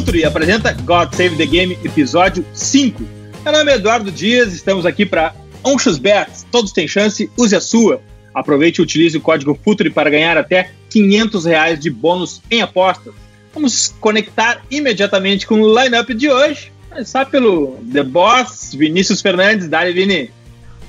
Futuri 0.00 0.24
apresenta 0.24 0.72
God 0.72 1.12
Save 1.12 1.36
the 1.36 1.44
Game, 1.44 1.78
episódio 1.84 2.42
5. 2.54 3.02
Meu 3.44 3.52
nome 3.52 3.70
é 3.70 3.74
Eduardo 3.74 4.10
Dias, 4.10 4.54
estamos 4.54 4.86
aqui 4.86 5.04
para 5.04 5.34
Onchus 5.62 5.98
Bets. 5.98 6.46
Todos 6.50 6.72
têm 6.72 6.88
chance, 6.88 7.30
use 7.36 7.54
a 7.54 7.60
sua. 7.60 8.00
Aproveite 8.32 8.80
e 8.80 8.82
utilize 8.82 9.14
o 9.18 9.20
código 9.20 9.58
Futuri 9.62 9.90
para 9.90 10.08
ganhar 10.08 10.38
até 10.38 10.70
500 10.88 11.44
reais 11.44 11.78
de 11.78 11.90
bônus 11.90 12.40
em 12.50 12.62
apostas. 12.62 13.12
Vamos 13.52 13.94
conectar 14.00 14.62
imediatamente 14.70 15.46
com 15.46 15.60
o 15.60 15.78
lineup 15.78 16.08
de 16.14 16.30
hoje. 16.30 16.72
Começar 16.88 17.26
pelo 17.26 17.76
The 17.92 18.02
Boss, 18.02 18.74
Vinícius 18.74 19.20
Fernandes. 19.20 19.68
Dale, 19.68 19.92
Vini. 19.92 20.30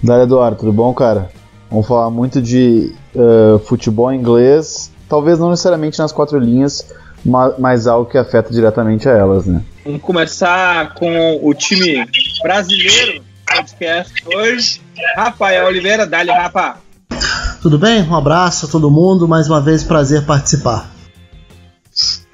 Dale, 0.01 0.23
Eduardo, 0.23 0.57
tudo 0.57 0.71
bom, 0.71 0.93
cara? 0.93 1.29
Vamos 1.69 1.85
falar 1.85 2.09
muito 2.09 2.41
de 2.41 2.93
uh, 3.13 3.59
futebol 3.59 4.13
inglês, 4.13 4.89
talvez 5.09 5.37
não 5.37 5.49
necessariamente 5.49 5.99
nas 5.99 6.13
quatro 6.13 6.39
linhas, 6.39 6.85
mas 7.23 7.87
algo 7.87 8.09
que 8.09 8.17
afeta 8.17 8.51
diretamente 8.51 9.07
a 9.07 9.11
elas, 9.11 9.45
né? 9.45 9.61
Vamos 9.85 10.01
começar 10.01 10.93
com 10.93 11.39
o 11.41 11.53
time 11.53 12.05
brasileiro 12.41 13.23
podcast 13.45 14.13
hoje. 14.25 14.81
Rafael 15.15 15.65
Oliveira, 15.65 16.05
dale 16.05 16.31
Rafa. 16.31 16.77
Tudo 17.61 17.77
bem? 17.77 18.01
Um 18.03 18.15
abraço 18.15 18.65
a 18.65 18.69
todo 18.69 18.89
mundo, 18.89 19.27
mais 19.27 19.47
uma 19.47 19.61
vez 19.61 19.83
prazer 19.83 20.25
participar. 20.25 20.89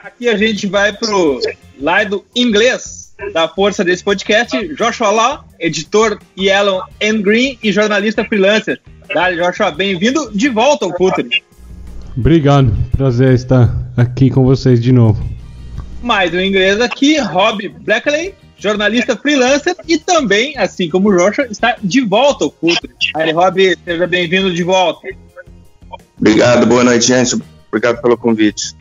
Aqui 0.02 0.30
a 0.30 0.38
gente 0.38 0.68
vai 0.68 0.94
pro 0.94 1.40
lado 1.80 2.24
inglês 2.36 3.14
da 3.34 3.48
força 3.48 3.84
desse 3.84 4.04
podcast, 4.04 4.76
Joshua 4.76 5.10
Law, 5.10 5.46
editor 5.60 6.20
Yellow 6.38 6.82
and 7.02 7.22
Green 7.22 7.58
e 7.62 7.72
jornalista 7.72 8.24
freelancer. 8.24 8.80
Dale 9.14 9.38
Joshua, 9.38 9.72
bem-vindo 9.72 10.32
de 10.34 10.50
volta 10.50 10.86
ao 10.86 10.96
Futre. 10.96 11.44
Obrigado, 12.18 12.76
prazer 12.92 13.34
estar 13.34 13.72
aqui 13.96 14.32
com 14.32 14.44
vocês 14.44 14.82
de 14.82 14.92
novo. 14.92 15.23
Mais 16.02 16.34
um 16.34 16.40
inglês 16.40 16.82
aqui, 16.82 17.20
Rob 17.20 17.70
Blackley, 17.70 18.34
jornalista 18.58 19.16
freelancer 19.16 19.76
e 19.88 20.00
também, 20.00 20.58
assim 20.58 20.90
como 20.90 21.10
o 21.10 21.16
Joshua, 21.16 21.45
está 21.45 21.78
de 21.84 22.02
volta 22.02 22.45
ao 22.45 22.52
Futre. 22.52 22.90
Aí, 23.16 23.32
Rob, 23.32 23.78
seja 23.86 24.08
bem-vindo 24.08 24.52
de 24.52 24.64
volta. 24.64 25.08
Obrigado, 26.18 26.66
boa 26.66 26.84
noite, 26.84 27.06
gente. 27.06 27.40
Obrigado 27.68 28.02
pelo 28.02 28.18
convite. 28.18 28.76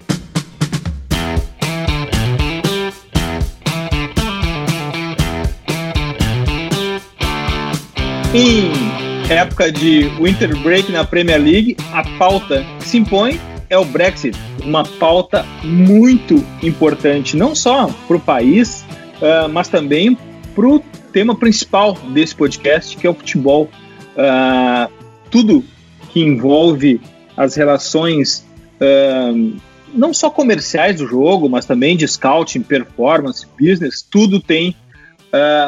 Em 8.32 9.05
época 9.28 9.72
de 9.72 10.08
winter 10.20 10.56
break 10.62 10.90
na 10.92 11.04
Premier 11.04 11.40
League, 11.40 11.76
a 11.92 12.04
pauta 12.16 12.64
que 12.78 12.88
se 12.88 12.98
impõe 12.98 13.40
é 13.68 13.76
o 13.76 13.84
Brexit, 13.84 14.38
uma 14.62 14.84
pauta 14.84 15.44
muito 15.64 16.44
importante, 16.62 17.36
não 17.36 17.54
só 17.54 17.88
para 18.06 18.16
o 18.16 18.20
país, 18.20 18.84
uh, 19.16 19.48
mas 19.48 19.68
também 19.68 20.16
para 20.54 20.66
o 20.66 20.78
tema 21.12 21.34
principal 21.34 21.94
desse 22.10 22.36
podcast, 22.36 22.96
que 22.96 23.06
é 23.06 23.10
o 23.10 23.14
futebol. 23.14 23.68
Uh, 24.16 24.90
tudo 25.30 25.64
que 26.10 26.20
envolve 26.20 27.00
as 27.36 27.56
relações 27.56 28.46
uh, 28.80 29.56
não 29.92 30.14
só 30.14 30.30
comerciais 30.30 30.98
do 30.98 31.06
jogo, 31.06 31.48
mas 31.48 31.66
também 31.66 31.96
de 31.96 32.06
scouting, 32.06 32.62
performance, 32.62 33.46
business, 33.58 34.02
tudo 34.02 34.40
tem 34.40 34.76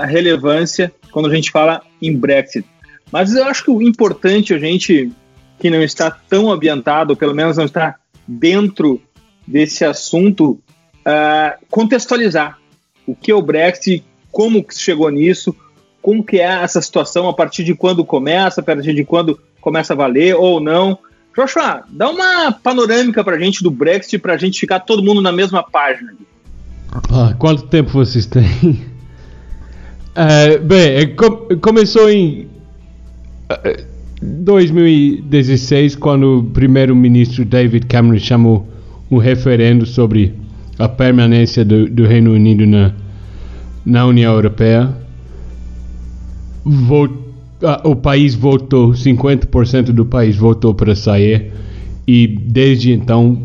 relevância 0.06 0.90
quando 1.12 1.28
a 1.28 1.34
gente 1.34 1.50
fala 1.50 1.82
em 2.00 2.16
Brexit. 2.16 2.64
Mas 3.10 3.34
eu 3.34 3.44
acho 3.44 3.64
que 3.64 3.70
o 3.70 3.82
importante 3.82 4.54
a 4.54 4.58
gente 4.58 5.10
que 5.58 5.70
não 5.70 5.82
está 5.82 6.10
tão 6.10 6.50
ambientado, 6.50 7.16
pelo 7.16 7.34
menos 7.34 7.56
não 7.56 7.64
está 7.64 7.96
dentro 8.26 9.00
desse 9.46 9.84
assunto, 9.84 10.60
uh, 11.00 11.66
contextualizar 11.70 12.58
o 13.06 13.14
que 13.14 13.30
é 13.30 13.34
o 13.34 13.42
Brexit, 13.42 14.04
como 14.30 14.62
que 14.62 14.78
chegou 14.78 15.10
nisso, 15.10 15.56
como 16.00 16.22
que 16.22 16.38
é 16.38 16.62
essa 16.62 16.80
situação, 16.80 17.28
a 17.28 17.32
partir 17.32 17.64
de 17.64 17.74
quando 17.74 18.04
começa, 18.04 18.60
a 18.60 18.64
partir 18.64 18.94
de 18.94 19.04
quando 19.04 19.40
começa 19.60 19.94
a 19.94 19.96
valer 19.96 20.36
ou 20.36 20.60
não. 20.60 20.98
Joshua, 21.34 21.84
dá 21.88 22.10
uma 22.10 22.52
panorâmica 22.52 23.24
para 23.24 23.36
a 23.36 23.38
gente 23.38 23.62
do 23.62 23.70
Brexit, 23.70 24.18
para 24.18 24.34
a 24.34 24.36
gente 24.36 24.60
ficar 24.60 24.80
todo 24.80 25.02
mundo 25.02 25.22
na 25.22 25.32
mesma 25.32 25.62
página. 25.62 26.14
Ah, 27.10 27.34
quanto 27.38 27.66
tempo 27.66 27.90
vocês 27.90 28.26
têm? 28.26 28.44
Uh, 30.14 30.60
bem, 30.64 30.96
é, 30.96 31.06
começou 31.60 32.10
em 32.10 32.48
2016, 34.20 35.96
quando 35.96 36.38
o 36.38 36.44
primeiro-ministro 36.44 37.44
David 37.44 37.86
Cameron 37.86 38.18
chamou 38.18 38.66
um 39.10 39.18
referendo 39.18 39.86
sobre 39.86 40.34
a 40.78 40.88
permanência 40.88 41.64
do, 41.64 41.88
do 41.88 42.06
Reino 42.06 42.32
Unido 42.32 42.66
na, 42.66 42.92
na 43.84 44.06
União 44.06 44.32
Europeia, 44.34 44.94
ah, 47.62 47.82
o 47.84 47.96
país 47.96 48.34
votou, 48.34 48.90
50% 48.90 49.92
do 49.92 50.04
país 50.04 50.36
votou 50.36 50.74
para 50.74 50.94
sair, 50.94 51.52
e 52.06 52.26
desde 52.26 52.92
então 52.92 53.42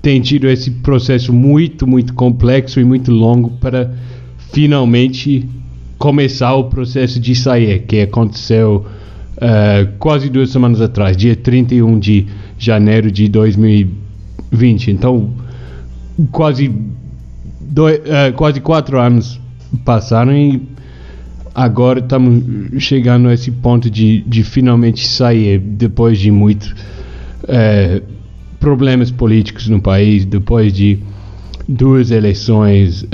tem 0.00 0.20
tido 0.20 0.48
esse 0.48 0.70
processo 0.70 1.32
muito, 1.32 1.86
muito 1.86 2.14
complexo 2.14 2.80
e 2.80 2.84
muito 2.84 3.10
longo 3.10 3.50
para 3.60 3.92
finalmente 4.52 5.46
começar 5.98 6.54
o 6.54 6.64
processo 6.64 7.18
de 7.18 7.34
sair, 7.34 7.80
que 7.80 8.00
aconteceu 8.00 8.86
uh, 9.36 9.92
quase 9.98 10.28
duas 10.28 10.50
semanas 10.50 10.80
atrás, 10.80 11.16
dia 11.16 11.34
31 11.34 11.98
de 11.98 12.26
janeiro 12.56 13.10
de 13.10 13.28
2020. 13.28 14.92
Então, 14.92 15.34
quase, 16.30 16.72
dois, 17.60 17.98
uh, 17.98 18.32
quase 18.36 18.60
quatro 18.60 18.98
anos 19.00 19.40
passaram 19.84 20.32
e 20.32 20.62
agora 21.52 21.98
estamos 21.98 22.44
chegando 22.78 23.28
a 23.28 23.34
esse 23.34 23.50
ponto 23.50 23.90
de, 23.90 24.22
de 24.22 24.44
finalmente 24.44 25.06
sair, 25.06 25.58
depois 25.58 26.18
de 26.20 26.30
muitos 26.30 26.70
uh, 26.70 28.02
problemas 28.60 29.10
políticos 29.10 29.68
no 29.68 29.80
país, 29.80 30.24
depois 30.24 30.72
de 30.72 31.00
duas 31.68 32.12
eleições. 32.12 33.04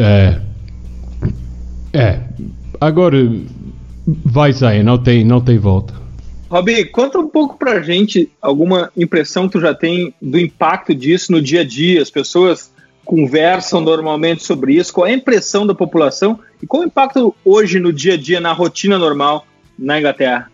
é, 1.92 2.20
Agora 2.80 3.16
vai 4.06 4.52
sair, 4.52 4.82
não 4.82 4.98
tem, 4.98 5.24
não 5.24 5.40
tem 5.40 5.58
volta. 5.58 5.94
Robi, 6.50 6.84
conta 6.84 7.18
um 7.18 7.26
pouco 7.26 7.56
pra 7.56 7.80
gente 7.80 8.30
alguma 8.40 8.92
impressão 8.96 9.46
que 9.46 9.52
tu 9.54 9.60
já 9.60 9.74
tem 9.74 10.14
do 10.20 10.38
impacto 10.38 10.94
disso 10.94 11.32
no 11.32 11.42
dia 11.42 11.62
a 11.62 11.64
dia. 11.64 12.02
As 12.02 12.10
pessoas 12.10 12.70
conversam 13.04 13.80
normalmente 13.80 14.44
sobre 14.44 14.74
isso. 14.74 14.92
Qual 14.92 15.06
é 15.06 15.10
a 15.10 15.14
impressão 15.14 15.66
da 15.66 15.74
população 15.74 16.38
e 16.62 16.66
qual 16.66 16.82
é 16.82 16.86
o 16.86 16.88
impacto 16.88 17.34
hoje 17.44 17.80
no 17.80 17.92
dia 17.92 18.14
a 18.14 18.16
dia, 18.16 18.40
na 18.40 18.52
rotina 18.52 18.98
normal 18.98 19.46
na 19.78 19.98
Inglaterra? 19.98 20.50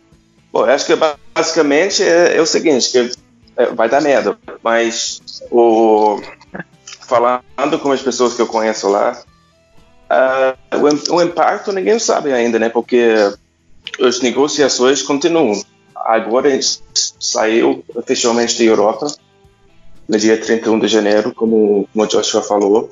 Bom, 0.53 0.64
acho 0.64 0.86
que 0.86 0.97
basicamente 1.34 2.03
é, 2.03 2.36
é 2.36 2.41
o 2.41 2.47
seguinte, 2.47 2.91
que 2.91 3.10
é, 3.56 3.66
vai 3.66 3.88
dar 3.88 4.00
medo, 4.00 4.36
mas 4.64 5.20
o, 5.50 6.20
falando 7.00 7.78
com 7.80 7.92
as 7.92 8.00
pessoas 8.00 8.34
que 8.34 8.42
eu 8.42 8.47
conheço 8.47 8.88
lá, 8.88 9.20
Uh, 10.10 10.76
o, 10.76 11.16
o, 11.16 11.22
impacto 11.22 11.71
ninguém 11.72 11.98
sabe 12.00 12.32
ainda, 12.32 12.59
né? 12.59 12.69
Porque 12.69 13.15
as 14.01 14.21
negociações 14.21 15.03
continuam. 15.03 15.62
Agora 15.95 16.48
a 16.48 16.51
gente 16.51 16.80
saiu 17.21 17.84
oficialmente 17.95 18.59
da 18.59 18.65
Europa 18.65 19.07
no 20.09 20.18
dia 20.18 20.36
31 20.36 20.80
de 20.80 20.89
janeiro, 20.89 21.33
como, 21.33 21.89
como 21.92 22.04
o 22.04 22.09
Joshua 22.09 22.42
falou. 22.42 22.91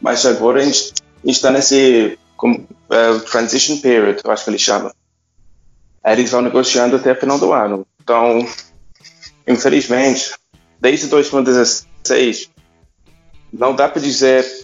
Mas 0.00 0.24
agora 0.24 0.60
a 0.60 0.64
gente, 0.64 0.94
está 1.24 1.50
nesse 1.50 2.18
uh, 2.42 3.20
transition 3.30 3.78
period, 3.80 4.20
eu 4.24 4.30
acho 4.30 4.44
que 4.44 4.50
ele 4.50 4.58
chama. 4.58 4.94
Eles 6.02 6.30
vão 6.30 6.40
negociando 6.40 6.96
até 6.96 7.12
o 7.12 7.16
final 7.16 7.38
do 7.38 7.52
ano. 7.52 7.86
Então, 8.00 8.48
infelizmente, 9.46 10.34
desde 10.80 11.08
2016, 11.08 12.48
não 13.52 13.74
dá 13.74 13.88
para 13.88 14.00
dizer 14.00 14.57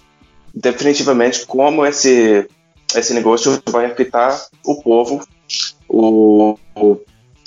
definitivamente 0.55 1.45
como 1.47 1.85
esse, 1.85 2.47
esse 2.95 3.13
negócio 3.13 3.61
vai 3.71 3.87
afetar 3.87 4.41
o 4.65 4.81
povo. 4.81 5.27
O, 5.89 6.59
o 6.77 7.01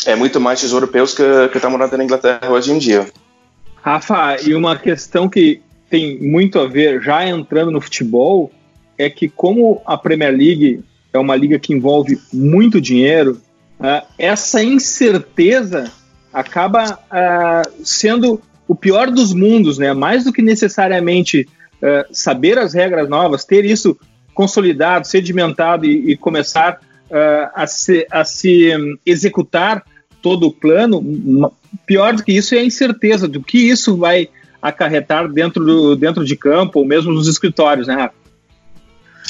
é 0.05 0.15
muito 0.15 0.39
mais 0.39 0.61
os 0.63 0.71
europeus 0.71 1.13
que 1.13 1.23
estão 1.53 1.71
morando 1.71 1.97
na 1.97 2.03
Inglaterra 2.03 2.49
hoje 2.49 2.71
em 2.71 2.77
dia. 2.77 3.07
Rafa, 3.81 4.37
e 4.41 4.53
uma 4.53 4.77
questão 4.77 5.27
que 5.27 5.61
tem 5.89 6.19
muito 6.21 6.59
a 6.59 6.67
ver, 6.67 7.01
já 7.01 7.27
entrando 7.27 7.71
no 7.71 7.81
futebol, 7.81 8.51
é 8.97 9.09
que 9.09 9.29
como 9.29 9.81
a 9.85 9.97
Premier 9.97 10.31
League 10.31 10.83
é 11.13 11.19
uma 11.19 11.35
liga 11.35 11.57
que 11.59 11.73
envolve 11.73 12.19
muito 12.33 12.81
dinheiro, 12.81 13.41
uh, 13.79 14.05
essa 14.17 14.63
incerteza 14.63 15.91
acaba 16.33 16.93
uh, 16.93 17.85
sendo 17.85 18.41
o 18.67 18.75
pior 18.75 19.09
dos 19.09 19.33
mundos, 19.33 19.77
né? 19.77 19.93
Mais 19.93 20.25
do 20.25 20.33
que 20.33 20.41
necessariamente 20.41 21.47
é, 21.81 22.05
saber 22.11 22.57
as 22.57 22.73
regras 22.73 23.07
novas, 23.09 23.45
ter 23.45 23.65
isso 23.65 23.97
consolidado, 24.33 25.07
sedimentado 25.07 25.85
e, 25.85 26.11
e 26.11 26.17
começar 26.17 26.79
uh, 27.09 27.49
a, 27.55 27.65
se, 27.65 28.05
a 28.11 28.23
se 28.23 28.75
um, 28.77 28.97
executar 29.05 29.83
todo 30.21 30.47
o 30.47 30.51
plano, 30.51 31.51
pior 31.85 32.13
do 32.13 32.23
que 32.23 32.33
isso 32.33 32.53
é 32.53 32.59
a 32.59 32.63
incerteza 32.63 33.27
do 33.27 33.41
que 33.41 33.57
isso 33.57 33.97
vai 33.97 34.29
acarretar 34.61 35.27
dentro, 35.27 35.63
do, 35.63 35.95
dentro 35.95 36.25
de 36.25 36.35
campo 36.35 36.79
ou 36.79 36.85
mesmo 36.85 37.11
nos 37.11 37.27
escritórios, 37.27 37.87
né, 37.87 37.95
Rafa? 37.95 38.15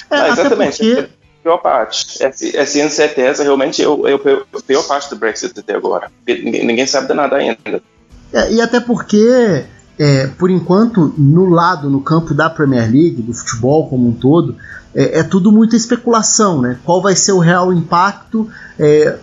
É, 0.10 0.30
exatamente. 0.30 0.78
Porque... 0.78 1.10
Pior 1.44 1.58
parte. 1.60 2.22
Essa, 2.22 2.58
essa 2.58 2.80
incerteza 2.80 3.44
realmente 3.44 3.82
é, 3.82 3.86
é 3.86 4.14
a 4.14 4.62
pior 4.62 4.84
parte 4.86 5.10
do 5.10 5.16
Brexit 5.16 5.58
até 5.58 5.76
agora. 5.76 6.12
Ninguém, 6.28 6.66
ninguém 6.66 6.86
sabe 6.86 7.08
de 7.08 7.14
nada 7.14 7.38
ainda. 7.38 7.82
É, 8.34 8.52
e 8.52 8.62
até 8.62 8.82
porque, 8.82 9.64
é, 10.00 10.28
por 10.28 10.50
enquanto, 10.50 11.14
no 11.18 11.50
lado, 11.50 11.90
no 11.90 12.02
campo 12.02 12.34
da 12.34 12.50
Premier 12.50 12.92
League, 12.92 13.22
do 13.22 13.34
futebol 13.34 13.90
como 13.90 14.08
um 14.08 14.14
todo, 14.14 14.56
é, 14.94 15.20
é 15.20 15.24
tudo 15.24 15.52
muita 15.52 15.76
especulação, 15.76 16.62
né? 16.62 16.78
Qual 16.84 17.02
vai 17.02 17.16
ser 17.16 17.32
o 17.32 17.40
real 17.40 17.74
impacto? 17.74 18.48
É, 18.78 19.18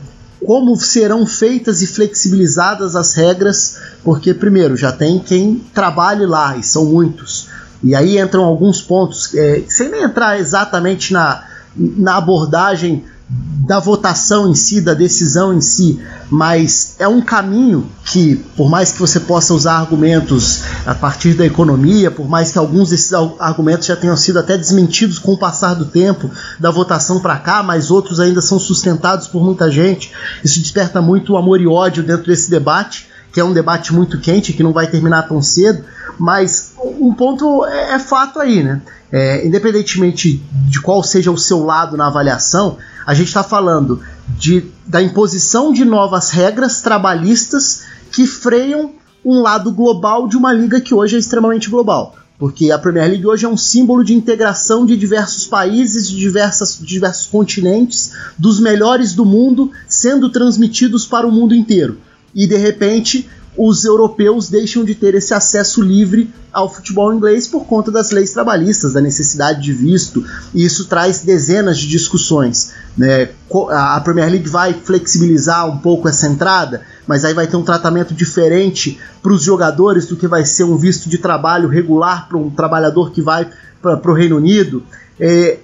como 0.45 0.77
serão 0.77 1.25
feitas 1.27 1.81
e 1.81 1.87
flexibilizadas 1.87 2.95
as 2.97 3.15
regras, 3.15 3.79
porque, 4.03 4.35
primeiro, 4.35 4.77
já 4.77 4.93
tem 4.93 5.19
quem 5.19 5.63
trabalhe 5.73 6.27
lá, 6.27 6.57
e 6.57 6.63
são 6.63 6.85
muitos. 6.87 7.49
E 7.83 7.95
aí 7.95 8.19
entram 8.19 8.45
alguns 8.45 8.83
pontos, 8.83 9.35
é, 9.35 9.63
sem 9.69 9.89
nem 9.89 10.03
entrar 10.03 10.39
exatamente 10.39 11.13
na, 11.13 11.45
na 11.77 12.17
abordagem 12.17 13.05
da 13.29 13.81
votação 13.81 14.51
em 14.51 14.55
si, 14.55 14.83
da 14.83 14.93
decisão 14.93 15.55
em 15.55 15.61
si, 15.61 15.99
mas 16.31 16.97
é 16.99 17.09
um 17.09 17.23
caminho 17.23 17.91
que, 18.05 18.37
por 18.57 18.69
mais 18.69 18.93
que 18.93 19.01
você 19.01 19.19
possa 19.19 19.55
usar 19.55 19.79
argumentos 19.79 20.63
a 20.85 20.95
partir 20.95 21.33
da 21.33 21.47
economia, 21.47 22.11
por 22.11 22.29
mais 22.29 22.53
que 22.53 22.59
alguns 22.59 22.91
desses 22.91 23.15
argumentos 23.39 23.87
já 23.87 23.97
tenham 23.97 24.17
sido 24.17 24.39
até 24.39 24.59
desmentidos 24.59 25.19
com 25.19 25.33
o 25.33 25.39
passar 25.39 25.73
do 25.73 25.87
tempo, 25.87 26.31
da 26.61 26.71
votação 26.71 27.19
para 27.21 27.39
cá, 27.39 27.63
mas 27.63 27.91
outros 27.91 28.21
ainda 28.21 28.43
são 28.43 28.59
sustentados 28.59 29.27
por 29.27 29.43
muita 29.43 29.71
gente, 29.71 30.13
isso 30.45 30.61
desperta 30.61 31.01
muito 31.01 31.37
amor 31.37 31.59
e 31.59 31.67
ódio 31.67 32.03
dentro 32.03 32.27
desse 32.27 32.51
debate, 32.51 33.09
que 33.33 33.41
é 33.41 33.45
um 33.45 33.55
debate 33.55 33.95
muito 33.95 34.21
quente, 34.21 34.53
que 34.53 34.63
não 34.63 34.73
vai 34.73 34.87
terminar 34.87 35.23
tão 35.23 35.41
cedo, 35.41 35.83
mas 36.19 36.75
um 37.01 37.13
ponto 37.13 37.65
é, 37.65 37.95
é 37.95 37.99
fato 37.99 38.39
aí, 38.39 38.63
né? 38.63 38.81
É, 39.17 39.47
independentemente 39.47 40.43
de 40.69 40.81
qual 40.81 41.01
seja 41.01 41.31
o 41.31 41.39
seu 41.39 41.65
lado 41.65 41.97
na 41.97 42.09
avaliação, 42.09 42.79
a 43.07 43.15
gente 43.15 43.29
está 43.29 43.45
falando 43.45 44.03
de, 44.37 44.65
da 44.85 45.01
imposição 45.01 45.73
de 45.73 45.85
novas 45.85 46.31
regras 46.31 46.81
trabalhistas 46.81 47.85
que 48.11 48.27
freiam 48.27 48.91
um 49.25 49.41
lado 49.41 49.71
global 49.71 50.27
de 50.27 50.37
uma 50.37 50.53
liga 50.53 50.81
que 50.81 50.93
hoje 50.93 51.15
é 51.15 51.19
extremamente 51.21 51.71
global. 51.71 52.17
Porque 52.41 52.73
a 52.73 52.79
Premier 52.79 53.09
League 53.09 53.25
hoje 53.25 53.47
é 53.47 53.49
um 53.49 53.57
símbolo 53.57 54.03
de 54.03 54.15
integração 54.15 54.85
de 54.85 54.97
diversos 54.97 55.47
países, 55.47 56.09
de, 56.09 56.17
diversas, 56.17 56.77
de 56.77 56.85
diversos 56.85 57.29
continentes, 57.29 58.15
dos 58.37 58.59
melhores 58.59 59.15
do 59.15 59.25
mundo 59.25 59.71
sendo 59.87 60.29
transmitidos 60.29 61.07
para 61.07 61.25
o 61.25 61.31
mundo 61.31 61.55
inteiro. 61.55 61.99
E 62.35 62.49
de 62.49 62.57
repente, 62.57 63.31
os 63.57 63.85
europeus 63.85 64.49
deixam 64.49 64.85
de 64.85 64.95
ter 64.95 65.15
esse 65.15 65.33
acesso 65.33 65.81
livre 65.81 66.33
ao 66.53 66.73
futebol 66.73 67.13
inglês 67.13 67.47
por 67.47 67.65
conta 67.67 67.91
das 67.91 68.11
leis 68.11 68.33
trabalhistas, 68.33 68.93
da 68.93 69.01
necessidade 69.01 69.63
de 69.63 69.73
visto, 69.73 70.25
e 70.53 70.65
isso 70.65 70.87
traz 70.87 71.23
dezenas 71.23 71.79
de 71.79 71.89
discussões. 71.89 72.73
Né? 72.97 73.31
A 73.71 74.01
Premier 74.01 74.31
League 74.31 74.49
vai 74.49 74.73
flexibilizar 74.73 75.69
um 75.69 75.79
pouco 75.79 76.09
essa 76.09 76.27
entrada, 76.27 76.83
mas 77.07 77.25
aí 77.25 77.35
vai 77.35 77.47
ter 77.47 77.57
um 77.57 77.65
tratamento 77.65 78.15
diferente 78.15 78.99
para 79.23 79.33
os 79.33 79.43
jogadores 79.43 80.07
do 80.07 80.17
que 80.17 80.27
vai 80.27 80.45
ser 80.45 80.65
um 80.65 80.77
visto 80.77 81.09
de 81.09 81.19
trabalho 81.19 81.69
regular 81.69 82.29
para 82.29 82.39
um 82.39 82.51
trabalhador 82.51 83.11
que 83.11 83.23
vai 83.23 83.49
para 83.81 84.11
o 84.11 84.15
Reino 84.15 84.37
Unido. 84.37 84.83
É, 85.19 85.59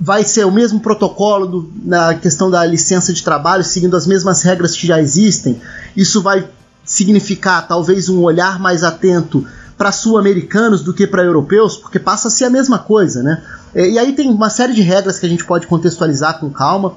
vai 0.00 0.24
ser 0.24 0.44
o 0.46 0.52
mesmo 0.52 0.80
protocolo 0.80 1.46
do, 1.46 1.72
na 1.84 2.14
questão 2.14 2.50
da 2.50 2.64
licença 2.64 3.12
de 3.12 3.22
trabalho, 3.22 3.64
seguindo 3.64 3.96
as 3.96 4.06
mesmas 4.06 4.42
regras 4.42 4.74
que 4.74 4.86
já 4.86 5.00
existem. 5.00 5.60
Isso 5.96 6.22
vai 6.22 6.48
significar 6.84 7.66
talvez 7.66 8.08
um 8.08 8.20
olhar 8.22 8.58
mais 8.58 8.84
atento 8.84 9.46
para 9.76 9.90
sul-americanos 9.90 10.82
do 10.82 10.94
que 10.94 11.06
para 11.06 11.24
europeus, 11.24 11.76
porque 11.76 11.98
passa 11.98 12.28
a 12.28 12.30
ser 12.30 12.44
a 12.44 12.50
mesma 12.50 12.78
coisa, 12.78 13.22
né? 13.22 13.42
E 13.74 13.98
aí 13.98 14.12
tem 14.12 14.30
uma 14.30 14.50
série 14.50 14.72
de 14.72 14.82
regras 14.82 15.18
que 15.18 15.26
a 15.26 15.28
gente 15.28 15.44
pode 15.44 15.66
contextualizar 15.66 16.38
com 16.38 16.48
calma. 16.48 16.96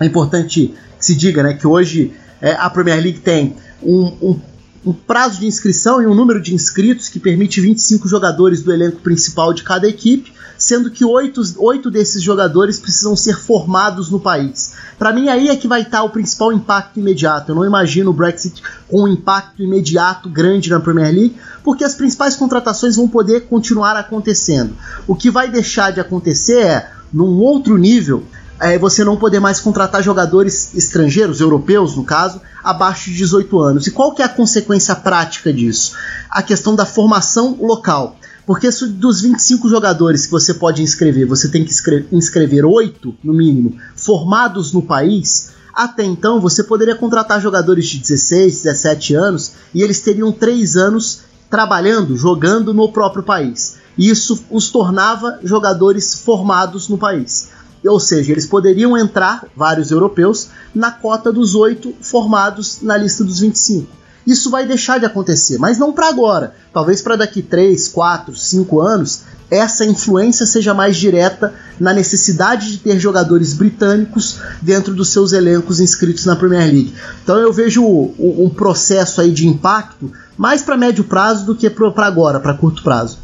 É 0.00 0.06
importante 0.06 0.74
que 0.98 1.04
se 1.04 1.14
diga, 1.14 1.42
né, 1.42 1.52
que 1.52 1.66
hoje 1.66 2.14
é, 2.40 2.52
a 2.52 2.70
Premier 2.70 3.00
League 3.00 3.20
tem 3.20 3.56
um, 3.82 4.06
um, 4.22 4.40
um, 4.84 4.92
prazo 4.92 5.40
de 5.40 5.46
inscrição 5.46 6.02
e 6.02 6.06
um 6.06 6.14
número 6.14 6.40
de 6.40 6.54
inscritos 6.54 7.08
que 7.08 7.18
permite 7.18 7.60
25 7.60 8.08
jogadores 8.08 8.62
do 8.62 8.72
elenco 8.72 9.00
principal 9.00 9.52
de 9.52 9.62
cada 9.62 9.88
equipe 9.88 10.32
sendo 10.56 10.90
que 10.90 11.04
oito, 11.04 11.90
desses 11.90 12.22
jogadores 12.22 12.78
precisam 12.78 13.16
ser 13.16 13.38
formados 13.38 14.10
no 14.10 14.20
país. 14.20 14.74
Para 14.98 15.12
mim, 15.12 15.28
aí 15.28 15.48
é 15.48 15.56
que 15.56 15.68
vai 15.68 15.82
estar 15.82 15.98
tá 15.98 16.04
o 16.04 16.10
principal 16.10 16.52
impacto 16.52 16.98
imediato. 16.98 17.50
Eu 17.50 17.56
não 17.56 17.64
imagino 17.64 18.10
o 18.10 18.14
Brexit 18.14 18.62
com 18.88 19.02
um 19.02 19.08
impacto 19.08 19.62
imediato 19.62 20.28
grande 20.28 20.70
na 20.70 20.80
Premier 20.80 21.12
League, 21.12 21.36
porque 21.62 21.84
as 21.84 21.94
principais 21.94 22.36
contratações 22.36 22.96
vão 22.96 23.08
poder 23.08 23.42
continuar 23.42 23.96
acontecendo. 23.96 24.74
O 25.06 25.14
que 25.14 25.30
vai 25.30 25.50
deixar 25.50 25.92
de 25.92 26.00
acontecer 26.00 26.60
é, 26.60 26.90
num 27.12 27.38
outro 27.38 27.76
nível, 27.76 28.24
é 28.60 28.78
você 28.78 29.04
não 29.04 29.16
poder 29.16 29.40
mais 29.40 29.60
contratar 29.60 30.02
jogadores 30.02 30.74
estrangeiros, 30.74 31.40
europeus 31.40 31.96
no 31.96 32.04
caso, 32.04 32.40
abaixo 32.62 33.10
de 33.10 33.16
18 33.16 33.58
anos. 33.60 33.86
E 33.86 33.90
qual 33.90 34.14
que 34.14 34.22
é 34.22 34.24
a 34.24 34.28
consequência 34.28 34.94
prática 34.94 35.52
disso? 35.52 35.92
A 36.30 36.42
questão 36.42 36.74
da 36.74 36.86
formação 36.86 37.58
local. 37.60 38.16
Porque 38.46 38.68
dos 38.68 39.22
25 39.22 39.68
jogadores 39.68 40.26
que 40.26 40.32
você 40.32 40.52
pode 40.52 40.82
inscrever, 40.82 41.26
você 41.26 41.48
tem 41.48 41.64
que 41.64 41.72
inscrever 42.12 42.64
8, 42.64 43.14
no 43.24 43.32
mínimo, 43.32 43.76
formados 43.96 44.72
no 44.72 44.82
país, 44.82 45.50
até 45.74 46.04
então 46.04 46.40
você 46.40 46.62
poderia 46.62 46.94
contratar 46.94 47.40
jogadores 47.40 47.86
de 47.86 47.98
16, 47.98 48.62
17 48.62 49.14
anos 49.14 49.52
e 49.74 49.82
eles 49.82 50.00
teriam 50.00 50.30
3 50.30 50.76
anos 50.76 51.20
trabalhando, 51.48 52.16
jogando 52.16 52.74
no 52.74 52.92
próprio 52.92 53.22
país. 53.22 53.76
Isso 53.96 54.44
os 54.50 54.70
tornava 54.70 55.38
jogadores 55.42 56.14
formados 56.14 56.88
no 56.88 56.98
país. 56.98 57.48
Ou 57.86 58.00
seja, 58.00 58.32
eles 58.32 58.46
poderiam 58.46 58.96
entrar, 58.96 59.46
vários 59.54 59.90
europeus, 59.90 60.48
na 60.74 60.90
cota 60.90 61.32
dos 61.32 61.54
8 61.54 61.94
formados 62.00 62.80
na 62.82 62.96
lista 62.96 63.22
dos 63.22 63.40
25 63.40 64.04
isso 64.26 64.50
vai 64.50 64.66
deixar 64.66 64.98
de 64.98 65.04
acontecer, 65.04 65.58
mas 65.58 65.78
não 65.78 65.92
para 65.92 66.08
agora. 66.08 66.54
Talvez 66.72 67.02
para 67.02 67.16
daqui 67.16 67.42
3, 67.42 67.88
4, 67.88 68.34
5 68.34 68.80
anos 68.80 69.20
essa 69.50 69.84
influência 69.84 70.46
seja 70.46 70.72
mais 70.72 70.96
direta 70.96 71.54
na 71.78 71.92
necessidade 71.92 72.72
de 72.72 72.78
ter 72.78 72.98
jogadores 72.98 73.52
britânicos 73.52 74.40
dentro 74.60 74.94
dos 74.94 75.10
seus 75.10 75.32
elencos 75.32 75.80
inscritos 75.80 76.24
na 76.24 76.34
Premier 76.34 76.64
League. 76.64 76.94
Então 77.22 77.36
eu 77.36 77.52
vejo 77.52 77.84
um 77.84 78.48
processo 78.48 79.20
aí 79.20 79.30
de 79.30 79.46
impacto 79.46 80.10
mais 80.36 80.62
para 80.62 80.76
médio 80.76 81.04
prazo 81.04 81.44
do 81.44 81.54
que 81.54 81.68
para 81.68 82.06
agora, 82.06 82.40
para 82.40 82.54
curto 82.54 82.82
prazo. 82.82 83.18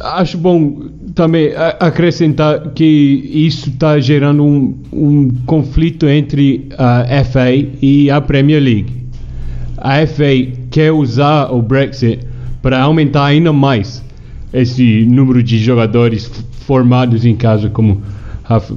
Acho 0.00 0.36
bom 0.36 0.88
também 1.14 1.52
acrescentar 1.80 2.70
que 2.74 2.84
isso 2.84 3.70
está 3.70 3.98
gerando 3.98 4.44
um, 4.44 4.74
um 4.92 5.30
conflito 5.46 6.06
entre 6.06 6.68
a 6.76 7.24
FA 7.24 7.50
e 7.80 8.10
a 8.10 8.20
Premier 8.20 8.62
League 8.62 8.98
a 9.80 10.04
FA 10.06 10.52
quer 10.70 10.92
usar 10.92 11.52
o 11.52 11.62
Brexit 11.62 12.20
para 12.60 12.80
aumentar 12.80 13.26
ainda 13.26 13.52
mais 13.52 14.04
esse 14.52 15.04
número 15.04 15.42
de 15.42 15.58
jogadores 15.58 16.30
formados 16.66 17.24
em 17.24 17.36
casa, 17.36 17.68
como 17.68 18.02
Rafa 18.42 18.76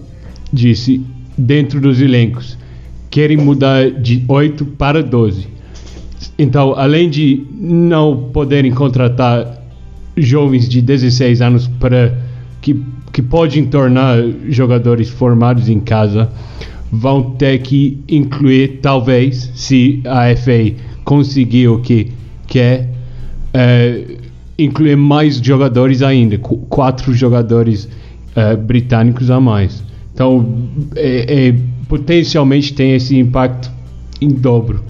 disse, 0.54 1.04
dentro 1.38 1.82
dos 1.82 2.00
elencos. 2.02 2.58
Querem 3.10 3.38
mudar 3.38 3.90
de 3.90 4.24
8 4.28 4.66
para 4.66 5.02
12. 5.02 5.48
Então, 6.38 6.74
além 6.78 7.10
de 7.10 7.46
não 7.52 8.30
poderem 8.32 8.72
contratar 8.72 9.61
jovens 10.18 10.68
de 10.68 10.82
16 10.82 11.42
anos 11.42 11.68
para 11.68 12.18
que, 12.62 12.82
que 13.12 13.22
podem 13.22 13.66
tornar 13.66 14.18
jogadores 14.50 15.10
formados 15.10 15.70
em 15.70 15.80
casa, 15.80 16.30
vão 16.92 17.32
ter 17.32 17.60
que 17.60 18.04
incluir, 18.08 18.80
talvez, 18.82 19.52
se 19.56 20.02
a 20.06 20.36
FA 20.36 20.76
conseguir 21.04 21.70
o 21.70 21.80
que 21.80 22.12
quer, 22.48 22.90
é, 23.54 24.18
incluir 24.58 24.96
mais 24.96 25.38
jogadores 25.38 26.02
ainda, 26.02 26.38
quatro 26.38 27.14
jogadores 27.14 27.90
é, 28.36 28.56
britânicos 28.56 29.32
a 29.32 29.40
mais. 29.40 29.84
Então, 30.14 30.70
é, 30.96 31.48
é, 31.48 31.56
potencialmente 31.88 32.74
tem 32.74 32.94
esse 32.94 33.18
impacto 33.18 33.72
em 34.20 34.30
dobro. 34.30 34.84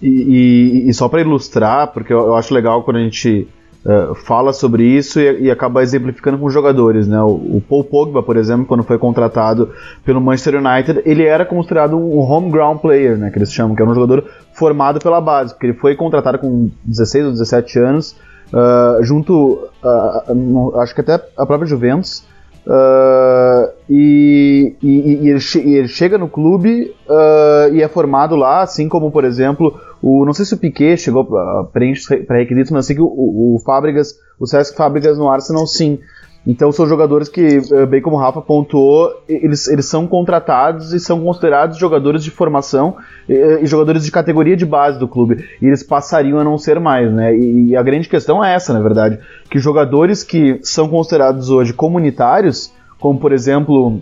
E, 0.00 0.08
e, 0.08 0.88
e 0.88 0.94
só 0.94 1.08
para 1.08 1.20
ilustrar, 1.20 1.88
porque 1.88 2.12
eu, 2.12 2.20
eu, 2.20 2.36
acho 2.36 2.54
legal 2.54 2.82
quando 2.84 2.98
a 2.98 3.02
gente 3.02 3.46
uh, 3.84 4.14
fala 4.14 4.52
sobre 4.52 4.84
isso 4.84 5.20
e, 5.20 5.42
e, 5.42 5.50
acaba 5.50 5.82
exemplificando 5.82 6.38
com 6.38 6.48
jogadores. 6.50 7.06
Né? 7.06 7.20
O, 7.20 7.56
o, 7.56 7.62
Paul 7.66 7.84
Pogba, 7.84 8.22
por 8.22 8.36
exemplo, 8.36 8.66
quando 8.66 8.82
foi 8.82 8.98
contratado 8.98 9.70
pelo 10.04 10.20
Manchester 10.20 10.56
United, 10.56 11.02
ele 11.04 11.24
era 11.24 11.44
considerado 11.44 11.96
um 11.96 12.18
home 12.18 12.50
player, 12.80 13.16
né, 13.16 13.30
que 13.30 13.38
eles 13.38 13.52
chamam, 13.52 13.74
que 13.74 13.82
era 13.82 13.90
um 13.90 13.94
jogador 13.94 14.24
formado 14.52 14.98
pela 14.98 15.20
base, 15.20 15.52
porque 15.52 15.66
ele 15.66 15.78
foi 15.78 15.94
contratado 15.94 16.38
com 16.38 16.70
16 16.84 17.26
ou 17.26 17.30
17 17.32 17.78
anos, 17.78 18.16
uh, 18.52 19.02
junto, 19.02 19.68
uh, 19.82 20.80
acho 20.80 20.94
que 20.94 21.00
até 21.00 21.14
a 21.36 21.46
própria 21.46 21.66
Juventus, 21.66 22.26
uh, 22.68 23.72
e, 23.88 24.76
e, 24.82 25.24
e, 25.24 25.28
ele, 25.30 25.40
e 25.64 25.74
ele, 25.74 25.88
chega 25.88 26.18
no 26.18 26.28
clube 26.28 26.94
uh, 27.08 27.74
e 27.74 27.82
é 27.82 27.88
formado 27.88 28.36
lá, 28.36 28.62
assim 28.62 28.88
como, 28.88 29.10
por 29.10 29.24
exemplo, 29.24 29.74
o 30.02 30.24
não 30.24 30.34
sei 30.34 30.44
se 30.44 30.54
o 30.54 30.58
Piquet 30.58 30.98
chegou 30.98 31.24
para 31.24 31.64
pré-requisitos, 31.72 32.70
mas 32.70 32.84
eu 32.84 32.86
sei 32.86 32.96
que 32.96 33.02
o, 33.02 33.06
o, 33.06 33.56
o 33.56 33.60
Fábricas, 33.60 34.14
o 34.38 34.46
Cesc 34.46 34.76
Fábricas 34.76 35.18
no 35.18 35.28
Arsenal, 35.28 35.66
sim. 35.66 35.98
Então 36.46 36.72
são 36.72 36.86
jogadores 36.86 37.28
que, 37.28 37.60
eh, 37.72 37.86
bem 37.86 38.00
como 38.00 38.16
o 38.16 38.18
Rafa 38.18 38.40
pontuou, 38.40 39.12
eles, 39.28 39.68
eles 39.68 39.86
são 39.86 40.06
contratados 40.06 40.92
e 40.92 41.00
são 41.00 41.20
considerados 41.20 41.76
jogadores 41.76 42.24
de 42.24 42.30
formação 42.30 42.96
e, 43.28 43.34
e, 43.34 43.66
jogadores 43.66 44.04
de 44.04 44.10
categoria 44.10 44.56
de 44.56 44.64
base 44.64 44.98
do 44.98 45.06
clube. 45.06 45.44
E 45.60 45.66
eles 45.66 45.82
passariam 45.82 46.38
a 46.38 46.44
não 46.44 46.56
ser 46.56 46.80
mais, 46.80 47.12
né? 47.12 47.36
E, 47.36 47.68
e, 47.68 47.76
a 47.76 47.82
grande 47.82 48.08
questão 48.08 48.42
é 48.42 48.54
essa, 48.54 48.72
na 48.72 48.80
verdade, 48.80 49.18
que 49.50 49.58
jogadores 49.58 50.22
que 50.22 50.58
são 50.62 50.88
considerados 50.88 51.50
hoje 51.50 51.72
comunitários, 51.72 52.72
como 52.98 53.18
por 53.18 53.32
exemplo 53.32 54.00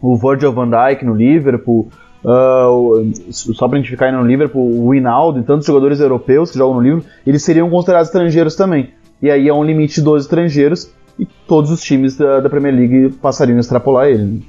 o 0.00 0.16
Virgil 0.16 0.52
van 0.52 0.70
Dijk 0.70 1.04
no 1.04 1.14
Liverpool, 1.14 1.88
uh, 2.24 3.12
só 3.30 3.68
para 3.68 3.78
identificar 3.78 4.10
no 4.10 4.26
Liverpool, 4.26 4.70
o 4.80 4.90
Winaldo 4.90 5.40
e 5.40 5.42
tantos 5.42 5.66
jogadores 5.66 6.00
europeus 6.00 6.50
que 6.50 6.58
jogam 6.58 6.76
no 6.76 6.80
Liverpool, 6.80 7.10
eles 7.26 7.42
seriam 7.42 7.68
considerados 7.68 8.08
estrangeiros 8.08 8.56
também. 8.56 8.90
E 9.20 9.30
aí 9.30 9.48
é 9.48 9.54
um 9.54 9.64
limite 9.64 9.96
de 9.96 10.02
12 10.02 10.26
estrangeiros 10.26 10.90
e 11.18 11.26
todos 11.46 11.70
os 11.70 11.82
times 11.82 12.16
da, 12.16 12.40
da 12.40 12.50
Premier 12.50 12.74
League 12.74 13.14
passariam 13.20 13.56
a 13.56 13.60
extrapolar 13.60 14.08
ele. 14.08 14.42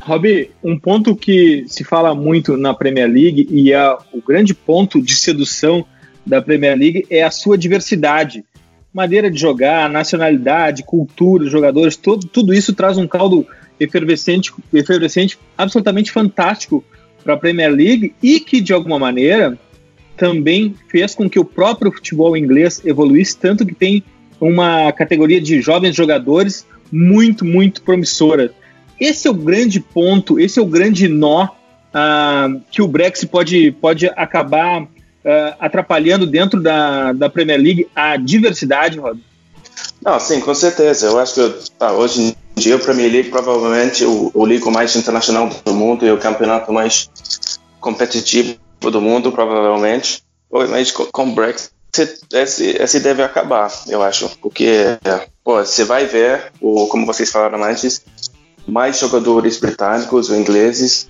Rob, 0.00 0.50
um 0.64 0.78
ponto 0.78 1.14
que 1.14 1.64
se 1.68 1.84
fala 1.84 2.14
muito 2.14 2.56
na 2.56 2.72
Premier 2.72 3.08
League 3.08 3.46
e 3.50 3.72
é 3.72 3.92
o 4.12 4.22
grande 4.26 4.54
ponto 4.54 5.00
de 5.00 5.14
sedução 5.14 5.84
da 6.24 6.40
Premier 6.40 6.76
League 6.76 7.06
é 7.10 7.22
a 7.22 7.30
sua 7.30 7.58
diversidade. 7.58 8.44
Maneira 8.92 9.30
de 9.30 9.38
jogar, 9.38 9.88
nacionalidade, 9.90 10.82
cultura, 10.84 11.46
jogadores, 11.46 11.96
todo, 11.96 12.26
tudo 12.26 12.54
isso 12.54 12.74
traz 12.74 12.96
um 12.96 13.06
caldo 13.06 13.46
efervescente, 13.78 14.52
efervescente 14.72 15.38
absolutamente 15.56 16.10
fantástico 16.10 16.82
para 17.22 17.34
a 17.34 17.36
Premier 17.36 17.70
League 17.70 18.14
e 18.22 18.40
que, 18.40 18.60
de 18.60 18.72
alguma 18.72 18.98
maneira, 18.98 19.58
também 20.16 20.74
fez 20.88 21.14
com 21.14 21.28
que 21.28 21.38
o 21.38 21.44
próprio 21.44 21.92
futebol 21.92 22.36
inglês 22.36 22.82
evoluísse, 22.84 23.36
tanto 23.38 23.64
que 23.66 23.74
tem 23.74 24.02
uma 24.40 24.90
categoria 24.92 25.40
de 25.40 25.60
jovens 25.60 25.94
jogadores 25.94 26.66
muito, 26.90 27.44
muito 27.44 27.82
promissora. 27.82 28.52
Esse 28.98 29.28
é 29.28 29.30
o 29.30 29.34
grande 29.34 29.80
ponto, 29.80 30.40
esse 30.40 30.58
é 30.58 30.62
o 30.62 30.66
grande 30.66 31.08
nó 31.08 31.44
uh, 31.44 32.60
que 32.70 32.82
o 32.82 32.88
Brexit 32.88 33.26
pode, 33.26 33.72
pode 33.72 34.06
acabar 34.08 34.82
uh, 34.82 34.88
atrapalhando 35.58 36.26
dentro 36.26 36.60
da, 36.60 37.12
da 37.12 37.28
Premier 37.30 37.60
League 37.60 37.88
a 37.94 38.16
diversidade, 38.16 38.98
Rob? 38.98 39.20
Não, 40.04 40.18
sim, 40.18 40.40
com 40.40 40.54
certeza. 40.54 41.06
Eu 41.06 41.18
acho 41.18 41.34
que 41.34 41.70
tá, 41.78 41.92
hoje 41.92 42.20
em 42.56 42.60
dia 42.60 42.76
o 42.76 42.80
Premier 42.80 43.10
League 43.10 43.30
provavelmente 43.30 44.04
o, 44.04 44.30
o 44.34 44.46
liga 44.46 44.70
mais 44.70 44.96
internacional 44.96 45.50
do 45.64 45.74
mundo 45.74 46.06
e 46.06 46.10
o 46.10 46.18
campeonato 46.18 46.72
mais 46.72 47.10
competitivo 47.80 48.56
do 48.80 49.00
mundo, 49.00 49.30
provavelmente. 49.30 50.22
Mas 50.50 50.90
com 50.90 51.28
o 51.28 51.32
Brexit 51.32 51.70
esse, 52.32 52.76
esse 52.76 53.00
deve 53.00 53.22
acabar, 53.22 53.70
eu 53.88 54.02
acho, 54.02 54.28
porque 54.40 54.98
pô, 55.42 55.56
você 55.56 55.84
vai 55.84 56.06
ver, 56.06 56.52
o, 56.60 56.86
como 56.86 57.06
vocês 57.06 57.30
falaram 57.30 57.62
antes, 57.64 58.04
mais 58.66 58.98
jogadores 58.98 59.58
britânicos 59.58 60.30
ou 60.30 60.36
ingleses 60.36 61.08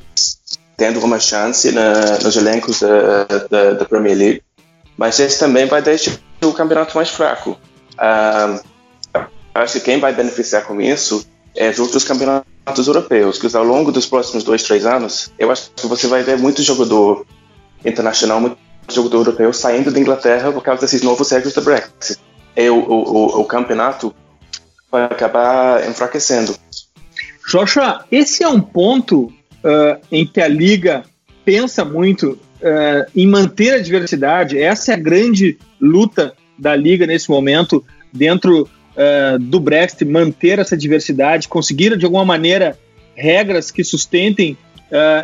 tendo 0.80 0.98
uma 1.00 1.20
chance 1.20 1.70
na, 1.72 2.18
nos 2.22 2.36
elencos 2.38 2.80
da, 2.80 3.24
da, 3.24 3.72
da, 3.74 3.84
Premier 3.84 4.16
League, 4.16 4.42
mas 4.96 5.20
esse 5.20 5.38
também 5.38 5.66
vai 5.66 5.82
deixar 5.82 6.18
o 6.42 6.54
campeonato 6.54 6.96
mais 6.96 7.10
fraco. 7.10 7.58
Uh, 7.98 8.58
acho 9.54 9.74
que 9.74 9.80
quem 9.80 10.00
vai 10.00 10.14
beneficiar 10.14 10.64
com 10.64 10.80
isso 10.80 11.26
é 11.54 11.68
os 11.68 11.78
outros 11.78 12.02
campeonatos 12.02 12.86
europeus, 12.86 13.36
que 13.36 13.54
ao 13.54 13.62
longo 13.62 13.92
dos 13.92 14.06
próximos 14.06 14.42
dois, 14.42 14.62
três 14.62 14.86
anos, 14.86 15.30
eu 15.38 15.50
acho 15.50 15.70
que 15.76 15.86
você 15.86 16.06
vai 16.06 16.22
ver 16.22 16.38
muito 16.38 16.62
jogador 16.62 17.26
internacional, 17.84 18.40
muito 18.40 18.56
jogador 18.94 19.18
europeu 19.18 19.52
saindo 19.52 19.90
da 19.90 19.98
Inglaterra 19.98 20.52
por 20.52 20.62
causa 20.62 20.82
desses 20.82 21.02
novos 21.02 21.30
regras 21.30 21.54
do 21.54 21.62
Brexit. 21.62 22.18
E 22.56 22.68
o, 22.68 22.76
o, 22.76 23.40
o 23.40 23.44
campeonato 23.44 24.14
vai 24.90 25.04
acabar 25.04 25.88
enfraquecendo. 25.88 26.54
Joshua, 27.48 28.04
esse 28.10 28.42
é 28.42 28.48
um 28.48 28.60
ponto 28.60 29.24
uh, 29.24 30.00
em 30.10 30.26
que 30.26 30.40
a 30.40 30.48
liga 30.48 31.04
pensa 31.44 31.84
muito 31.84 32.30
uh, 32.30 33.10
em 33.14 33.26
manter 33.26 33.74
a 33.74 33.78
diversidade. 33.78 34.58
Essa 34.58 34.92
é 34.92 34.94
a 34.94 34.98
grande 34.98 35.58
luta 35.80 36.34
da 36.58 36.76
liga 36.76 37.06
nesse 37.06 37.30
momento, 37.30 37.84
dentro 38.12 38.62
uh, 38.62 39.38
do 39.38 39.58
Brexit, 39.58 40.04
manter 40.04 40.58
essa 40.58 40.76
diversidade, 40.76 41.48
conseguir 41.48 41.96
de 41.96 42.04
alguma 42.04 42.24
maneira 42.24 42.78
regras 43.14 43.70
que 43.70 43.84
sustentem 43.84 44.56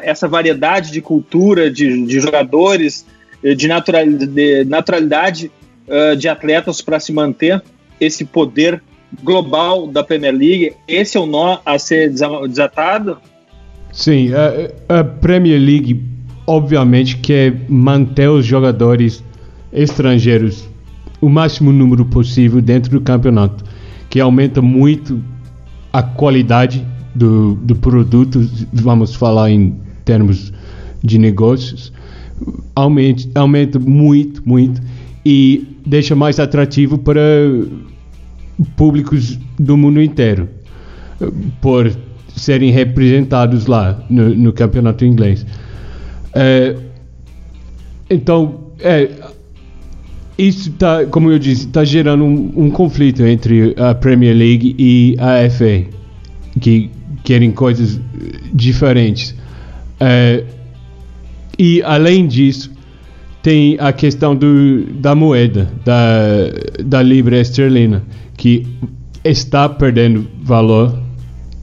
essa 0.02 0.28
variedade 0.28 0.92
de 0.92 1.00
cultura, 1.00 1.68
de, 1.68 2.06
de 2.06 2.20
jogadores, 2.20 3.04
de, 3.42 3.68
natural, 3.68 4.06
de 4.06 4.64
naturalidade 4.64 5.50
uh, 5.88 6.16
de 6.16 6.28
atletas 6.28 6.80
para 6.80 6.98
se 7.00 7.12
manter 7.12 7.62
esse 8.00 8.24
poder 8.24 8.82
global 9.22 9.86
da 9.86 10.02
Premier 10.02 10.34
League. 10.34 10.72
Esse 10.86 11.16
é 11.16 11.20
o 11.20 11.26
nó 11.26 11.58
a 11.64 11.78
ser 11.78 12.10
desatado? 12.10 13.18
Sim, 13.92 14.30
a, 14.34 15.00
a 15.00 15.04
Premier 15.04 15.60
League 15.60 16.02
obviamente 16.46 17.16
quer 17.16 17.54
manter 17.68 18.28
os 18.28 18.44
jogadores 18.44 19.22
estrangeiros 19.72 20.68
o 21.20 21.28
máximo 21.28 21.72
número 21.72 22.04
possível 22.04 22.60
dentro 22.60 22.90
do 22.90 23.00
campeonato, 23.00 23.64
que 24.08 24.20
aumenta 24.20 24.60
muito 24.60 25.22
a 25.92 26.02
qualidade 26.02 26.86
do, 27.14 27.54
do 27.54 27.74
produto, 27.74 28.48
vamos 28.72 29.14
falar 29.14 29.50
em 29.50 29.74
termos 30.04 30.52
de 31.02 31.18
negócios, 31.18 31.92
aumenta, 32.74 33.28
aumenta 33.34 33.78
muito, 33.78 34.42
muito 34.46 34.80
e 35.24 35.66
deixa 35.84 36.14
mais 36.14 36.38
atrativo 36.38 36.98
para 36.98 37.20
públicos 38.76 39.38
do 39.58 39.76
mundo 39.76 40.00
inteiro 40.00 40.48
por 41.60 41.90
serem 42.34 42.70
representados 42.70 43.66
lá 43.66 44.04
no, 44.08 44.34
no 44.34 44.52
campeonato 44.52 45.04
inglês. 45.04 45.46
É, 46.34 46.76
então, 48.10 48.66
é, 48.78 49.08
isso 50.38 50.68
está, 50.68 51.06
como 51.06 51.30
eu 51.30 51.38
disse, 51.38 51.66
está 51.66 51.82
gerando 51.82 52.24
um, 52.24 52.52
um, 52.56 52.70
conflito 52.70 53.24
entre 53.24 53.74
a 53.78 53.94
Premier 53.94 54.36
League 54.36 54.76
e 54.78 55.16
a 55.18 55.48
FA, 55.48 55.84
que 56.60 56.90
querem 57.24 57.50
coisas 57.52 57.98
diferentes. 58.52 59.34
É, 59.98 60.44
e 61.58 61.82
além 61.82 62.26
disso, 62.26 62.70
tem 63.42 63.76
a 63.78 63.92
questão 63.92 64.34
do, 64.34 64.84
da 64.94 65.14
moeda, 65.14 65.70
da, 65.84 66.02
da 66.84 67.02
libra 67.02 67.40
esterlina, 67.40 68.02
que 68.36 68.66
está 69.24 69.68
perdendo 69.68 70.26
valor, 70.42 70.98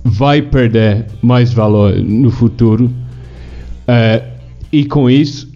vai 0.04 0.42
perder 0.42 1.06
mais 1.22 1.54
valor 1.54 1.96
no 1.96 2.32
futuro. 2.32 2.86
Uh, 3.86 4.26
e 4.72 4.86
com 4.86 5.10
isso, 5.10 5.52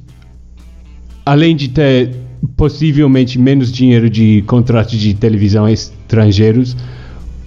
além 1.25 1.55
de 1.55 1.69
ter 1.69 2.15
possivelmente 2.55 3.39
menos 3.39 3.71
dinheiro 3.71 4.09
de 4.09 4.43
contratos 4.43 4.99
de 4.99 5.13
televisão 5.13 5.67
estrangeiros, 5.67 6.75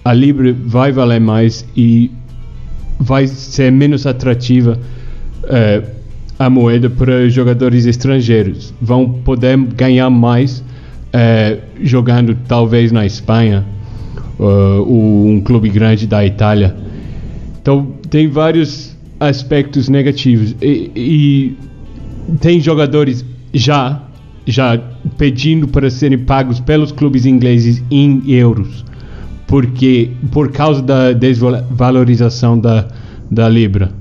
a 0.03 0.13
Libra 0.13 0.53
vai 0.53 0.91
valer 0.91 1.19
mais 1.19 1.65
e 1.75 2.11
vai 2.99 3.27
ser 3.27 3.71
menos 3.71 4.05
atrativa. 4.05 4.79
Uh, 5.43 6.00
a 6.45 6.49
moeda 6.49 6.89
para 6.89 7.29
jogadores 7.29 7.85
estrangeiros. 7.85 8.73
Vão 8.81 9.07
poder 9.07 9.55
ganhar 9.57 10.09
mais 10.09 10.63
é, 11.13 11.59
jogando 11.83 12.35
talvez 12.47 12.91
na 12.91 13.05
Espanha, 13.05 13.63
uh, 14.39 14.81
um 14.81 15.39
clube 15.41 15.69
grande 15.69 16.07
da 16.07 16.25
Itália. 16.25 16.75
Então 17.61 17.93
tem 18.09 18.27
vários 18.27 18.97
aspectos 19.19 19.87
negativos 19.87 20.55
e, 20.59 20.91
e 20.95 21.57
tem 22.39 22.59
jogadores 22.59 23.23
já 23.53 24.01
já 24.47 24.75
pedindo 25.19 25.67
para 25.67 25.91
serem 25.91 26.17
pagos 26.17 26.59
pelos 26.59 26.91
clubes 26.91 27.27
ingleses 27.27 27.83
em 27.91 28.23
euros, 28.25 28.83
porque 29.45 30.09
por 30.31 30.51
causa 30.51 30.81
da 30.81 31.11
desvalorização 31.11 32.59
da, 32.59 32.87
da 33.29 33.47
libra. 33.47 34.00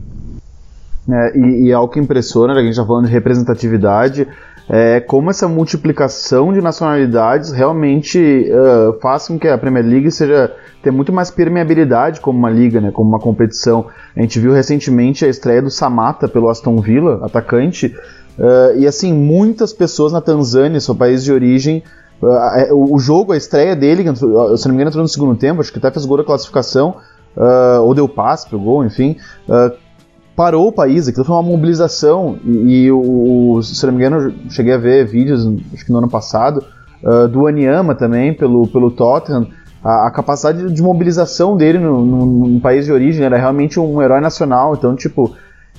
É, 1.12 1.36
e, 1.36 1.66
e 1.66 1.72
algo 1.72 1.92
que 1.92 1.98
impressiona, 1.98 2.52
a 2.52 2.60
gente 2.60 2.70
está 2.70 2.86
falando 2.86 3.06
de 3.06 3.12
representatividade, 3.12 4.28
é 4.72 5.00
como 5.00 5.30
essa 5.30 5.48
multiplicação 5.48 6.52
de 6.52 6.60
nacionalidades 6.60 7.50
realmente 7.50 8.48
uh, 8.48 8.96
faz 9.00 9.26
com 9.26 9.36
que 9.36 9.48
a 9.48 9.58
Premier 9.58 9.84
League 9.84 10.12
seja 10.12 10.54
ter 10.80 10.92
muito 10.92 11.12
mais 11.12 11.28
permeabilidade 11.28 12.20
como 12.20 12.38
uma 12.38 12.48
liga, 12.48 12.80
né, 12.80 12.92
como 12.92 13.08
uma 13.08 13.18
competição. 13.18 13.86
A 14.16 14.20
gente 14.20 14.38
viu 14.38 14.52
recentemente 14.52 15.24
a 15.24 15.28
estreia 15.28 15.60
do 15.60 15.70
Samata 15.70 16.28
pelo 16.28 16.48
Aston 16.48 16.76
Villa, 16.76 17.18
atacante, 17.26 17.92
uh, 18.38 18.78
e 18.78 18.86
assim, 18.86 19.12
muitas 19.12 19.72
pessoas 19.72 20.12
na 20.12 20.20
Tanzânia, 20.20 20.78
seu 20.78 20.94
país 20.94 21.24
de 21.24 21.32
origem, 21.32 21.82
uh, 22.22 22.94
o 22.94 22.96
jogo, 23.00 23.32
a 23.32 23.36
estreia 23.36 23.74
dele, 23.74 24.04
se 24.14 24.22
não 24.22 24.36
me 24.68 24.74
engano, 24.74 24.90
entrou 24.90 25.02
no 25.02 25.08
segundo 25.08 25.34
tempo, 25.34 25.60
acho 25.60 25.72
que 25.72 25.78
até 25.78 25.90
fez 25.90 26.06
gol 26.06 26.18
da 26.18 26.24
classificação, 26.24 26.96
ou 27.82 27.94
deu 27.94 28.08
passe 28.08 28.48
pro 28.48 28.58
gol, 28.58 28.84
enfim, 28.84 29.16
parou 30.36 30.68
o 30.68 30.72
país, 30.72 31.08
aquilo 31.08 31.24
foi 31.24 31.34
uma 31.34 31.42
mobilização, 31.42 32.38
e, 32.44 32.84
e 32.84 32.92
o, 32.92 33.60
se 33.62 33.84
não 33.86 33.92
me 33.92 33.98
engano, 33.98 34.28
eu 34.28 34.50
cheguei 34.50 34.72
a 34.72 34.78
ver 34.78 35.06
vídeos, 35.06 35.46
acho 35.72 35.84
que 35.84 35.92
no 35.92 35.98
ano 35.98 36.08
passado, 36.08 36.64
uh, 37.02 37.28
do 37.28 37.46
Aniama 37.46 37.94
também, 37.94 38.32
pelo, 38.32 38.66
pelo 38.68 38.90
Tottenham, 38.90 39.48
a, 39.84 40.08
a 40.08 40.10
capacidade 40.10 40.72
de 40.72 40.82
mobilização 40.82 41.56
dele 41.56 41.78
no, 41.78 42.04
no, 42.04 42.26
no, 42.48 42.60
país 42.60 42.84
de 42.84 42.92
origem 42.92 43.24
era 43.24 43.36
realmente 43.36 43.78
um 43.78 44.00
herói 44.00 44.20
nacional, 44.20 44.74
então, 44.74 44.94
tipo, 44.94 45.34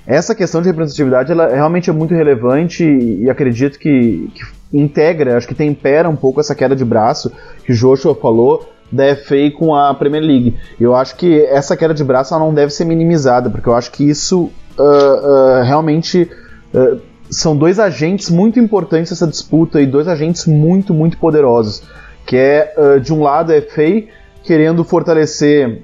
essa 0.05 0.33
questão 0.33 0.61
de 0.61 0.67
representatividade 0.67 1.31
ela 1.31 1.47
realmente 1.47 1.89
é 1.89 1.93
muito 1.93 2.13
relevante 2.13 2.83
e, 2.83 3.23
e 3.23 3.29
acredito 3.29 3.77
que, 3.77 4.29
que, 4.33 4.77
integra, 4.77 5.37
acho 5.37 5.47
que 5.47 5.53
tempera 5.53 6.09
um 6.09 6.15
pouco 6.15 6.39
essa 6.39 6.55
queda 6.55 6.75
de 6.75 6.85
braço 6.85 7.31
que 7.63 7.71
o 7.71 7.75
Joshua 7.75 8.15
falou 8.15 8.69
da 8.91 9.15
FA 9.15 9.49
com 9.57 9.73
a 9.73 9.93
Premier 9.93 10.23
League. 10.23 10.57
Eu 10.79 10.95
acho 10.95 11.15
que 11.15 11.43
essa 11.45 11.77
queda 11.77 11.93
de 11.93 12.03
braço 12.03 12.37
não 12.37 12.53
deve 12.53 12.71
ser 12.71 12.85
minimizada, 12.85 13.49
porque 13.49 13.69
eu 13.69 13.75
acho 13.75 13.91
que 13.91 14.07
isso 14.07 14.51
uh, 14.77 14.81
uh, 14.81 15.63
realmente 15.63 16.29
uh, 16.73 16.99
são 17.29 17.55
dois 17.55 17.79
agentes 17.79 18.29
muito 18.29 18.59
importantes 18.59 19.11
nessa 19.11 19.27
disputa 19.27 19.79
e 19.79 19.85
dois 19.85 20.07
agentes 20.07 20.45
muito, 20.45 20.93
muito 20.93 21.17
poderosos. 21.17 21.83
Que 22.25 22.37
é, 22.37 22.99
de 22.99 23.11
um 23.11 23.23
lado, 23.23 23.51
a 23.51 23.61
FA 23.61 24.03
querendo 24.43 24.83
fortalecer 24.83 25.81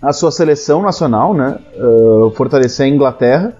a 0.00 0.12
sua 0.12 0.30
seleção 0.30 0.80
nacional, 0.80 1.34
né? 1.34 1.58
Fortalecer 2.34 2.86
a 2.86 2.88
Inglaterra, 2.88 3.54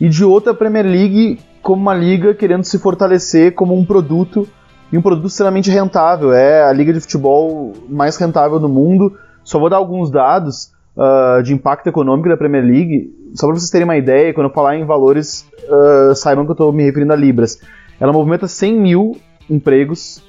e 0.00 0.08
de 0.08 0.24
outra 0.24 0.52
a 0.52 0.54
Premier 0.54 0.86
League 0.86 1.38
como 1.62 1.82
uma 1.82 1.94
liga 1.94 2.34
querendo 2.34 2.64
se 2.64 2.78
fortalecer 2.78 3.52
como 3.52 3.76
um 3.76 3.84
produto 3.84 4.48
e 4.92 4.98
um 4.98 5.02
produto 5.02 5.26
extremamente 5.26 5.70
rentável. 5.70 6.32
É 6.32 6.64
a 6.64 6.72
liga 6.72 6.92
de 6.92 7.00
futebol 7.00 7.72
mais 7.88 8.16
rentável 8.16 8.58
do 8.58 8.68
mundo. 8.68 9.16
Só 9.44 9.58
vou 9.58 9.68
dar 9.68 9.76
alguns 9.76 10.10
dados 10.10 10.72
uh, 10.96 11.42
de 11.42 11.52
impacto 11.52 11.88
econômico 11.88 12.28
da 12.28 12.36
Premier 12.36 12.64
League, 12.64 13.14
só 13.34 13.46
para 13.46 13.56
vocês 13.56 13.70
terem 13.70 13.84
uma 13.84 13.96
ideia. 13.96 14.34
Quando 14.34 14.48
eu 14.48 14.52
falar 14.52 14.76
em 14.76 14.84
valores, 14.84 15.46
uh, 15.68 16.14
saibam 16.14 16.44
que 16.44 16.50
eu 16.50 16.54
estou 16.54 16.72
me 16.72 16.84
referindo 16.84 17.12
a 17.12 17.16
libras. 17.16 17.60
Ela 17.98 18.12
movimenta 18.12 18.46
100 18.46 18.80
mil 18.80 19.16
empregos 19.48 20.22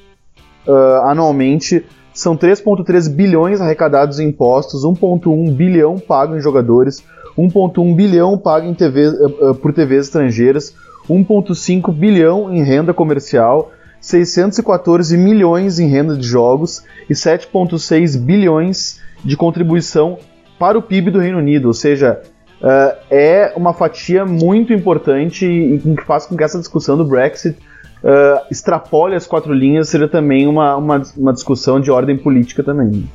anualmente 1.05 1.83
são 2.13 2.35
3,3 2.35 3.09
bilhões 3.09 3.61
arrecadados 3.61 4.19
em 4.19 4.27
impostos, 4.27 4.83
1,1 4.83 5.53
bilhão 5.53 5.97
pago 5.97 6.35
em 6.35 6.41
jogadores, 6.41 7.03
1,1 7.37 7.95
bilhão 7.95 8.37
pago 8.37 8.67
em 8.67 8.73
TV, 8.73 9.07
uh, 9.07 9.13
eh, 9.13 9.49
eh, 9.49 9.53
por 9.53 9.73
TVs 9.73 10.07
estrangeiras, 10.07 10.75
1,5 11.09 11.91
bilhão 11.93 12.53
em 12.53 12.63
renda 12.63 12.93
comercial, 12.93 13.71
614 14.01 15.15
milhões 15.15 15.79
em 15.79 15.87
renda 15.87 16.17
de 16.17 16.27
jogos 16.27 16.83
e 17.09 17.13
7,6 17.13 18.19
bilhões 18.19 18.99
de 19.23 19.37
contribuição 19.37 20.17
para 20.57 20.77
o 20.77 20.81
PIB 20.81 21.11
do 21.11 21.19
Reino 21.19 21.37
Unido, 21.37 21.67
ou 21.67 21.73
seja, 21.73 22.21
uh, 22.61 22.97
é 23.09 23.53
uma 23.55 23.73
fatia 23.73 24.25
muito 24.25 24.73
importante 24.73 25.45
e 25.45 25.79
que 25.79 26.03
faz 26.05 26.25
com 26.25 26.35
que 26.35 26.43
essa 26.43 26.59
discussão 26.59 26.97
do 26.97 27.05
Brexit 27.05 27.57
uh, 28.03 28.45
extrapole 28.49 29.15
as 29.15 29.25
quatro 29.25 29.53
linhas 29.53 29.89
seria 29.89 30.07
também 30.07 30.47
uma, 30.47 30.75
uma, 30.75 31.01
uma 31.15 31.33
discussão 31.33 31.79
de 31.79 31.89
ordem 31.91 32.17
política 32.17 32.63
também. 32.63 33.07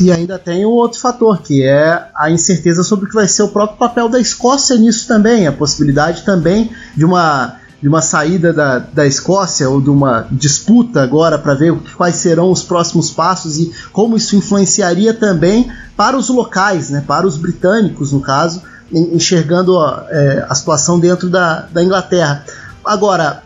E 0.00 0.12
ainda 0.12 0.38
tem 0.38 0.64
um 0.64 0.70
outro 0.70 1.00
fator, 1.00 1.42
que 1.42 1.64
é 1.64 2.08
a 2.16 2.30
incerteza 2.30 2.82
sobre 2.82 3.06
o 3.06 3.08
que 3.08 3.14
vai 3.14 3.26
ser 3.26 3.42
o 3.42 3.48
próprio 3.48 3.78
papel 3.78 4.08
da 4.08 4.20
Escócia 4.20 4.76
nisso 4.76 5.06
também, 5.08 5.46
a 5.46 5.52
possibilidade 5.52 6.24
também 6.24 6.70
de 6.96 7.04
uma, 7.04 7.57
de 7.80 7.88
uma 7.88 8.02
saída 8.02 8.52
da, 8.52 8.78
da 8.78 9.06
Escócia 9.06 9.68
ou 9.70 9.80
de 9.80 9.88
uma 9.88 10.26
disputa 10.30 11.02
agora 11.02 11.38
para 11.38 11.54
ver 11.54 11.76
quais 11.96 12.16
serão 12.16 12.50
os 12.50 12.62
próximos 12.62 13.10
passos 13.10 13.58
e 13.58 13.72
como 13.92 14.16
isso 14.16 14.34
influenciaria 14.34 15.14
também 15.14 15.70
para 15.96 16.16
os 16.16 16.28
locais, 16.28 16.90
né, 16.90 17.04
para 17.06 17.26
os 17.26 17.36
britânicos, 17.36 18.12
no 18.12 18.20
caso, 18.20 18.62
enxergando 18.92 19.78
a, 19.78 20.06
é, 20.08 20.46
a 20.48 20.54
situação 20.54 20.98
dentro 20.98 21.28
da, 21.28 21.66
da 21.72 21.82
Inglaterra. 21.82 22.44
Agora, 22.84 23.42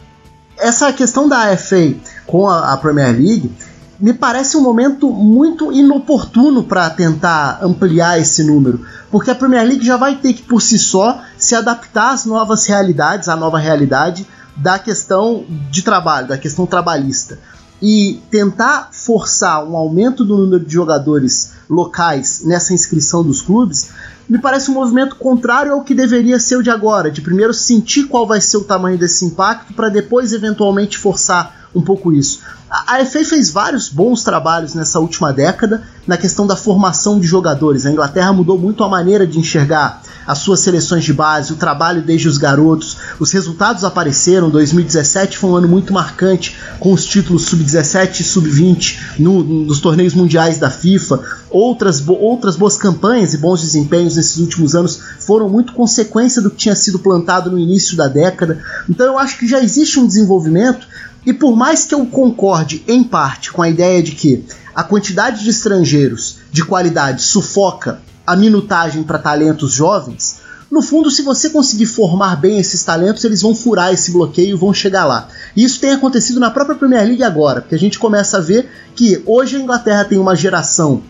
essa 0.59 0.93
questão 0.93 1.29
da 1.29 1.57
FA 1.57 1.95
com 2.27 2.49
a, 2.49 2.73
a 2.73 2.77
Premier 2.77 3.13
League 3.13 3.53
me 3.99 4.13
parece 4.13 4.57
um 4.57 4.61
momento 4.61 5.11
muito 5.11 5.73
inoportuno 5.73 6.65
para 6.65 6.91
tentar 6.91 7.61
ampliar 7.63 8.19
esse 8.19 8.43
número, 8.43 8.85
porque 9.11 9.31
a 9.31 9.35
Premier 9.35 9.65
League 9.65 9.85
já 9.85 9.97
vai 9.97 10.17
ter 10.17 10.33
que 10.33 10.43
por 10.43 10.61
si 10.61 10.79
só 10.79 11.21
se 11.43 11.57
adaptar 11.57 12.13
às 12.13 12.25
novas 12.25 12.67
realidades, 12.67 13.29
à 13.29 13.35
nova 13.35 13.59
realidade 13.59 14.25
da 14.57 14.79
questão 14.79 15.45
de 15.71 15.83
trabalho, 15.83 16.29
da 16.29 16.39
questão 16.39 16.65
trabalhista. 16.67 17.37
E 17.83 18.23
tentar 18.31 18.91
forçar 18.93 19.65
um 19.65 19.77
aumento 19.77 20.25
do 20.25 20.37
número 20.37 20.65
de 20.65 20.73
jogadores 20.73 21.55
locais 21.69 22.43
nessa 22.45 22.73
inscrição 22.73 23.25
dos 23.25 23.43
clubes 23.43 23.91
me 24.29 24.39
parece 24.39 24.71
um 24.71 24.75
movimento 24.75 25.17
contrário 25.17 25.73
ao 25.73 25.83
que 25.83 25.95
deveria 25.95 26.39
ser 26.39 26.59
o 26.59 26.63
de 26.63 26.71
agora, 26.71 27.11
de 27.11 27.21
primeiro 27.21 27.53
sentir 27.53 28.05
qual 28.05 28.25
vai 28.25 28.41
ser 28.41 28.59
o 28.59 28.65
tamanho 28.65 28.97
desse 28.97 29.25
impacto 29.25 29.75
para 29.75 29.89
depois 29.89 30.33
eventualmente 30.33 30.97
forçar 30.97 31.62
um 31.75 31.83
pouco 31.83 32.13
isso. 32.13 32.41
A 32.71 33.05
FA 33.05 33.25
fez 33.25 33.51
vários 33.51 33.89
bons 33.89 34.23
trabalhos 34.23 34.75
nessa 34.75 34.99
última 34.99 35.33
década 35.33 35.83
na 36.07 36.17
questão 36.17 36.47
da 36.47 36.57
formação 36.57 37.21
de 37.21 37.27
jogadores. 37.27 37.85
A 37.85 37.91
Inglaterra 37.91 38.33
mudou 38.33 38.59
muito 38.59 38.83
a 38.83 38.89
maneira 38.89 39.27
de 39.27 39.39
enxergar 39.39 40.03
as 40.27 40.39
suas 40.39 40.61
seleções 40.61 41.05
de 41.05 41.13
base, 41.13 41.53
o 41.53 41.57
trabalho 41.57 42.03
desde 42.03 42.29
os 42.29 42.39
garotos. 42.39 42.97
Os 43.19 43.33
resultados 43.33 43.85
apareceram. 43.85 44.51
2017 44.51 45.37
foi 45.37 45.51
um 45.51 45.57
ano 45.57 45.69
muito 45.69 45.93
marcante 45.93 46.57
com 46.79 46.93
os 46.93 47.05
títulos 47.05 47.45
sub-17 47.45 48.21
e 48.21 48.25
sub-20 48.25 48.99
no, 49.19 49.43
nos 49.43 49.81
torneios 49.81 50.15
mundiais 50.15 50.59
da 50.59 50.71
FIFA. 50.71 51.21
Outras, 51.51 52.03
outras 52.09 52.57
boas 52.57 52.77
campanhas 52.77 53.35
e 53.35 53.39
bons 53.39 53.61
desempenhos 53.61 54.17
nesses 54.17 54.39
últimos 54.39 54.75
anos 54.75 54.99
foram 55.21 55.49
muito 55.49 55.73
consequência 55.75 56.41
do 56.41 56.51
que 56.51 56.57
tinha 56.57 56.75
sido 56.75 56.99
plantado 56.99 57.51
no 57.51 57.59
início 57.59 57.97
da 57.97 58.09
década. 58.09 58.63
Então 58.89 59.07
eu 59.07 59.19
acho 59.19 59.39
que 59.39 59.47
já 59.47 59.63
existe 59.63 60.01
um 60.01 60.07
desenvolvimento 60.07 60.87
e 61.25 61.33
por 61.33 61.57
mais 61.57 61.85
que 61.85 61.95
eu 61.95 62.05
concorde 62.07 62.83
em 62.87 63.03
parte 63.05 63.53
com 63.53 63.63
a 63.63 63.69
ideia 63.69 64.03
de 64.03 64.13
que 64.13 64.45
a 64.75 64.83
quantidade 64.83 65.43
de 65.43 65.51
estrangeiros 65.51 66.39
de 66.51 66.65
qualidade 66.65 67.23
sufoca 67.23 68.01
a 68.27 68.35
minutagem 68.35 69.03
para 69.03 69.19
talentos 69.19 69.73
jovens, 69.73 70.41
no 70.73 70.81
fundo, 70.81 71.11
se 71.11 71.21
você 71.21 71.51
conseguir 71.51 71.85
formar 71.85 72.37
bem 72.37 72.59
esses 72.59 72.83
talentos, 72.83 73.23
eles 73.25 73.43
vão 73.43 73.55
furar 73.55 73.93
esse 73.93 74.11
bloqueio 74.11 74.57
e 74.57 74.59
vão 74.59 74.73
chegar 74.73 75.05
lá. 75.05 75.29
E 75.55 75.63
isso 75.63 75.79
tem 75.79 75.91
acontecido 75.91 76.41
na 76.41 76.51
própria 76.51 76.75
Premier 76.75 77.05
League 77.05 77.23
agora, 77.23 77.61
porque 77.61 77.75
a 77.75 77.79
gente 77.79 77.99
começa 77.99 78.39
a 78.39 78.41
ver 78.41 78.71
que 78.95 79.23
hoje 79.27 79.57
a 79.57 79.61
Inglaterra 79.61 80.07
tem 80.07 80.19
uma 80.19 80.35
geração 80.35 81.03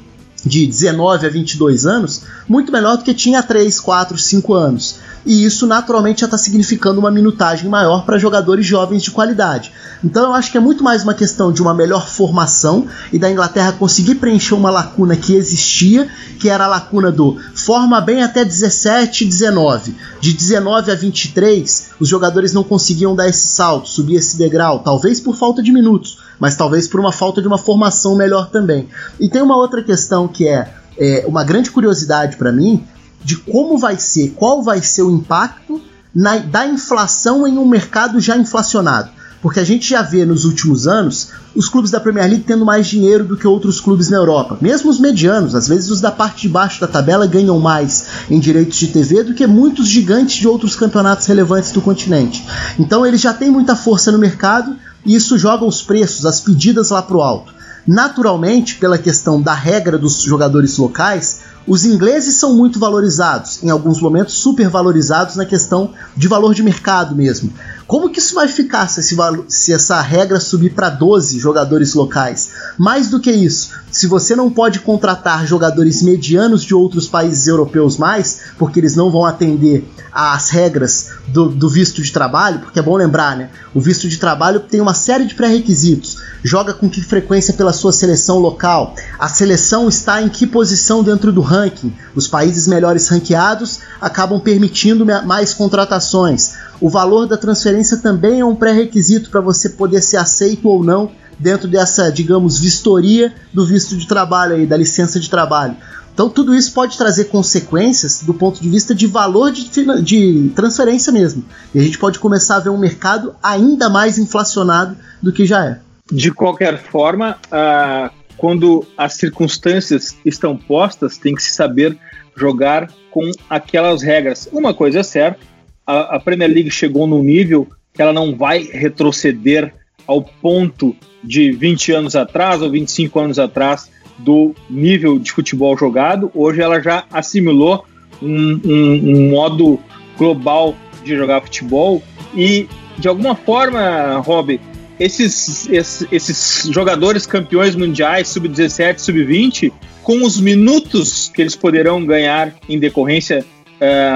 de 0.45 0.67
19 0.67 1.27
a 1.27 1.31
22 1.31 1.87
anos 1.87 2.23
muito 2.49 2.73
melhor 2.73 2.97
do 2.97 3.05
que 3.05 3.15
tinha 3.15 3.39
há 3.39 3.43
3, 3.43 3.79
4, 3.81 4.19
5 4.19 4.55
anos 4.55 4.97
e 5.25 5.45
isso 5.45 5.67
naturalmente 5.67 6.21
já 6.21 6.27
está 6.27 6.37
significando 6.37 6.99
uma 6.99 7.11
minutagem 7.11 7.69
maior 7.69 8.05
para 8.05 8.19
jogadores 8.19 8.67
jovens 8.67 9.03
de 9.03 9.11
qualidade. 9.11 9.73
Então 10.03 10.25
eu 10.25 10.33
acho 10.33 10.51
que 10.51 10.59
é 10.59 10.61
muito 10.61 10.83
mais 10.83 11.05
uma 11.05 11.15
questão 11.15 11.53
de 11.53 11.63
uma 11.63 11.73
melhor 11.73 12.09
formação 12.09 12.87
e 13.13 13.19
da 13.19 13.31
Inglaterra 13.31 13.73
conseguir 13.73 14.17
preencher 14.17 14.55
uma 14.55 14.71
lacuna 14.71 15.17
que 15.17 15.35
existia, 15.35 16.09
que 16.41 16.49
era 16.49 16.65
a 16.65 16.69
lacuna 16.69 17.13
do 17.13 17.39
forma 17.55 18.01
bem 18.01 18.23
até 18.23 18.45
17 18.45 19.25
e 19.25 19.29
19. 19.29 19.95
De 20.21 20.33
19 20.33 20.91
a 20.91 20.95
23, 20.95 21.91
os 22.01 22.09
jogadores 22.09 22.53
não 22.53 22.65
conseguiam 22.65 23.15
dar 23.15 23.29
esse 23.29 23.47
salto, 23.47 23.89
subir 23.89 24.17
esse 24.17 24.37
degrau, 24.37 24.81
talvez 24.81 25.21
por 25.21 25.37
falta 25.37 25.63
de 25.63 25.73
minutos, 25.73 26.19
mas 26.39 26.57
talvez 26.57 26.89
por 26.89 27.01
uma 27.01 27.13
falta 27.13 27.41
de 27.41 27.49
uma 27.49 27.59
formação 27.59 28.17
melhor 28.17 28.51
também. 28.51 28.89
E 29.19 29.29
tem 29.29 29.43
uma 29.43 29.57
outra 29.57 29.83
questão 29.83 30.27
que 30.27 30.47
é, 30.47 30.73
é 30.99 31.25
uma 31.27 31.45
grande 31.45 31.71
curiosidade 31.71 32.37
para 32.37 32.53
mim, 32.53 32.85
de 33.25 33.37
como 33.37 33.79
vai 33.79 33.99
ser, 33.99 34.31
qual 34.31 34.63
vai 34.63 34.83
ser 34.83 35.03
o 35.03 35.11
impacto 35.11 35.81
na, 36.15 36.39
da 36.39 36.67
inflação 36.67 37.47
em 37.47 37.59
um 37.59 37.67
mercado 37.67 38.21
já 38.21 38.37
inflacionado. 38.37 39.11
Porque 39.43 39.59
a 39.59 39.65
gente 39.65 39.91
já 39.91 40.03
vê 40.03 40.25
nos 40.25 40.45
últimos 40.45 40.87
anos 40.87 41.31
os 41.55 41.69
clubes 41.69 41.91
da 41.91 41.99
Premier 41.99 42.29
League 42.29 42.45
tendo 42.47 42.65
mais 42.65 42.87
dinheiro 42.87 43.25
do 43.25 43.37
que 43.37 43.47
outros 43.47 43.81
clubes 43.81 44.09
na 44.09 44.17
Europa. 44.17 44.57
Mesmo 44.61 44.89
os 44.89 45.01
medianos, 45.01 45.57
às 45.57 45.67
vezes 45.67 45.91
os 45.91 46.01
da 46.01 46.13
parte 46.13 46.43
de 46.43 46.49
baixo 46.49 46.81
da 46.81 46.87
tabela 46.87 47.27
ganham 47.27 47.59
mais 47.59 48.07
em 48.31 48.39
direitos 48.39 48.79
de 48.79 48.87
TV 48.87 49.25
do 49.25 49.35
que 49.35 49.45
muitos 49.47 49.89
gigantes 49.89 50.37
de 50.37 50.47
outros 50.47 50.77
campeonatos 50.77 51.27
relevantes 51.27 51.73
do 51.73 51.83
continente. 51.83 52.47
Então 52.79 53.05
eles 53.05 53.21
já 53.21 53.35
têm 53.35 53.51
muita 53.51 53.75
força 53.75 54.13
no 54.13 54.19
mercado 54.19 54.77
e 55.05 55.17
isso 55.17 55.37
joga 55.37 55.65
os 55.65 55.83
preços, 55.83 56.25
as 56.25 56.41
pedidas 56.41 56.91
lá 56.91 57.03
para 57.03 57.17
o 57.17 57.23
alto. 57.23 57.53
Naturalmente, 57.85 58.77
pela 58.77 58.97
questão 58.97 59.43
da 59.43 59.55
regra 59.55 59.99
dos 59.99 60.23
jogadores 60.23 60.79
locais, 60.79 61.41
os 61.67 61.85
ingleses 61.85 62.37
são 62.37 62.55
muito 62.55 62.79
valorizados, 62.79 63.63
em 63.63 63.71
alguns 63.71 64.01
momentos 64.01 64.35
supervalorizados 64.35 65.35
na 65.35 65.45
questão 65.45 65.91
de 66.17 66.29
valor 66.29 66.55
de 66.55 66.63
mercado 66.63 67.15
mesmo. 67.15 67.53
Como 67.93 68.09
que 68.09 68.21
isso 68.21 68.35
vai 68.35 68.49
ficar 68.49 68.89
se, 68.89 69.01
esse, 69.01 69.15
se 69.49 69.71
essa 69.71 70.01
regra 70.01 70.41
subir 70.41 70.71
para 70.71 70.89
12 70.89 71.39
jogadores 71.39 71.93
locais? 71.93 72.49
Mais 72.79 73.11
do 73.11 73.21
que 73.21 73.31
isso, 73.31 73.69
se 73.91 74.07
você 74.07 74.35
não 74.35 74.51
pode 74.51 74.81
contratar 74.81 75.47
jogadores 75.47 76.01
medianos 76.01 76.65
de 76.65 76.75
outros 76.75 77.07
países 77.07 77.47
europeus 77.47 77.99
mais, 77.99 78.45
porque 78.57 78.81
eles 78.81 78.97
não 78.97 79.11
vão 79.11 79.27
atender 79.27 79.87
às 80.11 80.49
regras 80.49 81.11
do, 81.29 81.51
do 81.51 81.69
visto 81.69 82.01
de 82.01 82.11
trabalho, 82.11 82.61
porque 82.61 82.79
é 82.79 82.83
bom 82.83 82.97
lembrar, 82.97 83.37
né? 83.37 83.51
O 83.75 83.81
visto 83.81 84.09
de 84.09 84.17
trabalho 84.17 84.61
tem 84.61 84.81
uma 84.81 84.95
série 84.95 85.27
de 85.27 85.35
pré-requisitos. 85.35 86.17
Joga 86.43 86.73
com 86.73 86.89
que 86.89 87.03
frequência 87.03 87.53
pela 87.53 87.75
sua 87.75 87.93
seleção 87.93 88.39
local? 88.39 88.97
A 89.19 89.29
seleção 89.29 89.87
está 89.87 90.23
em 90.23 90.31
que 90.31 90.47
posição 90.47 91.03
dentro 91.03 91.31
do 91.31 91.43
ranking? 91.43 91.93
Os 92.15 92.27
países 92.27 92.67
melhores 92.67 93.09
ranqueados 93.09 93.81
acabam 94.01 94.41
permitindo 94.41 95.05
mais 95.05 95.53
contratações. 95.53 96.72
O 96.83 96.89
valor 96.89 97.29
da 97.29 97.37
transferência 97.37 97.99
também 97.99 98.41
é 98.41 98.45
um 98.45 98.57
pré-requisito 98.57 99.31
para 99.31 99.41
você 99.41 99.69
poder 99.69 100.03
ser 100.03 100.17
aceito 100.17 100.69
ou 100.69 100.83
não 100.83 101.13
dentro 101.39 101.69
dessa, 101.69 102.11
digamos, 102.11 102.59
vistoria 102.59 103.33
do 103.53 103.65
visto 103.65 103.97
de 103.97 104.05
trabalho 104.05 104.57
aí, 104.57 104.67
da 104.67 104.77
licença 104.77 105.21
de 105.21 105.31
trabalho. 105.31 105.77
Então 106.13 106.29
tudo 106.29 106.53
isso 106.53 106.73
pode 106.73 106.99
trazer 106.99 107.27
consequências 107.27 108.25
do 108.25 108.35
ponto 108.35 108.61
de 108.61 108.69
vista 108.69 108.93
de 108.93 109.07
valor 109.07 109.53
de, 109.53 109.71
de, 110.03 110.51
transferência 110.57 111.13
mesmo. 111.13 111.45
E 111.73 111.79
a 111.79 111.83
gente 111.85 111.99
pode 111.99 112.19
começar 112.19 112.57
a 112.57 112.61
ver 112.61 112.71
um 112.71 112.79
mercado 112.79 113.33
ainda 113.41 113.89
mais 113.89 114.19
inflacionado 114.19 114.97
do 115.23 115.33
que 115.33 115.47
já 115.47 115.65
é. 115.65 115.79
De 116.11 116.33
qualquer 116.33 116.83
forma, 116.83 117.39
uh, 117.47 118.13
quando 118.37 118.85
as 118.99 119.15
circunstâncias 119.15 120.17
estão 120.27 120.57
postas, 120.57 121.17
tem 121.17 121.33
que 121.33 121.45
se 121.45 121.53
saber 121.53 121.97
jogar 122.37 122.91
com 123.13 123.31
aquelas 123.49 124.03
regras. 124.03 124.49
Uma 124.53 124.75
coisa 124.75 124.99
é 124.99 125.03
certa, 125.05 125.52
a, 125.87 126.17
a 126.17 126.21
Premier 126.21 126.51
League 126.51 126.71
chegou 126.71 127.07
num 127.07 127.23
nível 127.23 127.69
que 127.93 128.01
ela 128.01 128.13
não 128.13 128.35
vai 128.37 128.63
retroceder 128.63 129.73
ao 130.07 130.23
ponto 130.23 130.97
de 131.23 131.53
20 131.53 131.93
anos 131.93 132.17
atrás 132.17 132.63
ou 132.63 132.71
25 132.71 133.21
anos 133.21 133.39
atrás 133.39 133.91
do 134.19 134.55
nível 134.69 135.19
de 135.19 135.33
futebol 135.33 135.77
jogado. 135.77 136.31
Hoje 136.35 136.61
ela 136.61 136.81
já 136.81 137.05
assimilou 137.11 137.85
um, 138.21 138.61
um, 138.65 139.17
um 139.17 139.31
modo 139.31 139.79
global 140.17 140.75
de 141.05 141.17
jogar 141.17 141.43
futebol 141.43 142.03
e 142.35 142.69
de 142.99 143.09
alguma 143.09 143.35
forma, 143.35 144.19
Rob, 144.19 144.61
esses, 145.01 145.69
esses, 145.69 146.07
esses 146.13 146.73
jogadores 146.73 147.27
campeões 147.27 147.75
mundiais 147.75 148.29
sub-17, 148.29 148.99
sub-20, 148.99 149.73
com 150.03 150.25
os 150.25 150.41
minutos 150.41 151.31
que 151.35 151.43
eles 151.43 151.57
poderão 151.57 152.05
ganhar 152.05 152.55
em 152.69 152.79
decorrência 152.79 153.45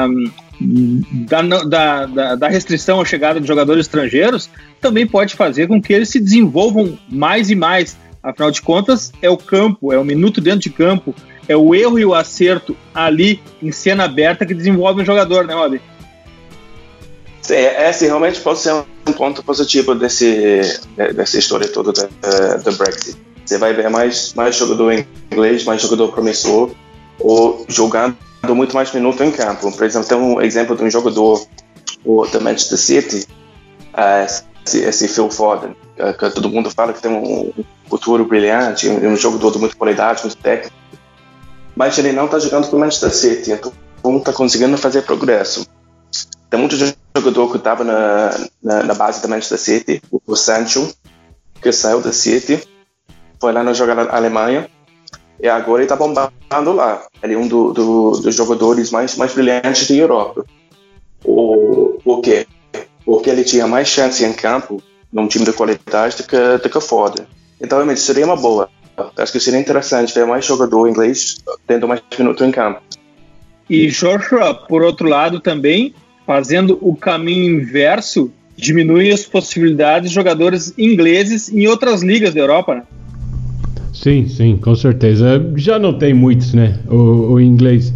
um, 0.08 0.30
da, 0.60 1.42
da, 1.42 2.06
da, 2.06 2.34
da, 2.34 2.48
restrição 2.48 3.00
à 3.00 3.04
chegada 3.04 3.40
de 3.40 3.46
jogadores 3.46 3.86
estrangeiros, 3.86 4.48
também 4.80 5.06
pode 5.06 5.34
fazer 5.34 5.66
com 5.66 5.80
que 5.80 5.92
eles 5.92 6.08
se 6.08 6.18
desenvolvam 6.18 6.98
mais 7.08 7.50
e 7.50 7.54
mais. 7.54 7.96
Afinal 8.22 8.50
de 8.50 8.62
contas, 8.62 9.12
é 9.20 9.30
o 9.30 9.36
campo, 9.36 9.92
é 9.92 9.98
o 9.98 10.04
minuto 10.04 10.40
dentro 10.40 10.60
de 10.60 10.70
campo, 10.70 11.14
é 11.48 11.56
o 11.56 11.74
erro 11.74 11.98
e 11.98 12.04
o 12.04 12.14
acerto 12.14 12.76
ali 12.94 13.40
em 13.62 13.70
cena 13.70 14.04
aberta 14.04 14.44
que 14.44 14.54
desenvolve 14.54 15.02
um 15.02 15.04
jogador, 15.04 15.46
né, 15.46 15.54
Rob? 15.54 15.80
Sim, 17.42 17.54
esse 17.54 18.06
realmente 18.06 18.40
pode 18.40 18.58
ser 18.58 18.72
um 18.72 19.12
ponto 19.12 19.42
positivo 19.44 19.94
desse, 19.94 20.80
dessa 20.96 21.38
história 21.38 21.68
toda 21.68 21.92
do 21.92 22.72
Brexit. 22.72 23.16
Você 23.44 23.58
vai 23.58 23.72
ver 23.72 23.88
mais, 23.88 24.34
mais 24.34 24.56
jogador 24.56 24.92
inglês, 25.30 25.62
mais 25.62 25.80
jogador 25.80 26.10
promissor, 26.10 26.72
ou 27.20 27.64
jogando 27.68 28.16
muito 28.42 28.74
mais 28.74 28.92
minutos 28.92 29.20
em 29.20 29.30
campo. 29.30 29.72
Por 29.72 29.84
exemplo, 29.84 30.08
tem 30.08 30.18
um 30.18 30.40
exemplo 30.40 30.76
de 30.76 30.84
um 30.84 30.90
jogador 30.90 31.46
da 32.32 32.40
Manchester 32.40 32.78
City, 32.78 33.26
uh, 33.94 34.26
esse, 34.64 34.78
esse 34.80 35.08
Phil 35.08 35.30
Foden, 35.30 35.76
uh, 35.98 36.16
que 36.16 36.30
todo 36.30 36.48
mundo 36.48 36.70
fala 36.70 36.92
que 36.92 37.02
tem 37.02 37.10
um 37.10 37.52
futuro 37.88 38.24
brilhante, 38.24 38.88
um, 38.88 39.16
jogador 39.16 39.52
de 39.52 39.58
muita 39.58 39.76
qualidade, 39.76 40.22
muito 40.22 40.36
técnico, 40.36 40.76
mas 41.74 41.98
ele 41.98 42.12
não 42.12 42.26
está 42.26 42.38
jogando 42.38 42.68
para 42.68 42.76
o 42.76 42.80
Manchester 42.80 43.14
City, 43.14 43.52
então 43.52 43.72
não 44.04 44.18
está 44.18 44.32
conseguindo 44.32 44.76
fazer 44.76 45.02
progresso. 45.02 45.66
Tem 46.48 46.60
muito 46.60 46.76
jogador 47.16 47.50
que 47.50 47.56
estava 47.56 47.82
na, 47.82 48.30
na, 48.62 48.82
na, 48.84 48.94
base 48.94 49.20
da 49.20 49.28
Manchester 49.28 49.58
City, 49.58 50.02
o, 50.10 50.20
o 50.26 50.36
Sancho, 50.36 50.94
que 51.60 51.72
saiu 51.72 52.00
da 52.00 52.12
City, 52.12 52.62
foi 53.40 53.52
lá 53.52 53.64
na 53.64 53.72
jogar 53.72 53.96
na 53.96 54.16
Alemanha, 54.16 54.68
e 55.40 55.48
agora 55.48 55.82
ele 55.82 55.84
está 55.84 55.96
bombando 55.96 56.72
lá. 56.72 57.06
Ele 57.22 57.34
é 57.34 57.38
um 57.38 57.46
do, 57.46 57.72
do, 57.72 58.10
dos 58.12 58.34
jogadores 58.34 58.90
mais, 58.90 59.16
mais 59.16 59.34
brilhantes 59.34 59.88
da 59.88 59.94
Europa. 59.94 60.44
O, 61.24 61.98
por 62.02 62.20
quê? 62.20 62.46
Porque 63.04 63.30
ele 63.30 63.44
tinha 63.44 63.66
mais 63.66 63.88
chance 63.88 64.24
em 64.24 64.32
campo 64.32 64.82
num 65.12 65.28
time 65.28 65.44
de 65.44 65.52
qualidade 65.52 66.16
do 66.16 66.24
que, 66.24 66.58
do 66.62 66.68
que 66.68 66.80
fora. 66.80 67.26
Então, 67.60 67.78
realmente, 67.78 68.00
seria 68.00 68.24
uma 68.24 68.36
boa. 68.36 68.68
Acho 69.16 69.32
que 69.32 69.40
seria 69.40 69.60
interessante 69.60 70.12
ter 70.12 70.26
mais 70.26 70.44
jogador 70.44 70.88
inglês 70.88 71.36
tendo 71.66 71.86
mais 71.86 72.00
minutos 72.18 72.46
em 72.46 72.50
campo. 72.50 72.80
E 73.68 73.88
Joshua, 73.88 74.54
por 74.54 74.82
outro 74.82 75.08
lado, 75.08 75.40
também 75.40 75.94
fazendo 76.26 76.78
o 76.80 76.96
caminho 76.96 77.60
inverso, 77.60 78.32
diminui 78.56 79.12
as 79.12 79.24
possibilidades 79.24 80.10
de 80.10 80.14
jogadores 80.14 80.72
ingleses 80.78 81.48
em 81.52 81.66
outras 81.66 82.02
ligas 82.02 82.32
da 82.32 82.40
Europa, 82.40 82.74
né? 82.74 82.82
Sim, 84.02 84.28
sim, 84.28 84.56
com 84.56 84.74
certeza. 84.74 85.42
Já 85.56 85.78
não 85.78 85.94
tem 85.94 86.12
muitos, 86.12 86.52
né? 86.52 86.78
O, 86.88 87.32
o 87.32 87.40
inglês 87.40 87.92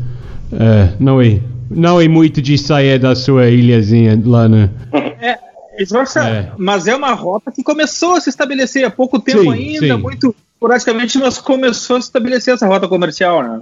é, 0.53 0.89
não 0.99 1.21
é 1.21 1.41
não 1.71 2.01
é 2.01 2.09
muito 2.09 2.43
de 2.43 2.59
sair 2.59 2.99
da 2.99 3.15
sua 3.15 3.49
ilhazinha 3.49 4.21
lá 4.25 4.49
no. 4.49 4.69
É, 5.23 5.85
é. 6.19 6.53
mas 6.59 6.87
é 6.87 6.95
uma 6.95 7.15
rota 7.15 7.51
que 7.51 7.63
começou 7.63 8.13
a 8.13 8.21
se 8.21 8.29
estabelecer 8.29 8.85
há 8.85 8.91
pouco 8.91 9.19
tempo 9.19 9.45
sim, 9.45 9.51
ainda, 9.51 9.95
sim. 9.95 10.03
muito 10.03 10.37
praticamente, 10.61 11.17
mas 11.17 11.39
começou 11.39 11.97
a 11.97 12.01
se 12.03 12.09
estabelecer 12.09 12.53
essa 12.53 12.67
rota 12.67 12.87
comercial, 12.87 13.43
né? 13.43 13.61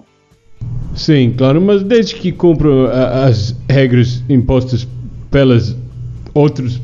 Sim, 0.97 1.33
claro, 1.37 1.61
mas 1.61 1.85
desde 1.85 2.17
que 2.17 2.33
cumpram 2.33 2.87
as 2.91 3.55
regras 3.69 4.21
impostas 4.29 4.89
pelos 5.31 5.77
outros 6.35 6.81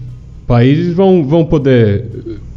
países, 0.47 0.95
vão, 0.95 1.27
vão 1.27 1.45
poder 1.45 2.05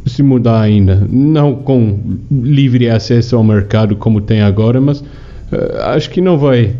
se 0.08 0.22
mudar 0.22 0.60
ainda. 0.60 1.06
Não 1.10 1.54
com 1.54 1.98
livre 2.30 2.88
acesso 2.88 3.36
ao 3.36 3.44
mercado 3.44 3.96
como 3.96 4.20
tem 4.20 4.40
agora, 4.40 4.80
mas 4.80 5.00
uh, 5.00 5.06
acho 5.84 6.10
que 6.10 6.20
não 6.20 6.38
vai 6.38 6.74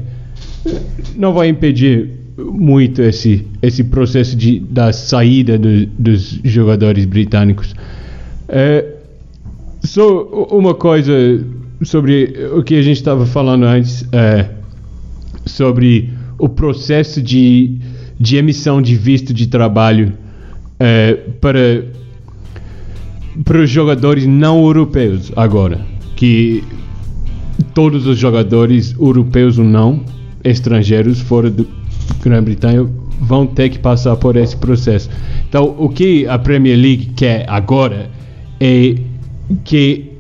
não 1.17 1.33
vai 1.33 1.49
impedir 1.49 2.11
muito 2.37 3.03
esse 3.03 3.47
esse 3.63 3.85
processo 3.85 4.37
de 4.37 4.61
da 4.61 4.93
saída 4.93 5.59
do, 5.59 5.87
dos 5.87 6.41
jogadores 6.45 7.05
britânicos. 7.05 7.73
Uh, 8.49 8.99
só 9.85 10.25
uma 10.51 10.75
coisa 10.75 11.13
sobre 11.83 12.35
o 12.53 12.63
que 12.63 12.75
a 12.75 12.83
gente 12.83 12.97
estava 12.97 13.25
falando 13.25 13.65
antes, 13.65 14.03
uh, 14.03 14.49
sobre 15.47 16.11
o 16.39 16.49
processo 16.49 17.23
de, 17.23 17.79
de 18.19 18.37
emissão 18.37 18.83
de 18.83 18.97
visto 18.97 19.33
de 19.33 19.47
trabalho 19.47 20.13
para 21.41 21.85
para 23.45 23.59
os 23.63 23.71
jogadores 23.71 24.27
não 24.27 24.59
europeus 24.63 25.33
agora, 25.37 25.85
que 26.17 26.65
todos 27.75 28.07
os 28.07 28.19
jogadores 28.19 28.95
europeus 28.99 29.59
ou 29.59 29.65
não, 29.65 30.05
estrangeiros 30.45 31.21
fora 31.21 31.51
do 31.51 31.67
Grã-Bretanha 32.23 32.87
vão 33.21 33.47
ter 33.47 33.69
que 33.69 33.79
passar 33.79 34.17
por 34.17 34.37
esse 34.37 34.57
processo. 34.57 35.11
Então, 35.49 35.75
o 35.79 35.89
que 35.89 36.27
a 36.27 36.39
Premier 36.39 36.77
League 36.77 37.13
quer 37.17 37.45
agora 37.49 38.11
é 38.61 38.97
que 39.65 40.13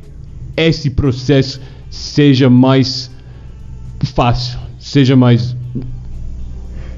esse 0.56 0.90
processo 0.90 1.60
seja 1.90 2.50
mais 2.50 3.10
fácil, 4.14 4.58
seja 4.78 5.16
mais. 5.16 5.56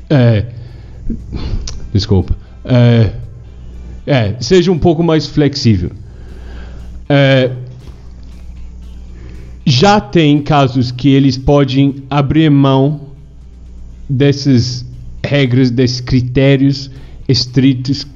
É, 0.08 0.46
desculpa. 1.92 2.36
É, 2.64 3.12
é, 4.06 4.34
seja 4.40 4.72
um 4.72 4.78
pouco 4.78 5.02
mais 5.02 5.26
flexível. 5.26 5.90
É, 7.12 7.50
já 9.66 10.00
tem 10.00 10.40
casos 10.40 10.92
que 10.92 11.08
eles 11.08 11.36
podem 11.36 12.04
abrir 12.08 12.48
mão 12.48 13.00
dessas 14.08 14.86
regras, 15.24 15.72
desses 15.72 16.00
critérios 16.00 16.88
estritos 17.28 18.06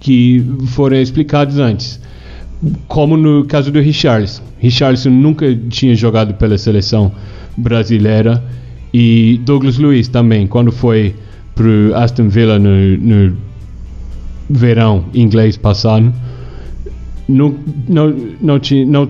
que 0.00 0.44
foram 0.66 0.96
explicados 0.96 1.60
antes. 1.60 2.00
Como 2.88 3.16
no 3.16 3.44
caso 3.44 3.70
do 3.70 3.80
Richarlison. 3.80 4.42
Richarlison 4.58 5.10
nunca 5.10 5.46
tinha 5.68 5.94
jogado 5.94 6.34
pela 6.34 6.58
seleção 6.58 7.12
brasileira 7.56 8.42
e 8.92 9.40
Douglas 9.44 9.78
Luiz 9.78 10.08
também, 10.08 10.48
quando 10.48 10.72
foi 10.72 11.14
para 11.54 12.02
Aston 12.02 12.28
Villa 12.28 12.58
no, 12.58 12.96
no 12.98 13.36
verão 14.50 15.04
inglês 15.14 15.56
passado 15.56 16.12
não, 17.30 17.54
não, 17.88 18.14
não, 18.40 18.58
te, 18.58 18.84
não 18.84 19.08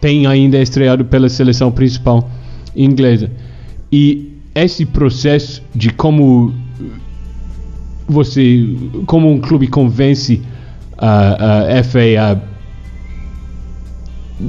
tem 0.00 0.26
ainda 0.26 0.58
estreado 0.58 1.04
pela 1.04 1.28
seleção 1.28 1.70
principal 1.70 2.28
inglesa. 2.76 3.30
E 3.90 4.32
esse 4.54 4.84
processo 4.84 5.62
de 5.74 5.90
como 5.90 6.52
você, 8.06 8.66
como 9.06 9.30
um 9.30 9.40
clube 9.40 9.66
convence 9.66 10.42
a, 10.98 11.78
a 11.78 11.84
FA 11.84 11.98
a 12.20 12.52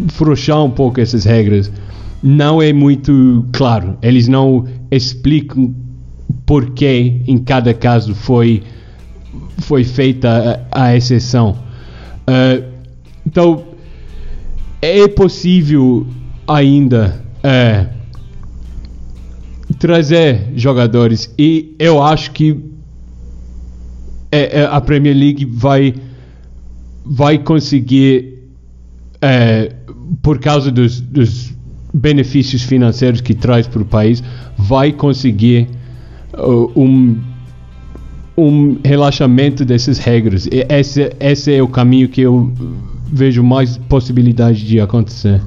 frouxar 0.09 0.63
um 0.63 0.71
pouco 0.71 0.99
essas 0.99 1.23
regras, 1.23 1.71
não 2.21 2.61
é 2.61 2.73
muito 2.73 3.45
claro. 3.53 3.97
Eles 4.01 4.27
não 4.27 4.65
explicam 4.91 5.73
por 6.45 6.71
que 6.71 7.21
em 7.27 7.37
cada 7.37 7.73
caso 7.73 8.15
foi, 8.15 8.63
foi 9.59 9.83
feita 9.83 10.67
a, 10.71 10.85
a 10.85 10.95
exceção. 10.95 11.57
Uh, 12.27 12.72
então, 13.33 13.65
é 14.79 15.07
possível 15.07 16.05
ainda 16.47 17.19
uh, 17.39 17.89
trazer 19.79 20.53
jogadores. 20.55 21.33
E 21.35 21.75
eu 21.79 21.99
acho 21.99 22.29
que 22.29 22.63
é, 24.31 24.59
é, 24.59 24.65
a 24.65 24.79
Premier 24.79 25.17
League 25.17 25.45
vai 25.45 25.95
vai 27.03 27.39
conseguir 27.39 28.37
é, 29.19 29.73
por 30.21 30.37
causa 30.37 30.69
dos, 30.69 31.01
dos, 31.01 31.51
benefícios 31.91 32.61
financeiros 32.61 33.19
que 33.19 33.33
traz 33.33 33.67
para 33.67 33.81
o 33.81 33.85
país 33.85 34.23
vai 34.57 34.91
conseguir 34.91 35.69
uh, 36.37 36.71
um 36.79 37.19
um 38.37 38.77
relaxamento 38.83 39.65
dessas 39.65 39.97
regras. 39.97 40.47
Esse 40.51 41.15
esse 41.19 41.51
é 41.51 41.63
o 41.63 41.67
caminho 41.67 42.07
que 42.09 42.21
eu 42.21 42.51
vejo 43.13 43.43
mais 43.43 43.77
possibilidade 43.77 44.65
de 44.65 44.79
acontecer 44.79 45.41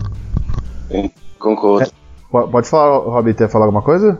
concordo 1.38 1.84
é, 1.84 2.46
pode 2.46 2.68
falar 2.68 2.98
Robbie 2.98 3.34
quer 3.34 3.48
falar 3.48 3.66
alguma 3.66 3.82
coisa 3.82 4.18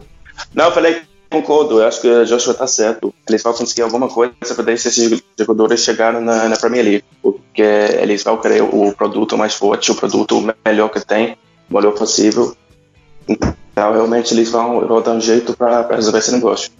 não 0.54 0.66
eu 0.66 0.72
falei 0.72 1.02
concordo, 1.30 1.80
eu 1.80 1.86
acho 1.86 2.00
que 2.00 2.08
o 2.08 2.24
Joshua 2.24 2.52
está 2.52 2.66
certo. 2.66 3.12
Eles 3.28 3.42
vão 3.42 3.52
conseguir 3.52 3.82
alguma 3.82 4.08
coisa 4.08 4.32
para 4.54 4.64
deixar 4.64 4.88
esses 4.88 5.22
jogadores 5.38 5.80
chegarem 5.80 6.20
na, 6.20 6.48
na 6.48 6.56
Premier 6.56 6.84
League, 6.84 7.04
porque 7.22 7.62
eles 7.62 8.22
vão 8.22 8.38
querer 8.38 8.62
o 8.62 8.92
produto 8.92 9.36
mais 9.36 9.54
forte, 9.54 9.90
o 9.90 9.94
produto 9.94 10.40
melhor 10.64 10.88
que 10.88 11.04
tem, 11.04 11.36
o 11.70 11.74
melhor 11.74 11.92
possível. 11.92 12.56
Então, 13.28 13.92
realmente, 13.92 14.32
eles 14.32 14.50
vão, 14.50 14.86
vão 14.86 15.02
dar 15.02 15.12
um 15.12 15.20
jeito 15.20 15.56
para 15.56 15.94
resolver 15.94 16.18
esse 16.18 16.32
negócio. 16.32 16.70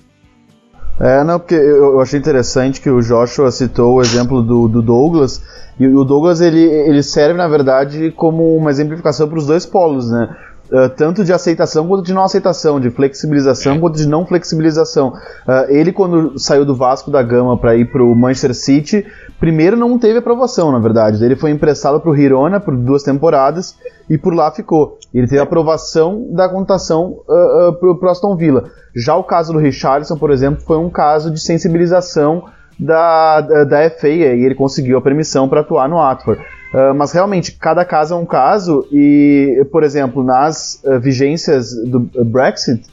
É, 0.99 1.23
não, 1.23 1.39
porque 1.39 1.55
eu, 1.55 2.01
achei 2.01 2.19
interessante 2.19 2.81
que 2.81 2.89
o 2.89 3.03
Joshua 3.03 3.51
citou 3.51 3.95
o 3.95 4.01
exemplo 4.01 4.43
do, 4.43 4.67
do 4.67 4.81
Douglas, 4.81 5.43
e 5.79 5.87
o 5.87 6.05
Douglas 6.05 6.41
ele, 6.41 6.63
ele 6.63 7.03
serve, 7.03 7.35
na 7.35 7.47
verdade, 7.47 8.11
como 8.13 8.57
uma 8.57 8.71
exemplificação 8.71 9.29
para 9.29 9.39
os 9.39 9.47
dois 9.47 9.67
polos, 9.67 10.11
né? 10.11 10.35
Uh, 10.71 10.89
tanto 10.97 11.25
de 11.25 11.33
aceitação 11.33 11.87
quanto 11.87 12.05
de 12.05 12.13
não 12.13 12.25
aceitação, 12.25 12.81
de 12.81 12.91
flexibilização 12.91 13.79
quanto 13.79 13.97
de 13.97 14.09
não 14.09 14.27
flexibilização. 14.27 15.11
Uh, 15.11 15.71
ele, 15.71 15.93
quando 15.93 16.39
saiu 16.39 16.65
do 16.65 16.75
Vasco 16.75 17.11
da 17.11 17.23
Gama 17.23 17.57
para 17.57 17.77
ir 17.77 17.91
para 17.93 18.03
o 18.03 18.15
Manchester 18.15 18.55
City, 18.55 19.07
primeiro 19.39 19.77
não 19.77 19.99
teve 19.99 20.19
aprovação, 20.19 20.73
na 20.73 20.79
verdade. 20.79 21.25
Ele 21.25 21.37
foi 21.37 21.51
emprestado 21.51 22.01
para 22.01 22.11
o 22.11 22.17
Girona 22.17 22.59
por 22.59 22.77
duas 22.77 23.03
temporadas 23.03 23.77
e 24.11 24.19
por 24.19 24.35
lá 24.35 24.51
ficou. 24.51 24.99
Ele 25.15 25.27
teve 25.27 25.41
aprovação 25.41 26.27
da 26.33 26.49
contação 26.49 27.21
uh, 27.29 27.71
uh, 27.71 27.97
para 27.97 28.09
o 28.09 28.11
Aston 28.11 28.37
Villa. 28.37 28.65
Já 28.95 29.15
o 29.15 29.25
caso 29.25 29.53
do 29.53 29.59
Richarlison, 29.59 30.17
por 30.17 30.31
exemplo, 30.31 30.63
foi 30.63 30.79
um 30.79 30.91
caso 30.91 31.31
de 31.31 31.41
sensibilização 31.41 32.45
da, 32.79 33.41
da, 33.41 33.65
da 33.65 33.91
FA 33.91 34.09
e 34.09 34.23
ele 34.23 34.55
conseguiu 34.55 34.99
a 34.99 35.03
permissão 35.03 35.49
para 35.49 35.61
atuar 35.61 35.89
no 35.89 35.97
Watford. 35.97 36.43
Uh, 36.73 36.95
mas 36.95 37.13
realmente, 37.13 37.53
cada 37.53 37.85
caso 37.85 38.15
é 38.15 38.17
um 38.17 38.27
caso, 38.27 38.87
e, 38.93 39.65
por 39.71 39.83
exemplo, 39.83 40.23
nas 40.23 40.83
uh, 40.85 40.99
vigências 41.01 41.75
do 41.75 42.01
Brexit, 42.01 42.85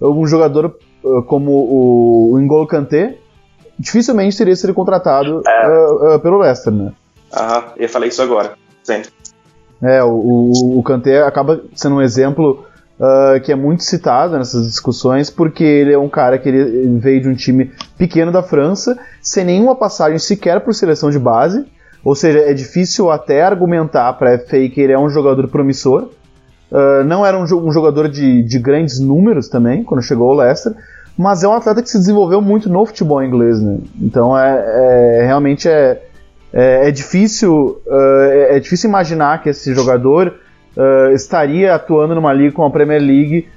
um 0.00 0.26
jogador 0.26 0.76
uh, 1.02 1.22
como 1.22 1.50
o, 1.50 2.32
o 2.34 2.38
N'Golo 2.38 2.66
Kanté 2.66 3.16
dificilmente 3.78 4.36
teria 4.36 4.54
sido 4.54 4.74
contratado 4.74 5.42
é. 5.46 6.18
pelo 6.18 6.38
Leicester, 6.38 6.72
né? 6.72 6.92
Aham, 7.34 7.64
eu 7.78 7.88
falei 7.88 8.10
isso 8.10 8.22
agora, 8.22 8.52
sim. 8.84 9.02
É, 9.82 10.04
o, 10.04 10.10
o, 10.10 10.78
o 10.78 10.82
Kanté 10.82 11.22
acaba 11.22 11.60
sendo 11.74 11.96
um 11.96 12.02
exemplo 12.02 12.64
que 13.44 13.50
é 13.50 13.56
muito 13.56 13.82
citado 13.82 14.38
nessas 14.38 14.66
discussões, 14.66 15.28
porque 15.28 15.64
ele 15.64 15.92
é 15.92 15.98
um 15.98 16.08
cara 16.08 16.38
que 16.38 16.48
ele 16.48 16.98
veio 17.00 17.20
de 17.20 17.28
um 17.28 17.34
time 17.34 17.72
pequeno 17.98 18.30
da 18.30 18.42
França, 18.42 18.96
sem 19.20 19.44
nenhuma 19.44 19.74
passagem 19.74 20.18
sequer 20.18 20.60
por 20.60 20.72
seleção 20.72 21.10
de 21.10 21.18
base, 21.18 21.66
ou 22.04 22.14
seja, 22.14 22.40
é 22.40 22.52
difícil 22.52 23.10
até 23.10 23.42
argumentar 23.42 24.12
para 24.14 24.34
a 24.34 24.38
FA 24.38 24.68
que 24.68 24.80
ele 24.80 24.92
é 24.92 24.98
um 24.98 25.08
jogador 25.08 25.46
promissor. 25.48 26.08
Uh, 26.70 27.04
não 27.04 27.24
era 27.24 27.38
um, 27.38 27.42
um 27.42 27.70
jogador 27.70 28.08
de, 28.08 28.42
de, 28.42 28.58
grandes 28.58 28.98
números 28.98 29.48
também, 29.48 29.84
quando 29.84 30.02
chegou 30.02 30.30
ao 30.30 30.36
Leicester, 30.36 30.74
mas 31.16 31.44
é 31.44 31.48
um 31.48 31.52
atleta 31.52 31.82
que 31.82 31.90
se 31.90 31.98
desenvolveu 31.98 32.40
muito 32.40 32.68
no 32.68 32.84
futebol 32.86 33.22
inglês. 33.22 33.60
Né? 33.60 33.78
Então 34.00 34.36
é, 34.36 35.20
é 35.20 35.26
realmente 35.26 35.68
é, 35.68 36.02
é, 36.52 36.88
é 36.88 36.90
difícil, 36.90 37.82
uh, 37.86 38.30
é, 38.48 38.58
difícil 38.58 38.88
imaginar 38.88 39.42
que 39.42 39.50
esse 39.50 39.74
jogador 39.74 40.34
uh, 40.76 41.14
estaria 41.14 41.74
atuando 41.74 42.14
numa 42.14 42.32
liga 42.32 42.52
como 42.52 42.68
a 42.68 42.70
Premier 42.70 43.00
League 43.00 43.48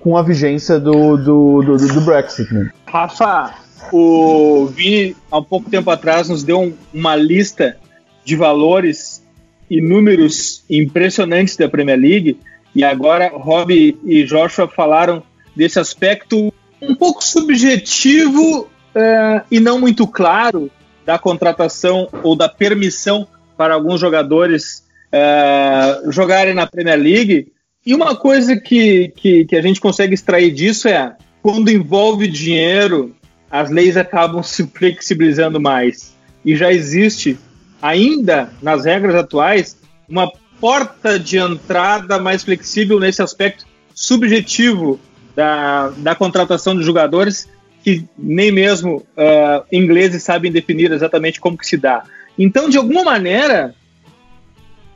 com 0.00 0.18
a 0.18 0.22
vigência 0.22 0.78
do, 0.78 1.16
do, 1.16 1.62
do, 1.62 1.76
do 1.78 2.00
Brexit. 2.02 2.52
Né? 2.52 2.70
Rafa, 2.86 3.54
o 3.90 4.66
Vini, 4.66 5.16
há 5.30 5.38
um 5.38 5.42
pouco 5.42 5.70
tempo 5.70 5.90
atrás, 5.90 6.28
nos 6.28 6.44
deu 6.44 6.60
um, 6.60 6.74
uma 6.92 7.16
lista 7.16 7.78
de 8.22 8.36
valores 8.36 9.24
e 9.70 9.80
números 9.80 10.62
impressionantes 10.68 11.56
da 11.56 11.70
Premier 11.70 11.98
League. 11.98 12.38
E 12.74 12.84
agora, 12.84 13.30
Rob 13.34 13.98
e 14.04 14.24
Joshua 14.24 14.68
falaram 14.68 15.22
desse 15.56 15.80
aspecto 15.80 16.52
um 16.82 16.94
pouco 16.94 17.24
subjetivo 17.24 18.62
uh, 18.62 19.42
e 19.50 19.58
não 19.58 19.80
muito 19.80 20.06
claro 20.06 20.70
da 21.06 21.18
contratação 21.18 22.08
ou 22.22 22.36
da 22.36 22.48
permissão 22.48 23.26
para 23.56 23.72
alguns 23.72 24.00
jogadores 24.00 24.83
uh, 25.14 26.10
jogarem 26.10 26.54
na 26.54 26.66
Premier 26.66 26.98
League. 26.98 27.52
E 27.86 27.94
uma 27.94 28.16
coisa 28.16 28.56
que, 28.56 29.12
que, 29.16 29.44
que 29.44 29.56
a 29.56 29.62
gente 29.62 29.80
consegue 29.80 30.14
extrair 30.14 30.50
disso 30.50 30.88
é 30.88 31.14
quando 31.42 31.70
envolve 31.70 32.26
dinheiro 32.26 33.14
as 33.50 33.70
leis 33.70 33.96
acabam 33.96 34.42
se 34.44 34.66
flexibilizando 34.66 35.60
mais. 35.60 36.14
E 36.44 36.56
já 36.56 36.72
existe, 36.72 37.38
ainda 37.80 38.50
nas 38.60 38.84
regras 38.84 39.14
atuais, 39.14 39.78
uma 40.08 40.30
porta 40.60 41.18
de 41.18 41.38
entrada 41.38 42.18
mais 42.18 42.42
flexível 42.42 42.98
nesse 42.98 43.22
aspecto 43.22 43.64
subjetivo 43.94 44.98
da, 45.36 45.90
da 45.90 46.14
contratação 46.14 46.76
de 46.76 46.82
jogadores 46.82 47.48
que 47.82 48.06
nem 48.18 48.50
mesmo 48.50 48.96
uh, 48.96 49.64
ingleses 49.70 50.22
sabem 50.22 50.50
definir 50.50 50.90
exatamente 50.90 51.38
como 51.38 51.58
que 51.58 51.66
se 51.66 51.76
dá. 51.76 52.02
Então, 52.38 52.68
de 52.68 52.78
alguma 52.78 53.04
maneira, 53.04 53.74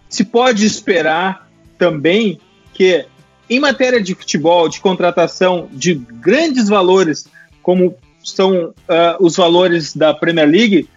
se 0.08 0.24
pode 0.24 0.64
esperar 0.64 1.48
também 1.78 2.40
que, 2.74 3.06
em 3.48 3.60
matéria 3.60 4.00
de 4.00 4.14
futebol, 4.14 4.68
de 4.68 4.80
contratação 4.80 5.68
de 5.72 5.94
grandes 5.94 6.68
valores, 6.68 7.26
como 7.62 7.94
são 8.22 8.68
uh, 8.68 8.74
os 9.20 9.36
valores 9.36 9.94
da 9.94 10.12
Premier 10.14 10.48
League, 10.48 10.88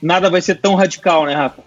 nada 0.00 0.30
vai 0.30 0.40
ser 0.40 0.56
tão 0.60 0.74
radical, 0.74 1.26
né, 1.26 1.34
Rafa? 1.34 1.62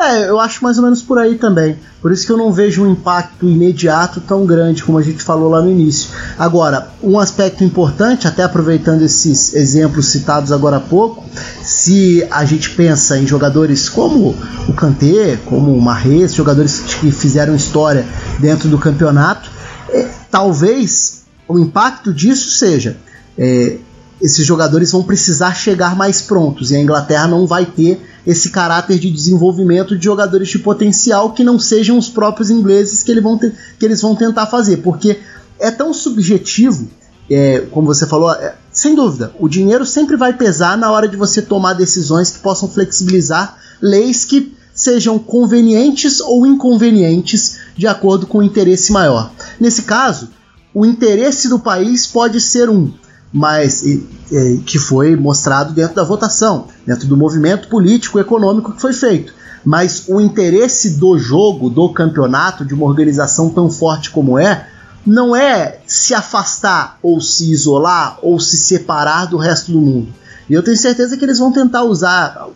É, 0.00 0.30
eu 0.30 0.40
acho 0.40 0.64
mais 0.64 0.78
ou 0.78 0.84
menos 0.84 1.02
por 1.02 1.18
aí 1.18 1.36
também. 1.36 1.76
Por 2.00 2.10
isso 2.10 2.24
que 2.24 2.32
eu 2.32 2.36
não 2.38 2.50
vejo 2.50 2.82
um 2.82 2.90
impacto 2.90 3.46
imediato 3.46 4.18
tão 4.18 4.46
grande 4.46 4.82
como 4.82 4.96
a 4.96 5.02
gente 5.02 5.22
falou 5.22 5.50
lá 5.50 5.60
no 5.60 5.70
início. 5.70 6.08
Agora, 6.38 6.88
um 7.02 7.18
aspecto 7.18 7.62
importante, 7.62 8.26
até 8.26 8.42
aproveitando 8.42 9.02
esses 9.02 9.52
exemplos 9.52 10.06
citados 10.06 10.52
agora 10.52 10.78
há 10.78 10.80
pouco, 10.80 11.22
se 11.62 12.26
a 12.30 12.46
gente 12.46 12.70
pensa 12.70 13.18
em 13.18 13.26
jogadores 13.26 13.90
como 13.90 14.34
o 14.66 14.72
Kanté, 14.72 15.38
como 15.44 15.76
o 15.76 15.82
Mahrez, 15.82 16.32
jogadores 16.32 16.80
que 16.80 17.12
fizeram 17.12 17.54
história 17.54 18.06
dentro 18.38 18.70
do 18.70 18.78
campeonato, 18.78 19.50
é, 19.90 20.08
talvez 20.30 21.24
o 21.46 21.58
impacto 21.58 22.10
disso 22.14 22.48
seja 22.52 22.96
é, 23.36 23.76
esses 24.20 24.46
jogadores 24.46 24.92
vão 24.92 25.02
precisar 25.02 25.54
chegar 25.54 25.96
mais 25.96 26.20
prontos 26.22 26.70
e 26.70 26.76
a 26.76 26.80
Inglaterra 26.80 27.26
não 27.26 27.46
vai 27.46 27.66
ter 27.66 28.00
esse 28.26 28.50
caráter 28.50 28.98
de 28.98 29.10
desenvolvimento 29.10 29.96
de 29.96 30.04
jogadores 30.04 30.48
de 30.48 30.58
potencial 30.58 31.32
que 31.32 31.44
não 31.44 31.58
sejam 31.58 31.98
os 31.98 32.08
próprios 32.08 32.50
ingleses 32.50 33.02
que, 33.02 33.10
ele 33.10 33.20
vão 33.20 33.38
ter, 33.38 33.54
que 33.78 33.84
eles 33.84 34.00
vão 34.00 34.14
tentar 34.14 34.46
fazer, 34.46 34.78
porque 34.78 35.18
é 35.58 35.70
tão 35.70 35.92
subjetivo, 35.92 36.88
é, 37.30 37.60
como 37.70 37.86
você 37.86 38.06
falou, 38.06 38.32
é, 38.32 38.54
sem 38.72 38.94
dúvida, 38.94 39.32
o 39.38 39.48
dinheiro 39.48 39.84
sempre 39.84 40.16
vai 40.16 40.32
pesar 40.32 40.76
na 40.76 40.90
hora 40.90 41.08
de 41.08 41.16
você 41.16 41.42
tomar 41.42 41.74
decisões 41.74 42.30
que 42.30 42.38
possam 42.38 42.68
flexibilizar 42.68 43.58
leis 43.80 44.24
que 44.24 44.54
sejam 44.74 45.18
convenientes 45.18 46.20
ou 46.20 46.46
inconvenientes 46.46 47.58
de 47.76 47.86
acordo 47.86 48.26
com 48.26 48.38
o 48.38 48.42
interesse 48.42 48.92
maior. 48.92 49.30
Nesse 49.58 49.82
caso, 49.82 50.30
o 50.72 50.86
interesse 50.86 51.48
do 51.48 51.58
país 51.58 52.06
pode 52.06 52.40
ser 52.40 52.70
um, 52.70 52.92
mas 53.32 53.82
e, 53.82 54.06
e, 54.30 54.58
que 54.64 54.78
foi 54.78 55.14
mostrado 55.16 55.72
dentro 55.72 55.96
da 55.96 56.02
votação, 56.02 56.66
dentro 56.86 57.06
do 57.06 57.16
movimento 57.16 57.68
político 57.68 58.18
e 58.18 58.22
econômico 58.22 58.72
que 58.72 58.80
foi 58.80 58.92
feito. 58.92 59.32
Mas 59.64 60.04
o 60.08 60.20
interesse 60.20 60.90
do 60.90 61.18
jogo, 61.18 61.68
do 61.68 61.88
campeonato, 61.90 62.64
de 62.64 62.74
uma 62.74 62.86
organização 62.86 63.50
tão 63.50 63.70
forte 63.70 64.10
como 64.10 64.38
é, 64.38 64.66
não 65.06 65.34
é 65.34 65.78
se 65.86 66.14
afastar 66.14 66.98
ou 67.02 67.20
se 67.20 67.50
isolar 67.50 68.18
ou 68.22 68.40
se 68.40 68.56
separar 68.56 69.26
do 69.26 69.36
resto 69.36 69.72
do 69.72 69.80
mundo. 69.80 70.08
E 70.48 70.54
eu 70.54 70.62
tenho 70.62 70.76
certeza 70.76 71.16
que 71.16 71.24
eles 71.24 71.38
vão 71.38 71.52
tentar 71.52 71.84
usar 71.84 72.48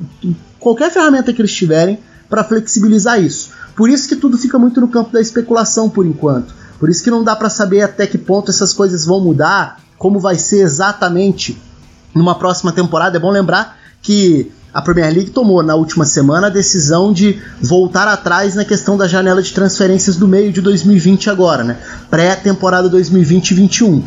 qualquer 0.58 0.90
ferramenta 0.90 1.32
que 1.32 1.40
eles 1.40 1.52
tiverem 1.52 2.00
para 2.28 2.42
flexibilizar 2.42 3.22
isso. 3.22 3.50
Por 3.76 3.88
isso 3.88 4.08
que 4.08 4.16
tudo 4.16 4.38
fica 4.38 4.58
muito 4.58 4.80
no 4.80 4.88
campo 4.88 5.12
da 5.12 5.20
especulação 5.20 5.88
por 5.88 6.06
enquanto. 6.06 6.54
Por 6.78 6.88
isso 6.88 7.02
que 7.02 7.10
não 7.10 7.22
dá 7.22 7.36
para 7.36 7.48
saber 7.48 7.82
até 7.82 8.06
que 8.06 8.18
ponto 8.18 8.50
essas 8.50 8.72
coisas 8.72 9.04
vão 9.04 9.20
mudar, 9.20 9.78
como 9.98 10.20
vai 10.20 10.36
ser 10.36 10.60
exatamente 10.60 11.60
numa 12.14 12.34
próxima 12.34 12.72
temporada. 12.72 13.16
É 13.16 13.20
bom 13.20 13.30
lembrar 13.30 13.78
que 14.02 14.50
a 14.72 14.82
Premier 14.82 15.12
League 15.12 15.30
tomou 15.30 15.62
na 15.62 15.76
última 15.76 16.04
semana 16.04 16.48
a 16.48 16.50
decisão 16.50 17.12
de 17.12 17.40
voltar 17.60 18.08
atrás 18.08 18.56
na 18.56 18.64
questão 18.64 18.96
da 18.96 19.06
janela 19.06 19.40
de 19.40 19.52
transferências 19.52 20.16
do 20.16 20.26
meio 20.26 20.52
de 20.52 20.60
2020 20.60 21.30
agora, 21.30 21.62
né? 21.62 21.78
Pré-temporada 22.10 22.90
2020-21. 22.90 24.02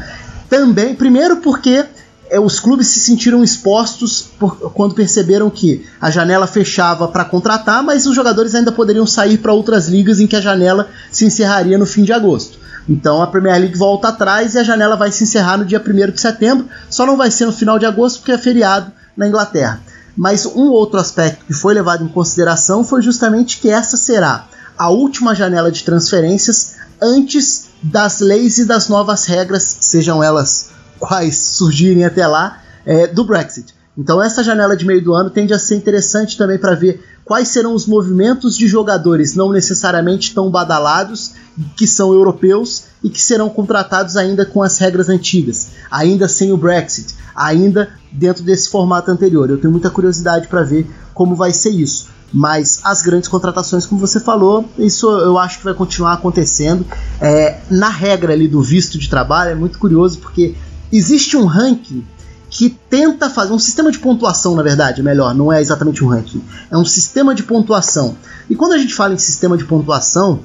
Também, 0.49 0.93
primeiro 0.93 1.37
porque 1.37 1.85
é, 2.29 2.39
os 2.39 2.59
clubes 2.59 2.87
se 2.87 2.99
sentiram 2.99 3.43
expostos 3.43 4.21
por, 4.37 4.71
quando 4.71 4.93
perceberam 4.93 5.49
que 5.49 5.85
a 6.01 6.11
janela 6.11 6.45
fechava 6.45 7.07
para 7.07 7.23
contratar, 7.23 7.81
mas 7.81 8.05
os 8.05 8.13
jogadores 8.13 8.53
ainda 8.53 8.71
poderiam 8.71 9.07
sair 9.07 9.37
para 9.37 9.53
outras 9.53 9.87
ligas 9.87 10.19
em 10.19 10.27
que 10.27 10.35
a 10.35 10.41
janela 10.41 10.89
se 11.09 11.25
encerraria 11.25 11.77
no 11.77 11.85
fim 11.85 12.03
de 12.03 12.11
agosto. 12.11 12.59
Então 12.87 13.21
a 13.21 13.27
Premier 13.27 13.59
League 13.59 13.77
volta 13.77 14.09
atrás 14.09 14.55
e 14.55 14.59
a 14.59 14.63
janela 14.63 14.95
vai 14.95 15.11
se 15.11 15.23
encerrar 15.23 15.57
no 15.57 15.65
dia 15.65 15.81
1 15.85 16.11
de 16.11 16.21
setembro, 16.21 16.67
só 16.89 17.05
não 17.05 17.17
vai 17.17 17.29
ser 17.29 17.45
no 17.45 17.51
final 17.51 17.77
de 17.77 17.85
agosto 17.85 18.19
porque 18.19 18.31
é 18.31 18.37
feriado 18.37 18.91
na 19.15 19.27
Inglaterra. 19.27 19.81
Mas 20.15 20.45
um 20.45 20.69
outro 20.69 20.99
aspecto 20.99 21.45
que 21.45 21.53
foi 21.53 21.73
levado 21.73 22.03
em 22.03 22.07
consideração 22.07 22.83
foi 22.83 23.01
justamente 23.01 23.59
que 23.59 23.69
essa 23.69 23.97
será 23.97 24.47
a 24.77 24.89
última 24.89 25.33
janela 25.33 25.71
de 25.71 25.83
transferências 25.83 26.75
antes 27.01 27.69
das 27.81 28.19
leis 28.19 28.57
e 28.57 28.65
das 28.65 28.87
novas 28.89 29.25
regras, 29.25 29.77
sejam 29.79 30.23
elas 30.23 30.69
quais 30.99 31.37
surgirem 31.37 32.05
até 32.05 32.25
lá, 32.25 32.61
é, 32.85 33.07
do 33.07 33.23
Brexit. 33.23 33.73
Então 33.97 34.21
essa 34.21 34.43
janela 34.43 34.77
de 34.77 34.85
meio 34.85 35.03
do 35.03 35.13
ano 35.13 35.29
tende 35.29 35.53
a 35.53 35.59
ser 35.59 35.75
interessante 35.75 36.37
também 36.37 36.57
para 36.57 36.75
ver 36.75 37.03
quais 37.25 37.47
serão 37.49 37.73
os 37.73 37.85
movimentos 37.85 38.55
de 38.55 38.67
jogadores 38.67 39.35
não 39.35 39.51
necessariamente 39.51 40.33
tão 40.33 40.49
badalados, 40.49 41.33
que 41.75 41.87
são 41.87 42.13
europeus 42.13 42.83
e 43.03 43.09
que 43.09 43.21
serão 43.21 43.49
contratados 43.49 44.15
ainda 44.15 44.45
com 44.45 44.61
as 44.61 44.77
regras 44.77 45.09
antigas, 45.09 45.69
ainda 45.89 46.27
sem 46.27 46.51
o 46.51 46.57
Brexit, 46.57 47.15
ainda 47.35 47.89
dentro 48.11 48.43
desse 48.43 48.69
formato 48.69 49.09
anterior. 49.09 49.49
Eu 49.49 49.57
tenho 49.57 49.71
muita 49.71 49.89
curiosidade 49.89 50.47
para 50.47 50.63
ver 50.63 50.87
como 51.13 51.35
vai 51.35 51.51
ser 51.51 51.71
isso. 51.71 52.09
Mas 52.31 52.81
as 52.83 53.01
grandes 53.01 53.29
contratações, 53.29 53.85
como 53.85 54.01
você 54.01 54.19
falou, 54.19 54.65
isso 54.77 55.09
eu 55.09 55.37
acho 55.37 55.59
que 55.59 55.63
vai 55.63 55.73
continuar 55.73 56.13
acontecendo. 56.13 56.85
É, 57.21 57.59
na 57.69 57.89
regra 57.89 58.33
ali 58.33 58.47
do 58.47 58.61
visto 58.61 58.97
de 58.97 59.09
trabalho, 59.09 59.51
é 59.51 59.55
muito 59.55 59.79
curioso 59.79 60.19
porque 60.19 60.53
existe 60.91 61.37
um 61.37 61.45
ranking 61.45 62.05
que 62.49 62.69
tenta 62.69 63.29
fazer 63.29 63.53
um 63.53 63.59
sistema 63.59 63.91
de 63.91 63.99
pontuação, 63.99 64.55
na 64.55 64.63
verdade, 64.63 65.03
melhor, 65.03 65.33
não 65.33 65.51
é 65.51 65.61
exatamente 65.61 66.03
um 66.03 66.07
ranking, 66.07 66.41
é 66.71 66.77
um 66.77 66.85
sistema 66.85 67.35
de 67.35 67.43
pontuação. 67.43 68.15
E 68.49 68.55
quando 68.55 68.73
a 68.73 68.77
gente 68.77 68.93
fala 68.93 69.13
em 69.13 69.17
sistema 69.17 69.57
de 69.57 69.65
pontuação, 69.65 70.39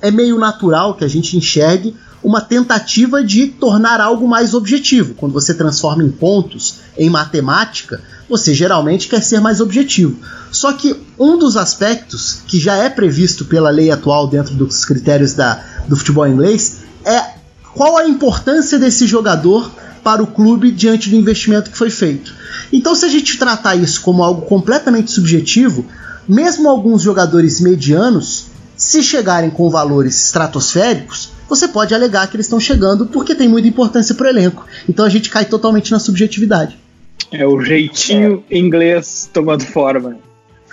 é 0.00 0.10
meio 0.10 0.38
natural 0.38 0.94
que 0.94 1.04
a 1.04 1.08
gente 1.08 1.36
enxergue 1.36 1.94
uma 2.22 2.40
tentativa 2.40 3.22
de 3.22 3.46
tornar 3.46 4.00
algo 4.00 4.26
mais 4.26 4.52
objetivo. 4.52 5.14
Quando 5.14 5.32
você 5.32 5.54
transforma 5.54 6.02
em 6.02 6.10
pontos 6.10 6.76
em 6.98 7.08
matemática, 7.08 8.00
você 8.28 8.52
geralmente 8.52 9.08
quer 9.08 9.22
ser 9.22 9.40
mais 9.40 9.60
objetivo. 9.60 10.18
Só 10.50 10.72
que 10.72 10.96
um 11.18 11.38
dos 11.38 11.56
aspectos 11.56 12.40
que 12.46 12.58
já 12.58 12.74
é 12.76 12.88
previsto 12.88 13.44
pela 13.44 13.70
lei 13.70 13.90
atual 13.90 14.26
dentro 14.26 14.54
dos 14.54 14.84
critérios 14.84 15.34
da, 15.34 15.62
do 15.86 15.96
futebol 15.96 16.26
inglês 16.26 16.78
é 17.04 17.36
qual 17.74 17.96
a 17.96 18.08
importância 18.08 18.78
desse 18.78 19.06
jogador 19.06 19.70
para 20.02 20.22
o 20.22 20.26
clube 20.26 20.70
diante 20.70 21.10
do 21.10 21.16
investimento 21.16 21.70
que 21.70 21.76
foi 21.76 21.90
feito. 21.90 22.34
Então, 22.72 22.94
se 22.94 23.04
a 23.04 23.08
gente 23.08 23.38
tratar 23.38 23.76
isso 23.76 24.00
como 24.00 24.22
algo 24.22 24.42
completamente 24.42 25.10
subjetivo, 25.10 25.84
mesmo 26.28 26.68
alguns 26.68 27.02
jogadores 27.02 27.60
medianos, 27.60 28.45
se 28.86 29.02
chegarem 29.02 29.50
com 29.50 29.68
valores 29.68 30.26
estratosféricos, 30.26 31.32
você 31.48 31.68
pode 31.68 31.94
alegar 31.94 32.28
que 32.28 32.36
eles 32.36 32.46
estão 32.46 32.60
chegando 32.60 33.06
porque 33.06 33.34
tem 33.34 33.48
muita 33.48 33.68
importância 33.68 34.14
para 34.14 34.26
o 34.26 34.30
elenco. 34.30 34.66
Então 34.88 35.04
a 35.04 35.08
gente 35.08 35.30
cai 35.30 35.44
totalmente 35.44 35.90
na 35.90 35.98
subjetividade. 35.98 36.78
É 37.32 37.46
o 37.46 37.60
jeitinho 37.60 38.44
é. 38.50 38.58
inglês 38.58 39.28
tomando 39.32 39.64
forma. 39.64 40.18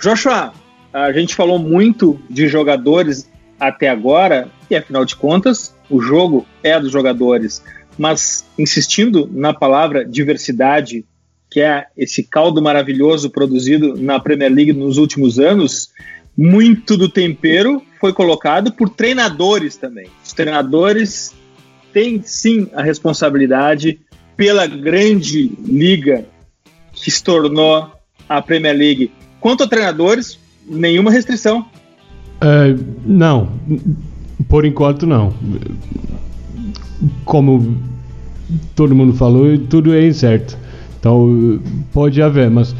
Joshua, 0.00 0.52
a 0.92 1.12
gente 1.12 1.34
falou 1.34 1.58
muito 1.58 2.18
de 2.28 2.48
jogadores 2.48 3.28
até 3.58 3.88
agora, 3.88 4.48
e 4.70 4.76
afinal 4.76 5.04
de 5.04 5.16
contas, 5.16 5.74
o 5.88 6.00
jogo 6.00 6.46
é 6.62 6.78
dos 6.78 6.92
jogadores 6.92 7.62
mas 7.98 8.44
insistindo 8.58 9.28
na 9.32 9.54
palavra 9.54 10.04
diversidade, 10.04 11.04
que 11.50 11.60
é 11.60 11.86
esse 11.96 12.24
caldo 12.24 12.60
maravilhoso 12.60 13.30
produzido 13.30 13.96
na 13.96 14.18
Premier 14.18 14.52
League 14.52 14.72
nos 14.72 14.98
últimos 14.98 15.38
anos, 15.38 15.90
muito 16.36 16.96
do 16.96 17.08
tempero 17.08 17.82
foi 18.00 18.12
colocado 18.12 18.72
por 18.72 18.88
treinadores 18.88 19.76
também. 19.76 20.06
Os 20.24 20.32
treinadores 20.32 21.34
têm 21.92 22.22
sim 22.22 22.68
a 22.74 22.82
responsabilidade 22.82 24.00
pela 24.36 24.66
grande 24.66 25.52
liga 25.64 26.24
que 26.92 27.10
se 27.10 27.22
tornou 27.22 27.90
a 28.28 28.42
Premier 28.42 28.76
League. 28.76 29.12
Quanto 29.40 29.64
a 29.64 29.68
treinadores, 29.68 30.38
nenhuma 30.66 31.10
restrição. 31.10 31.66
Uh, 32.42 32.84
não, 33.06 33.60
por 34.48 34.64
enquanto 34.64 35.06
não 35.06 35.32
como 37.24 37.76
todo 38.74 38.94
mundo 38.94 39.14
falou, 39.14 39.58
tudo 39.58 39.94
é 39.94 40.06
incerto. 40.06 40.56
Então 40.98 41.60
pode 41.92 42.20
haver, 42.22 42.50
mas 42.50 42.72
é, 42.72 42.76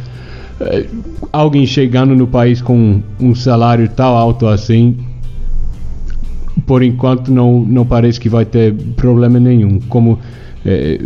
alguém 1.32 1.66
chegando 1.66 2.14
no 2.14 2.26
país 2.26 2.62
com 2.62 3.02
um 3.20 3.34
salário 3.34 3.88
tão 3.88 4.16
alto 4.16 4.46
assim, 4.46 4.96
por 6.66 6.82
enquanto 6.82 7.30
não, 7.30 7.60
não 7.60 7.84
parece 7.84 8.20
que 8.20 8.28
vai 8.28 8.44
ter 8.44 8.74
problema 8.96 9.40
nenhum. 9.40 9.80
Como, 9.80 10.18
é, 10.64 11.00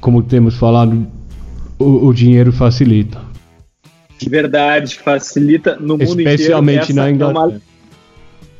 como 0.00 0.22
temos 0.22 0.56
falado, 0.56 1.06
o, 1.78 2.06
o 2.06 2.14
dinheiro 2.14 2.52
facilita. 2.52 3.20
Verdade, 4.28 4.96
facilita 4.96 5.76
no 5.76 5.98
mundo 5.98 6.20
inteiro. 6.20 6.30
Especialmente 6.30 6.92
na 6.92 7.10
Inglaterra. 7.10 7.44
É 7.44 7.48
uma 7.48 7.68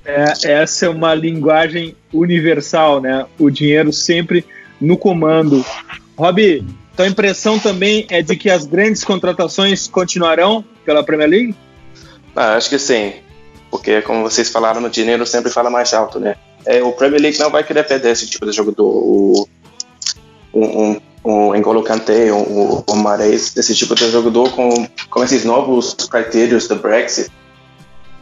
é, 0.09 0.53
essa 0.53 0.87
é 0.87 0.89
uma 0.89 1.15
linguagem 1.15 1.95
universal, 2.13 2.99
né? 3.01 3.27
O 3.39 3.51
dinheiro 3.51 3.93
sempre 3.93 4.43
no 4.81 4.97
comando. 4.97 5.63
Rob, 6.17 6.65
tua 6.99 7.07
impressão 7.07 7.61
também 7.61 8.09
é 8.11 8.21
de 8.23 8.35
que 8.35 8.51
as 8.51 8.67
grandes 8.67 9.05
contratações 9.05 9.87
continuarão 9.87 10.65
pela 10.85 11.05
Premier 11.05 11.31
League? 11.31 11.55
Ah, 12.35 12.55
acho 12.55 12.69
que 12.69 12.77
sim, 12.77 13.13
porque 13.71 14.03
como 14.03 14.25
vocês 14.25 14.51
falaram, 14.51 14.83
o 14.83 14.91
dinheiro 14.91 15.25
sempre 15.25 15.49
fala 15.49 15.71
mais 15.71 15.95
alto, 15.95 16.19
né? 16.19 16.35
É, 16.67 16.83
o 16.83 16.91
Premier 16.91 17.23
League 17.23 17.39
não 17.39 17.51
vai 17.51 17.63
querer 17.63 17.85
perder 17.85 18.11
esse 18.11 18.27
tipo 18.27 18.45
de 18.45 18.51
jogador. 18.51 18.85
O, 18.85 19.49
um, 20.53 20.65
um, 20.65 21.01
um 21.25 21.55
N'Golo 21.55 21.85
Kanté, 21.85 22.33
o, 22.33 22.83
o 22.85 22.97
Mares, 22.97 23.57
esse 23.57 23.77
tipo 23.77 23.95
de 23.95 24.11
jogador 24.11 24.51
com, 24.51 24.69
com 25.09 25.23
esses 25.23 25.45
novos 25.45 25.95
critérios 25.95 26.67
do 26.67 26.75
Brexit, 26.75 27.31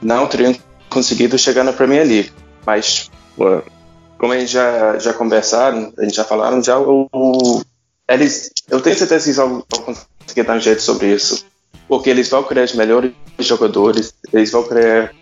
não 0.02 0.26
teriam 0.26 0.54
conseguido 0.90 1.38
chegar 1.38 1.64
na 1.64 1.72
Premier 1.72 2.06
League. 2.06 2.30
Mas, 2.66 3.10
como 4.18 4.34
a 4.34 4.38
gente 4.38 4.52
já, 4.52 4.98
já 4.98 5.14
conversaram, 5.14 5.94
a 5.98 6.02
gente 6.02 6.16
já 6.16 6.24
falaram, 6.24 6.62
já 6.62 6.78
o 6.78 7.08
eles, 8.08 8.50
eu 8.68 8.80
tenho 8.80 8.96
certeza 8.96 9.24
que 9.24 9.30
eles 9.30 9.36
vão, 9.36 9.64
conseguir 9.84 10.42
dar 10.44 10.56
um 10.56 10.60
jeito 10.60 10.82
sobre 10.82 11.12
isso. 11.12 11.44
Porque 11.88 12.10
eles 12.10 12.28
vão 12.28 12.42
criar 12.42 12.64
os 12.64 12.74
melhores 12.74 13.12
jogadores, 13.38 14.12
eles 14.32 14.50
vão 14.50 14.64
querer 14.64 15.14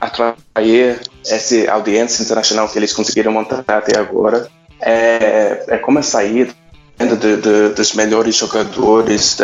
atrair 0.00 1.00
essa 1.26 1.70
audiência 1.70 2.22
internacional 2.22 2.68
que 2.68 2.78
eles 2.78 2.92
conseguiram 2.92 3.32
montar 3.32 3.64
até 3.66 3.98
agora. 3.98 4.48
É, 4.80 5.64
é 5.68 5.78
como 5.78 6.02
sair 6.02 6.54
de, 6.98 7.36
de, 7.36 7.68
dos 7.70 7.92
melhores 7.94 8.36
jogadores 8.36 9.36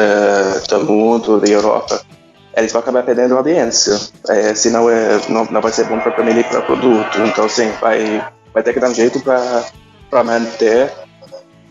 do 0.68 0.85
mundo, 0.85 1.38
da 1.38 1.48
Europa 1.48 2.02
eles 2.59 2.72
vão 2.72 2.81
acabar 2.81 3.02
perdendo 3.02 3.37
audiência. 3.37 3.98
É, 4.28 4.54
senão 4.54 4.90
é, 4.90 5.20
não, 5.28 5.44
não 5.44 5.61
vai 5.61 5.72
ser 5.72 5.85
bom 5.85 5.98
para 5.98 6.11
a 6.11 6.14
Premier 6.14 6.37
League 6.37 6.51
para 6.51 6.61
o 6.61 6.66
produto. 6.66 7.18
Então, 7.20 7.49
sim, 7.49 7.70
vai, 7.80 8.26
vai 8.53 8.62
ter 8.62 8.72
que 8.72 8.80
dar 8.80 8.90
um 8.90 8.95
jeito 8.95 9.20
para 9.20 10.24
manter 10.24 10.93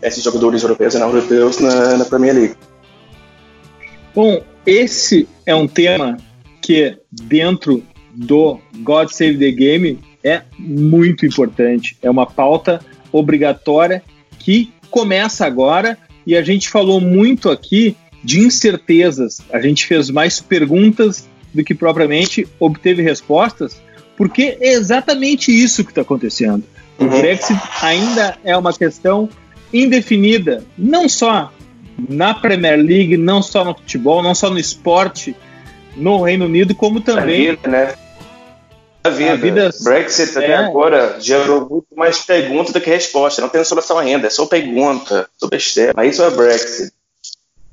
esses 0.02 0.22
jogadores 0.22 0.62
europeus 0.62 0.94
e 0.94 0.98
não 0.98 1.08
europeus 1.08 1.58
na, 1.58 1.96
na 1.96 2.04
Premier 2.04 2.34
League. 2.34 2.54
Bom, 4.14 4.42
esse 4.66 5.28
é 5.46 5.54
um 5.54 5.66
tema 5.66 6.16
que 6.60 6.96
dentro 7.10 7.82
do 8.12 8.58
God 8.80 9.10
Save 9.10 9.38
the 9.38 9.50
Game 9.50 9.98
é 10.22 10.42
muito 10.58 11.24
importante. 11.24 11.96
É 12.02 12.10
uma 12.10 12.26
pauta 12.26 12.80
obrigatória 13.12 14.02
que 14.38 14.72
começa 14.90 15.46
agora 15.46 15.96
e 16.26 16.36
a 16.36 16.42
gente 16.42 16.68
falou 16.68 17.00
muito 17.00 17.50
aqui 17.50 17.96
de 18.22 18.40
incertezas. 18.40 19.40
A 19.52 19.60
gente 19.60 19.86
fez 19.86 20.10
mais 20.10 20.40
perguntas 20.40 21.28
do 21.54 21.64
que 21.64 21.74
propriamente 21.74 22.46
obteve 22.58 23.02
respostas, 23.02 23.80
porque 24.16 24.58
é 24.60 24.72
exatamente 24.72 25.50
isso 25.50 25.84
que 25.84 25.90
está 25.90 26.02
acontecendo. 26.02 26.64
O 26.98 27.04
uhum. 27.04 27.20
Brexit 27.20 27.58
ainda 27.80 28.36
é 28.44 28.56
uma 28.56 28.72
questão 28.72 29.28
indefinida, 29.72 30.64
não 30.76 31.08
só 31.08 31.52
na 32.08 32.34
Premier 32.34 32.76
League, 32.76 33.16
não 33.16 33.42
só 33.42 33.64
no 33.64 33.74
futebol, 33.74 34.22
não 34.22 34.34
só 34.34 34.50
no 34.50 34.58
esporte 34.58 35.34
no 35.96 36.22
Reino 36.22 36.44
Unido, 36.44 36.74
como 36.74 37.00
também. 37.00 37.48
A 37.48 37.52
vida, 37.52 37.68
né? 37.68 37.94
A 39.02 39.10
vida. 39.10 39.32
A 39.32 39.36
vida 39.36 39.70
Brexit 39.82 40.38
até 40.38 40.52
é. 40.52 40.56
agora 40.56 41.16
gerou 41.20 41.68
muito 41.68 41.88
mais 41.96 42.20
perguntas 42.20 42.72
do 42.72 42.80
que 42.80 42.90
resposta. 42.90 43.42
Não 43.42 43.48
tem 43.48 43.64
solução 43.64 43.98
ainda, 43.98 44.26
é 44.26 44.30
só 44.30 44.46
pergunta, 44.46 45.28
só 45.36 45.48
besteira. 45.48 45.92
Mas 45.96 46.14
isso 46.14 46.22
é 46.22 46.30
Brexit. 46.30 46.92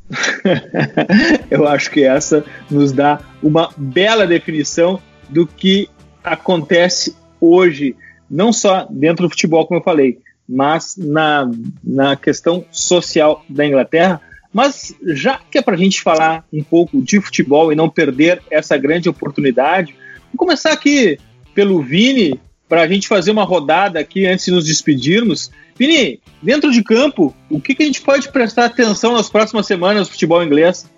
Eu 1.50 1.68
acho 1.68 1.90
que 1.92 2.04
essa 2.04 2.44
nos 2.70 2.92
dá 2.92 3.20
uma 3.42 3.72
bela 3.76 4.26
definição 4.26 5.02
do 5.30 5.48
que 5.48 5.90
acontece 6.24 7.16
hoje, 7.40 7.96
não 8.30 8.54
só 8.54 8.88
dentro 8.90 9.26
do 9.26 9.30
futebol, 9.30 9.66
como 9.68 9.80
eu 9.80 9.84
falei, 9.84 10.20
mas 10.48 10.96
na, 10.98 11.50
na 11.84 12.16
questão 12.16 12.66
social 12.72 13.44
da 13.50 13.66
Inglaterra. 13.66 14.22
Mas 14.54 14.96
já 15.04 15.40
que 15.52 15.58
é 15.58 15.62
para 15.62 15.76
a 15.76 15.78
gente 15.78 16.02
falar 16.02 16.46
um 16.54 16.64
pouco 16.64 17.02
de 17.02 17.20
futebol 17.20 17.74
e 17.74 17.76
não 17.76 17.90
perder 17.90 18.42
essa 18.50 18.78
grande 18.78 19.10
oportunidade, 19.10 19.94
vou 20.32 20.38
começar 20.38 20.72
aqui 20.72 21.18
pelo 21.54 21.82
Vini, 21.82 22.40
para 22.68 22.82
a 22.82 22.88
gente 22.88 23.08
fazer 23.08 23.32
uma 23.32 23.44
rodada 23.44 24.00
aqui 24.00 24.26
antes 24.26 24.46
de 24.46 24.52
nos 24.52 24.66
despedirmos. 24.66 25.52
Vini, 25.78 26.20
dentro 26.42 26.72
de 26.72 26.84
campo, 26.84 27.34
o 27.50 27.60
que, 27.60 27.76
que 27.76 27.84
a 27.84 27.86
gente 27.86 28.02
pode 28.02 28.30
prestar 28.30 28.66
atenção 28.66 29.14
nas 29.14 29.30
próximas 29.30 29.66
semanas 29.66 30.08
no 30.08 30.14
futebol 30.14 30.44
inglês? 30.44 30.90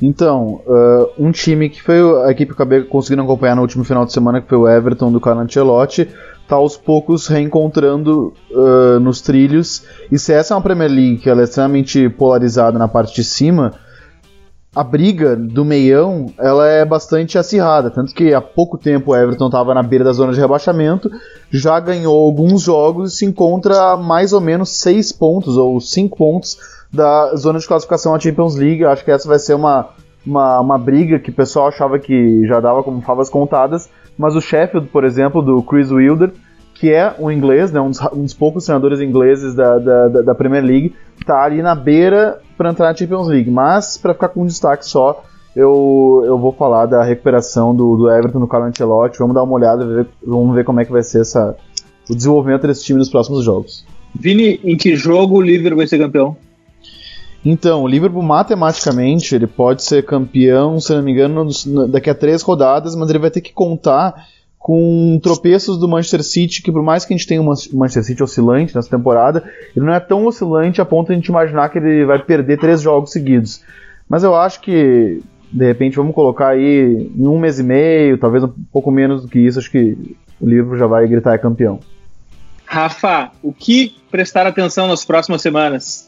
Então, 0.00 0.62
uh, 0.66 1.10
um 1.18 1.32
time 1.32 1.68
que 1.68 1.82
foi 1.82 2.00
a 2.24 2.30
equipe 2.30 2.54
que 2.54 2.60
eu 2.60 2.64
acabei 2.64 2.82
conseguindo 2.82 3.22
acompanhar 3.22 3.56
no 3.56 3.62
último 3.62 3.82
final 3.82 4.06
de 4.06 4.12
semana, 4.12 4.40
que 4.40 4.48
foi 4.48 4.58
o 4.58 4.68
Everton 4.68 5.10
do 5.10 5.20
Carlo 5.20 5.40
Ancelotti, 5.40 6.08
tá 6.48 6.56
aos 6.56 6.76
poucos 6.76 7.26
reencontrando 7.26 8.32
uh, 8.50 8.98
nos 9.00 9.20
trilhos. 9.20 9.84
E 10.10 10.18
se 10.18 10.32
essa 10.32 10.54
é 10.54 10.56
uma 10.56 10.62
Premier 10.62 10.90
League 10.90 11.18
que 11.18 11.28
ela 11.28 11.42
é 11.42 11.44
extremamente 11.44 12.08
polarizada 12.08 12.78
na 12.78 12.88
parte 12.88 13.14
de 13.14 13.22
cima, 13.22 13.74
a 14.74 14.84
briga 14.84 15.34
do 15.34 15.64
meião 15.64 16.26
ela 16.38 16.66
é 16.66 16.84
bastante 16.84 17.36
acirrada, 17.36 17.90
tanto 17.90 18.14
que 18.14 18.32
há 18.32 18.40
pouco 18.40 18.78
tempo 18.78 19.10
o 19.10 19.16
Everton 19.16 19.46
estava 19.46 19.74
na 19.74 19.82
beira 19.82 20.04
da 20.04 20.12
zona 20.12 20.32
de 20.32 20.40
rebaixamento, 20.40 21.10
já 21.50 21.80
ganhou 21.80 22.16
alguns 22.16 22.62
jogos 22.62 23.12
e 23.12 23.16
se 23.16 23.26
encontra 23.26 23.92
a 23.92 23.96
mais 23.96 24.32
ou 24.32 24.40
menos 24.40 24.70
6 24.78 25.12
pontos 25.12 25.56
ou 25.56 25.80
5 25.80 26.16
pontos 26.16 26.58
da 26.92 27.34
zona 27.36 27.58
de 27.58 27.66
classificação 27.66 28.14
à 28.14 28.20
Champions 28.20 28.56
League. 28.56 28.84
Acho 28.84 29.04
que 29.04 29.10
essa 29.10 29.26
vai 29.26 29.38
ser 29.38 29.54
uma, 29.54 29.88
uma, 30.24 30.60
uma 30.60 30.78
briga 30.78 31.18
que 31.18 31.30
o 31.30 31.34
pessoal 31.34 31.68
achava 31.68 31.98
que 31.98 32.46
já 32.46 32.60
dava 32.60 32.82
como 32.82 33.02
favas 33.02 33.28
contadas, 33.28 33.88
mas 34.18 34.34
o 34.34 34.40
Sheffield, 34.40 34.88
por 34.88 35.04
exemplo, 35.04 35.40
do 35.40 35.62
Chris 35.62 35.90
Wilder, 35.90 36.32
que 36.74 36.92
é 36.92 37.14
um 37.18 37.30
inglês, 37.30 37.72
né, 37.72 37.80
um, 37.80 37.90
dos, 37.90 38.00
um 38.12 38.22
dos 38.22 38.34
poucos 38.34 38.64
treinadores 38.64 39.00
ingleses 39.00 39.54
da, 39.54 39.78
da, 39.78 40.08
da 40.22 40.34
Premier 40.34 40.64
League, 40.64 40.94
está 41.20 41.42
ali 41.42 41.62
na 41.62 41.74
beira 41.74 42.40
para 42.56 42.70
entrar 42.70 42.86
na 42.86 42.94
Champions 42.94 43.28
League. 43.28 43.50
Mas, 43.50 43.96
para 43.96 44.14
ficar 44.14 44.28
com 44.28 44.42
um 44.42 44.46
destaque 44.46 44.86
só, 44.86 45.24
eu, 45.56 46.22
eu 46.24 46.38
vou 46.38 46.52
falar 46.52 46.86
da 46.86 47.02
recuperação 47.02 47.74
do, 47.74 47.96
do 47.96 48.10
Everton 48.10 48.38
no 48.38 48.46
Carlo 48.46 48.66
Ancelotti. 48.66 49.18
Vamos 49.18 49.34
dar 49.34 49.42
uma 49.42 49.54
olhada, 49.54 49.84
ver, 49.84 50.06
vamos 50.24 50.54
ver 50.54 50.64
como 50.64 50.80
é 50.80 50.84
que 50.84 50.92
vai 50.92 51.02
ser 51.02 51.22
essa, 51.22 51.56
o 52.08 52.14
desenvolvimento 52.14 52.66
desse 52.66 52.84
time 52.84 52.98
nos 52.98 53.08
próximos 53.08 53.44
jogos. 53.44 53.84
Vini, 54.14 54.60
em 54.64 54.76
que 54.76 54.94
jogo 54.94 55.36
o 55.36 55.40
Liverpool 55.40 55.78
vai 55.78 55.86
ser 55.86 55.98
campeão? 55.98 56.36
Então, 57.44 57.82
o 57.82 57.88
Liverpool 57.88 58.22
matematicamente 58.22 59.34
ele 59.34 59.46
pode 59.46 59.82
ser 59.84 60.04
campeão, 60.04 60.80
se 60.80 60.94
não 60.94 61.02
me 61.02 61.12
engano, 61.12 61.48
daqui 61.88 62.10
a 62.10 62.14
três 62.14 62.42
rodadas, 62.42 62.94
mas 62.96 63.08
ele 63.08 63.18
vai 63.18 63.30
ter 63.30 63.40
que 63.40 63.52
contar 63.52 64.26
com 64.58 65.18
tropeços 65.22 65.78
do 65.78 65.88
Manchester 65.88 66.22
City, 66.22 66.62
que 66.62 66.72
por 66.72 66.82
mais 66.82 67.04
que 67.04 67.14
a 67.14 67.16
gente 67.16 67.26
tenha 67.26 67.40
um 67.40 67.46
Manchester 67.46 68.04
City 68.04 68.22
oscilante 68.22 68.74
nessa 68.74 68.90
temporada, 68.90 69.44
ele 69.74 69.86
não 69.86 69.94
é 69.94 70.00
tão 70.00 70.26
oscilante 70.26 70.80
a 70.80 70.84
ponto 70.84 71.06
de 71.06 71.12
a 71.12 71.16
gente 71.16 71.28
imaginar 71.28 71.68
que 71.68 71.78
ele 71.78 72.04
vai 72.04 72.18
perder 72.18 72.58
três 72.58 72.82
jogos 72.82 73.12
seguidos. 73.12 73.62
Mas 74.08 74.24
eu 74.24 74.34
acho 74.34 74.60
que, 74.60 75.22
de 75.50 75.64
repente, 75.64 75.96
vamos 75.96 76.14
colocar 76.14 76.48
aí 76.48 77.10
em 77.16 77.26
um 77.26 77.38
mês 77.38 77.58
e 77.58 77.62
meio, 77.62 78.18
talvez 78.18 78.42
um 78.42 78.52
pouco 78.72 78.90
menos 78.90 79.22
do 79.22 79.28
que 79.28 79.38
isso, 79.38 79.58
acho 79.58 79.70
que 79.70 79.96
o 80.40 80.46
Liverpool 80.46 80.76
já 80.76 80.86
vai 80.86 81.06
gritar 81.06 81.34
é 81.34 81.38
campeão. 81.38 81.78
Rafa, 82.66 83.30
o 83.42 83.52
que 83.52 83.94
prestar 84.10 84.46
atenção 84.46 84.88
nas 84.88 85.04
próximas 85.04 85.40
semanas? 85.40 86.07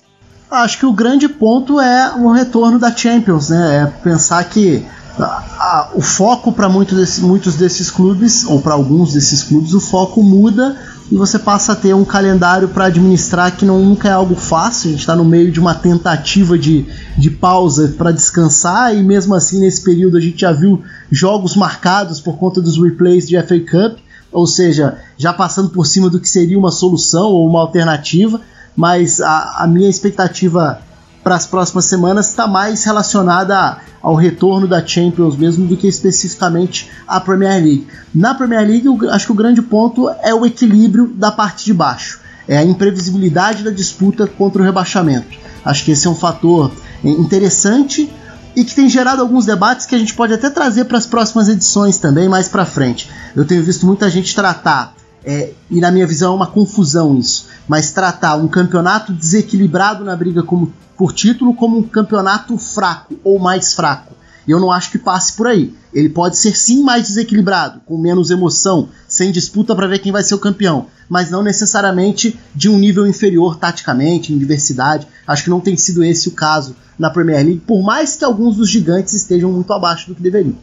Acho 0.50 0.78
que 0.78 0.86
o 0.86 0.92
grande 0.92 1.28
ponto 1.28 1.80
é 1.80 2.14
o 2.16 2.32
retorno 2.32 2.78
da 2.78 2.94
Champions, 2.94 3.50
né? 3.50 3.82
É 3.82 3.86
pensar 3.86 4.42
que 4.44 4.84
a, 5.18 5.24
a, 5.24 5.88
o 5.94 6.00
foco 6.00 6.52
para 6.52 6.68
muitos, 6.68 6.96
desse, 6.96 7.20
muitos 7.20 7.56
desses 7.56 7.90
clubes, 7.90 8.44
ou 8.44 8.60
para 8.60 8.74
alguns 8.74 9.12
desses 9.12 9.42
clubes, 9.42 9.74
o 9.74 9.80
foco 9.80 10.22
muda 10.22 10.76
e 11.10 11.16
você 11.16 11.38
passa 11.38 11.72
a 11.72 11.76
ter 11.76 11.92
um 11.92 12.04
calendário 12.04 12.68
para 12.68 12.84
administrar 12.84 13.56
que 13.56 13.64
não, 13.64 13.80
nunca 13.80 14.08
é 14.08 14.12
algo 14.12 14.36
fácil. 14.36 14.88
A 14.88 14.92
gente 14.92 15.00
está 15.00 15.16
no 15.16 15.24
meio 15.24 15.50
de 15.50 15.58
uma 15.58 15.74
tentativa 15.74 16.56
de, 16.56 16.86
de 17.18 17.30
pausa 17.30 17.94
para 17.98 18.12
descansar, 18.12 18.94
e 18.94 19.02
mesmo 19.02 19.34
assim, 19.34 19.60
nesse 19.60 19.82
período, 19.82 20.16
a 20.16 20.20
gente 20.20 20.40
já 20.40 20.52
viu 20.52 20.82
jogos 21.10 21.56
marcados 21.56 22.20
por 22.20 22.36
conta 22.36 22.60
dos 22.60 22.80
replays 22.80 23.26
de 23.26 23.40
FA 23.42 23.58
Cup, 23.58 23.98
ou 24.32 24.46
seja, 24.46 24.98
já 25.18 25.32
passando 25.32 25.70
por 25.70 25.84
cima 25.84 26.08
do 26.08 26.20
que 26.20 26.28
seria 26.28 26.56
uma 26.56 26.70
solução 26.70 27.30
ou 27.30 27.48
uma 27.48 27.60
alternativa 27.60 28.40
mas 28.76 29.20
a, 29.20 29.62
a 29.62 29.66
minha 29.66 29.88
expectativa 29.88 30.80
para 31.22 31.34
as 31.34 31.46
próximas 31.46 31.84
semanas 31.84 32.28
está 32.28 32.46
mais 32.46 32.84
relacionada 32.84 33.78
ao 34.02 34.14
retorno 34.14 34.66
da 34.66 34.84
Champions 34.84 35.36
mesmo 35.36 35.66
do 35.66 35.76
que 35.76 35.86
especificamente 35.86 36.90
à 37.06 37.20
Premier 37.20 37.62
League. 37.62 37.86
Na 38.14 38.34
Premier 38.34 38.66
League, 38.66 38.86
eu 38.86 39.10
acho 39.10 39.26
que 39.26 39.32
o 39.32 39.34
grande 39.34 39.60
ponto 39.60 40.08
é 40.22 40.34
o 40.34 40.46
equilíbrio 40.46 41.08
da 41.08 41.30
parte 41.30 41.64
de 41.64 41.74
baixo, 41.74 42.20
é 42.48 42.56
a 42.56 42.64
imprevisibilidade 42.64 43.62
da 43.62 43.70
disputa 43.70 44.26
contra 44.26 44.62
o 44.62 44.64
rebaixamento. 44.64 45.38
Acho 45.64 45.84
que 45.84 45.92
esse 45.92 46.06
é 46.06 46.10
um 46.10 46.14
fator 46.14 46.72
interessante 47.04 48.10
e 48.56 48.64
que 48.64 48.74
tem 48.74 48.88
gerado 48.88 49.22
alguns 49.22 49.44
debates 49.44 49.86
que 49.86 49.94
a 49.94 49.98
gente 49.98 50.14
pode 50.14 50.32
até 50.32 50.48
trazer 50.50 50.86
para 50.86 50.98
as 50.98 51.06
próximas 51.06 51.48
edições 51.48 51.98
também 51.98 52.28
mais 52.28 52.48
para 52.48 52.64
frente. 52.64 53.08
Eu 53.36 53.44
tenho 53.44 53.62
visto 53.62 53.86
muita 53.86 54.08
gente 54.10 54.34
tratar 54.34 54.94
é, 55.24 55.52
e 55.70 55.80
na 55.80 55.90
minha 55.90 56.06
visão 56.06 56.32
é 56.32 56.36
uma 56.36 56.46
confusão 56.46 57.18
isso, 57.18 57.46
mas 57.68 57.90
tratar 57.90 58.36
um 58.36 58.48
campeonato 58.48 59.12
desequilibrado 59.12 60.04
na 60.04 60.16
briga 60.16 60.42
como, 60.42 60.72
por 60.96 61.12
título 61.12 61.54
como 61.54 61.78
um 61.78 61.82
campeonato 61.82 62.56
fraco 62.56 63.18
ou 63.22 63.38
mais 63.38 63.74
fraco. 63.74 64.14
Eu 64.48 64.58
não 64.58 64.72
acho 64.72 64.90
que 64.90 64.98
passe 64.98 65.34
por 65.34 65.46
aí. 65.46 65.74
Ele 65.92 66.08
pode 66.08 66.36
ser 66.36 66.56
sim 66.56 66.82
mais 66.82 67.08
desequilibrado, 67.08 67.80
com 67.84 67.98
menos 67.98 68.30
emoção, 68.30 68.88
sem 69.06 69.30
disputa 69.30 69.74
para 69.74 69.86
ver 69.86 69.98
quem 69.98 70.12
vai 70.12 70.22
ser 70.22 70.34
o 70.34 70.38
campeão, 70.38 70.86
mas 71.08 71.30
não 71.30 71.42
necessariamente 71.42 72.38
de 72.54 72.68
um 72.68 72.78
nível 72.78 73.06
inferior 73.06 73.56
taticamente, 73.56 74.32
em 74.32 74.38
diversidade. 74.38 75.06
Acho 75.26 75.44
que 75.44 75.50
não 75.50 75.60
tem 75.60 75.76
sido 75.76 76.02
esse 76.02 76.28
o 76.28 76.32
caso 76.32 76.74
na 76.98 77.10
Premier 77.10 77.44
League, 77.44 77.62
por 77.66 77.82
mais 77.82 78.16
que 78.16 78.24
alguns 78.24 78.56
dos 78.56 78.68
gigantes 78.68 79.14
estejam 79.14 79.52
muito 79.52 79.72
abaixo 79.72 80.08
do 80.08 80.14
que 80.14 80.22
deveriam. 80.22 80.54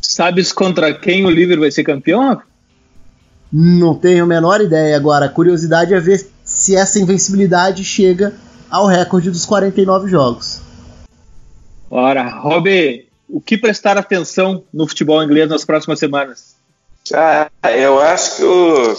Sabes 0.00 0.52
contra 0.52 0.94
quem 0.94 1.24
o 1.26 1.30
Liverpool 1.30 1.62
vai 1.62 1.70
ser 1.70 1.82
campeão? 1.82 2.40
Não 3.52 3.94
tenho 3.94 4.24
a 4.24 4.26
menor 4.26 4.60
ideia. 4.60 4.96
Agora, 4.96 5.26
a 5.26 5.28
curiosidade 5.28 5.94
é 5.94 6.00
ver 6.00 6.26
se 6.44 6.76
essa 6.76 6.98
invencibilidade 6.98 7.84
chega 7.84 8.34
ao 8.70 8.86
recorde 8.86 9.30
dos 9.30 9.44
49 9.44 10.08
jogos. 10.08 10.60
Ora, 11.90 12.28
Rob, 12.28 13.06
o 13.28 13.40
que 13.40 13.56
prestar 13.56 13.96
atenção 13.96 14.64
no 14.72 14.86
futebol 14.86 15.22
inglês 15.22 15.48
nas 15.48 15.64
próximas 15.64 15.98
semanas? 15.98 16.56
Ah, 17.14 17.48
eu 17.70 18.00
acho 18.00 18.36
que 18.36 18.42
o, 18.42 18.96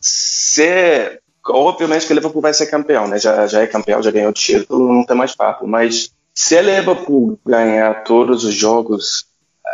se, 0.00 1.20
obviamente 1.44 2.06
que 2.06 2.12
o 2.12 2.14
Liverpool 2.14 2.42
vai 2.42 2.54
ser 2.54 2.66
campeão, 2.66 3.08
né? 3.08 3.18
Já, 3.18 3.46
já 3.46 3.62
é 3.62 3.66
campeão, 3.66 4.02
já 4.02 4.10
ganhou 4.10 4.30
o 4.30 4.34
título, 4.34 4.92
não 4.92 5.04
tem 5.04 5.16
mais 5.16 5.34
papo. 5.34 5.66
Mas 5.66 6.10
se 6.34 6.56
o 6.56 6.62
Liverpool 6.62 7.38
ganhar 7.44 8.04
todos 8.04 8.44
os 8.44 8.54
jogos 8.54 9.26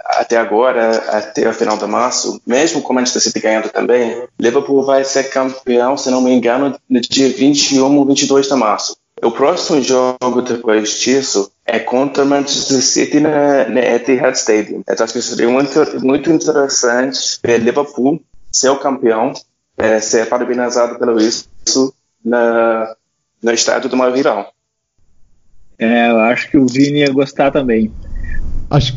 até 0.06 0.36
agora, 0.36 0.96
até 1.08 1.48
o 1.48 1.52
final 1.52 1.76
de 1.76 1.86
março, 1.86 2.40
mesmo 2.46 2.82
com 2.82 2.92
o 2.92 2.96
Manchester 2.96 3.22
City 3.22 3.40
ganhando 3.40 3.68
também, 3.68 4.22
Liverpool 4.38 4.84
vai 4.84 5.04
ser 5.04 5.24
campeão, 5.24 5.96
se 5.96 6.10
não 6.10 6.20
me 6.20 6.32
engano, 6.32 6.76
no 6.88 7.00
dia 7.00 7.28
21 7.28 7.96
ou 7.96 8.04
22 8.04 8.48
de 8.48 8.54
março. 8.54 8.96
O 9.22 9.30
próximo 9.30 9.80
jogo 9.80 10.42
depois 10.42 10.98
disso 10.98 11.50
é 11.64 11.78
contra 11.78 12.24
o 12.24 12.26
Manchester 12.26 12.82
City 12.82 13.20
na, 13.20 13.68
na 13.68 13.80
Etihad 13.80 14.36
Stadium. 14.36 14.80
Então 14.80 15.04
acho 15.04 15.12
que 15.12 15.22
seria 15.22 15.48
muito, 15.48 16.04
muito 16.04 16.30
interessante 16.30 17.38
ver 17.42 17.58
Liverpool 17.58 18.20
ser 18.50 18.70
o 18.70 18.78
campeão, 18.78 19.32
é, 19.78 20.00
ser 20.00 20.28
parabenizado 20.28 20.98
pelo 20.98 21.20
isso 21.20 21.48
na, 22.24 22.94
no 23.42 23.52
estádio 23.52 23.88
do 23.88 23.96
maior. 23.96 24.50
É, 25.78 26.10
eu 26.10 26.20
acho 26.20 26.50
que 26.50 26.56
o 26.56 26.66
Vini 26.66 27.00
ia 27.00 27.12
gostar 27.12 27.50
também. 27.50 27.92
Acho, 28.70 28.94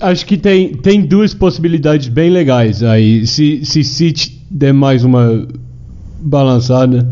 acho 0.00 0.26
que 0.26 0.36
tem, 0.36 0.74
tem 0.74 1.02
duas 1.02 1.34
possibilidades 1.34 2.08
bem 2.08 2.30
legais 2.30 2.82
aí. 2.82 3.26
Se, 3.26 3.64
se 3.64 3.82
City 3.84 4.42
der 4.50 4.72
mais 4.72 5.04
uma 5.04 5.46
balançada, 6.20 7.08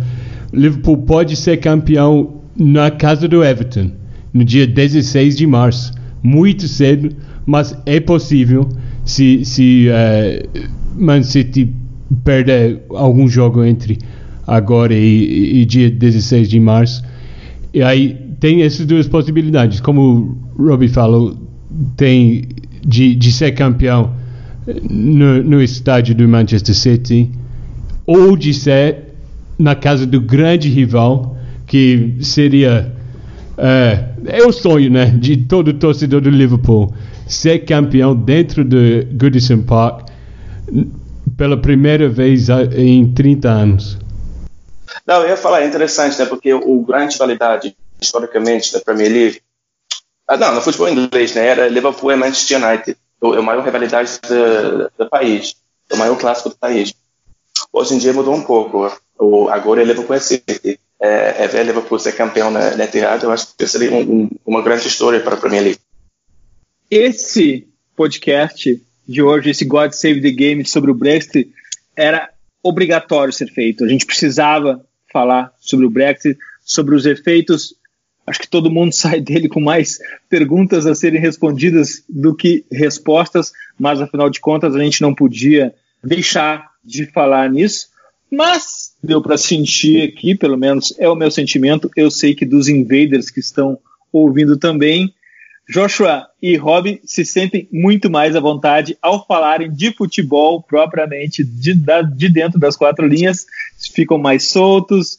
Liverpool 0.53 0.99
pode 0.99 1.37
ser 1.37 1.59
campeão 1.59 2.41
na 2.57 2.91
casa 2.91 3.27
do 3.27 3.45
Everton, 3.45 3.91
no 4.33 4.45
dia 4.45 4.67
16 4.67 5.37
de 5.37 5.47
março. 5.47 5.93
Muito 6.23 6.69
cedo, 6.69 7.11
mas 7.47 7.77
é 7.87 7.99
possível 7.99 8.69
se, 9.05 9.45
se 9.45 9.89
uh, 9.89 10.61
Man 10.97 11.23
City 11.23 11.75
perder 12.25 12.83
algum 12.91 13.27
jogo 13.29 13.65
entre 13.65 13.99
agora 14.47 14.95
e, 14.95 15.61
e 15.61 15.65
dia 15.65 15.91
16 15.91 16.49
de 16.49 16.61
março. 16.61 17.03
E 17.73 17.83
aí 17.83 18.17
tem 18.41 18.63
essas 18.63 18.87
duas 18.87 19.07
possibilidades. 19.07 19.81
Como 19.81 20.37
o 20.59 20.69
Robbie 20.69 20.89
falou, 20.89 21.37
tem 21.97 22.49
de, 22.85 23.15
de 23.15 23.33
ser 23.33 23.53
campeão 23.53 24.15
no, 24.91 25.43
no 25.43 25.63
estádio 25.63 26.15
do 26.15 26.29
Manchester 26.29 26.75
City 26.75 27.31
ou 28.07 28.37
de 28.37 28.53
ser 28.53 29.11
na 29.59 29.75
casa 29.75 30.07
do 30.07 30.21
grande 30.21 30.69
rival, 30.69 31.37
que 31.67 32.17
seria 32.21 32.93
é, 33.59 34.05
é 34.27 34.43
o 34.43 34.53
sonho 34.53 34.91
né, 34.91 35.07
de 35.07 35.37
todo 35.37 35.75
torcedor 35.75 36.21
do 36.23 36.31
Liverpool 36.31 36.93
ser 37.29 37.61
campeão 37.61 38.17
dentro 38.17 38.65
do 38.65 38.77
Goodison 39.13 39.63
Park 39.63 40.09
pela 41.37 41.57
primeira 41.57 42.09
vez 42.09 42.49
em 42.75 43.13
30 43.13 43.49
anos. 43.49 43.99
Não, 45.07 45.23
eu 45.23 45.29
ia 45.29 45.37
falar, 45.37 45.63
é 45.63 45.67
interessante, 45.67 46.19
né, 46.19 46.25
porque 46.25 46.53
o 46.53 46.83
grande 46.83 47.13
rivalidade 47.13 47.77
historicamente 48.01 48.73
da 48.73 48.81
Premier 48.81 49.13
League, 49.13 49.41
ah, 50.31 50.37
não, 50.37 50.55
no 50.55 50.61
futebol 50.61 50.89
inglês, 50.89 51.35
né, 51.35 51.47
era 51.47 51.69
Liverpool 51.69 52.13
e 52.13 52.17
Manchester 52.17 52.65
United, 52.65 52.97
é 53.23 53.37
a 53.37 53.43
maior 53.43 53.65
rivalidade 53.65 54.19
do, 54.29 54.91
do 54.97 55.11
país, 55.11 55.57
o 55.93 55.97
maior 55.97 56.17
clássico 56.17 56.51
do 56.51 56.57
país. 56.57 56.95
Hoje 57.73 57.95
em 57.95 57.99
dia 57.99 58.13
mudou 58.13 58.35
um 58.35 58.43
pouco, 58.43 58.91
o, 59.19 59.49
agora 59.49 59.83
é 59.83 59.85
Liverpool 59.85 60.17
e 60.17 60.21
City. 60.21 60.81
É, 61.03 61.45
é 61.45 61.49
ver 61.49 61.65
Liverpool 61.65 61.99
ser 61.99 62.13
campeão 62.13 62.51
na, 62.51 62.77
na 62.77 62.85
eu 63.23 63.33
acho 63.33 63.57
que 63.57 63.67
seria 63.67 63.91
um, 63.91 64.01
um, 64.01 64.31
uma 64.45 64.63
grande 64.63 64.87
história 64.87 65.19
para 65.19 65.35
a 65.35 65.39
Premier 65.39 65.63
League. 65.63 65.81
Esse 66.91 67.67
podcast 67.97 68.81
de 69.09 69.23
hoje, 69.23 69.51
esse 69.51 69.65
God 69.65 69.93
Save 69.93 70.21
the 70.21 70.31
Game 70.31 70.65
sobre 70.65 70.91
o 70.91 70.95
Brexit, 70.95 71.51
era 71.97 72.31
obrigatório 72.63 73.33
ser 73.33 73.49
feito. 73.49 73.85
A 73.85 73.89
gente 73.89 74.07
precisava 74.07 74.85
falar 75.11 75.53
sobre 75.59 75.87
o 75.87 75.91
Brexit, 75.91 76.39
sobre 76.61 76.95
os 76.95 77.07
efeitos. 77.07 77.75
Acho 78.31 78.41
que 78.41 78.49
todo 78.49 78.71
mundo 78.71 78.93
sai 78.95 79.21
dele 79.21 79.49
com 79.49 79.61
mais 79.61 79.99
perguntas 80.29 80.87
a 80.87 80.95
serem 80.95 81.21
respondidas 81.21 82.05
do 82.09 82.35
que 82.35 82.65
respostas, 82.71 83.53
mas 83.79 84.01
afinal 84.01 84.31
de 84.31 84.41
contas 84.41 84.75
a 84.75 84.79
gente 84.79 85.03
não 85.03 85.15
podia 85.15 85.75
deixar 86.03 86.71
de 86.85 87.07
falar 87.07 87.51
nisso. 87.51 87.89
Mas 88.31 88.95
deu 89.03 89.21
para 89.21 89.37
sentir 89.37 90.03
aqui, 90.03 90.37
pelo 90.37 90.57
menos 90.57 90.95
é 90.99 91.09
o 91.09 91.17
meu 91.17 91.31
sentimento. 91.31 91.91
Eu 91.97 92.11
sei 92.11 92.35
que 92.35 92.47
dos 92.47 92.69
invaders 92.69 93.29
que 93.29 93.41
estão 93.41 93.77
ouvindo 94.13 94.57
também, 94.57 95.13
Joshua 95.69 96.27
e 96.41 96.57
Rob 96.57 97.01
se 97.05 97.25
sentem 97.25 97.69
muito 97.73 98.09
mais 98.09 98.37
à 98.37 98.41
vontade 98.41 98.97
ao 99.03 99.27
falarem 99.27 99.73
de 99.73 99.93
futebol 99.93 100.63
propriamente 100.63 101.45
de, 101.45 101.75
de 101.75 102.29
dentro 102.29 102.59
das 102.59 102.77
quatro 102.77 103.07
linhas, 103.07 103.47
ficam 103.93 104.17
mais 104.17 104.49
soltos 104.49 105.19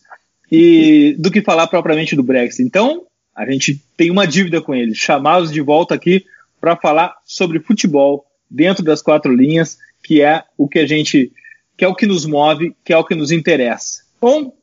e 0.52 1.16
do 1.18 1.32
que 1.32 1.42
falar 1.42 1.68
propriamente 1.68 2.16
do 2.16 2.24
Brexit. 2.24 2.64
Então, 2.64 3.04
a 3.36 3.50
gente 3.50 3.82
tem 3.96 4.12
uma 4.12 4.28
dívida 4.28 4.62
com 4.62 4.76
eles, 4.76 4.98
chamá-los 4.98 5.52
de 5.52 5.62
volta 5.62 5.96
aqui 5.96 6.26
para 6.60 6.76
falar 6.76 7.16
sobre 7.26 7.60
futebol 7.60 8.26
dentro 8.50 8.84
das 8.84 9.02
quatro 9.02 9.34
linhas, 9.34 9.78
que 10.04 10.22
é 10.22 10.44
o 10.58 10.68
que 10.68 10.80
a 10.80 10.86
gente, 10.86 11.32
que 11.78 11.86
é 11.86 11.88
o 11.88 11.96
que 11.96 12.06
nos 12.06 12.26
move, 12.26 12.76
que 12.84 12.92
é 12.92 12.98
o 12.98 13.06
que 13.06 13.16
nos 13.16 13.32
interessa. 13.32 14.04
Bom, 14.20 14.54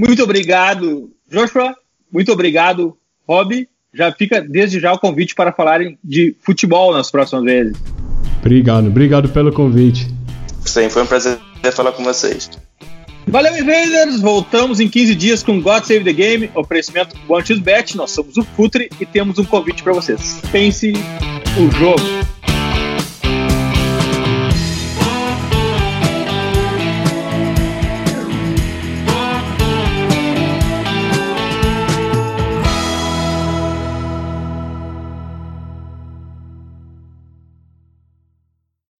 muito 0.00 0.22
obrigado, 0.22 1.12
Joshua. 1.28 1.74
Muito 2.12 2.32
obrigado, 2.32 2.96
Rob 3.28 3.68
já 3.94 4.12
fica 4.12 4.40
desde 4.42 4.80
já 4.80 4.92
o 4.92 4.98
convite 4.98 5.34
para 5.34 5.52
falarem 5.52 5.96
de 6.02 6.36
futebol 6.40 6.92
nas 6.92 7.10
próximas 7.10 7.44
vezes. 7.44 7.76
Obrigado, 8.40 8.88
obrigado 8.88 9.28
pelo 9.28 9.52
convite. 9.52 10.08
Sim, 10.66 10.90
foi 10.90 11.02
um 11.02 11.06
prazer 11.06 11.38
falar 11.72 11.92
com 11.92 12.02
vocês. 12.02 12.50
Valeu, 13.26 13.56
Invaders! 13.56 14.20
Voltamos 14.20 14.80
em 14.80 14.88
15 14.88 15.14
dias 15.14 15.42
com 15.42 15.60
God 15.60 15.84
Save 15.84 16.04
the 16.04 16.12
Game, 16.12 16.50
oferecimento 16.54 17.16
Bet. 17.60 17.96
Nós 17.96 18.10
somos 18.10 18.36
o 18.36 18.44
Futre 18.44 18.90
e 19.00 19.06
temos 19.06 19.38
um 19.38 19.44
convite 19.44 19.82
para 19.82 19.92
vocês. 19.92 20.40
Pense 20.52 20.92
o 21.58 21.70
jogo. 21.78 22.02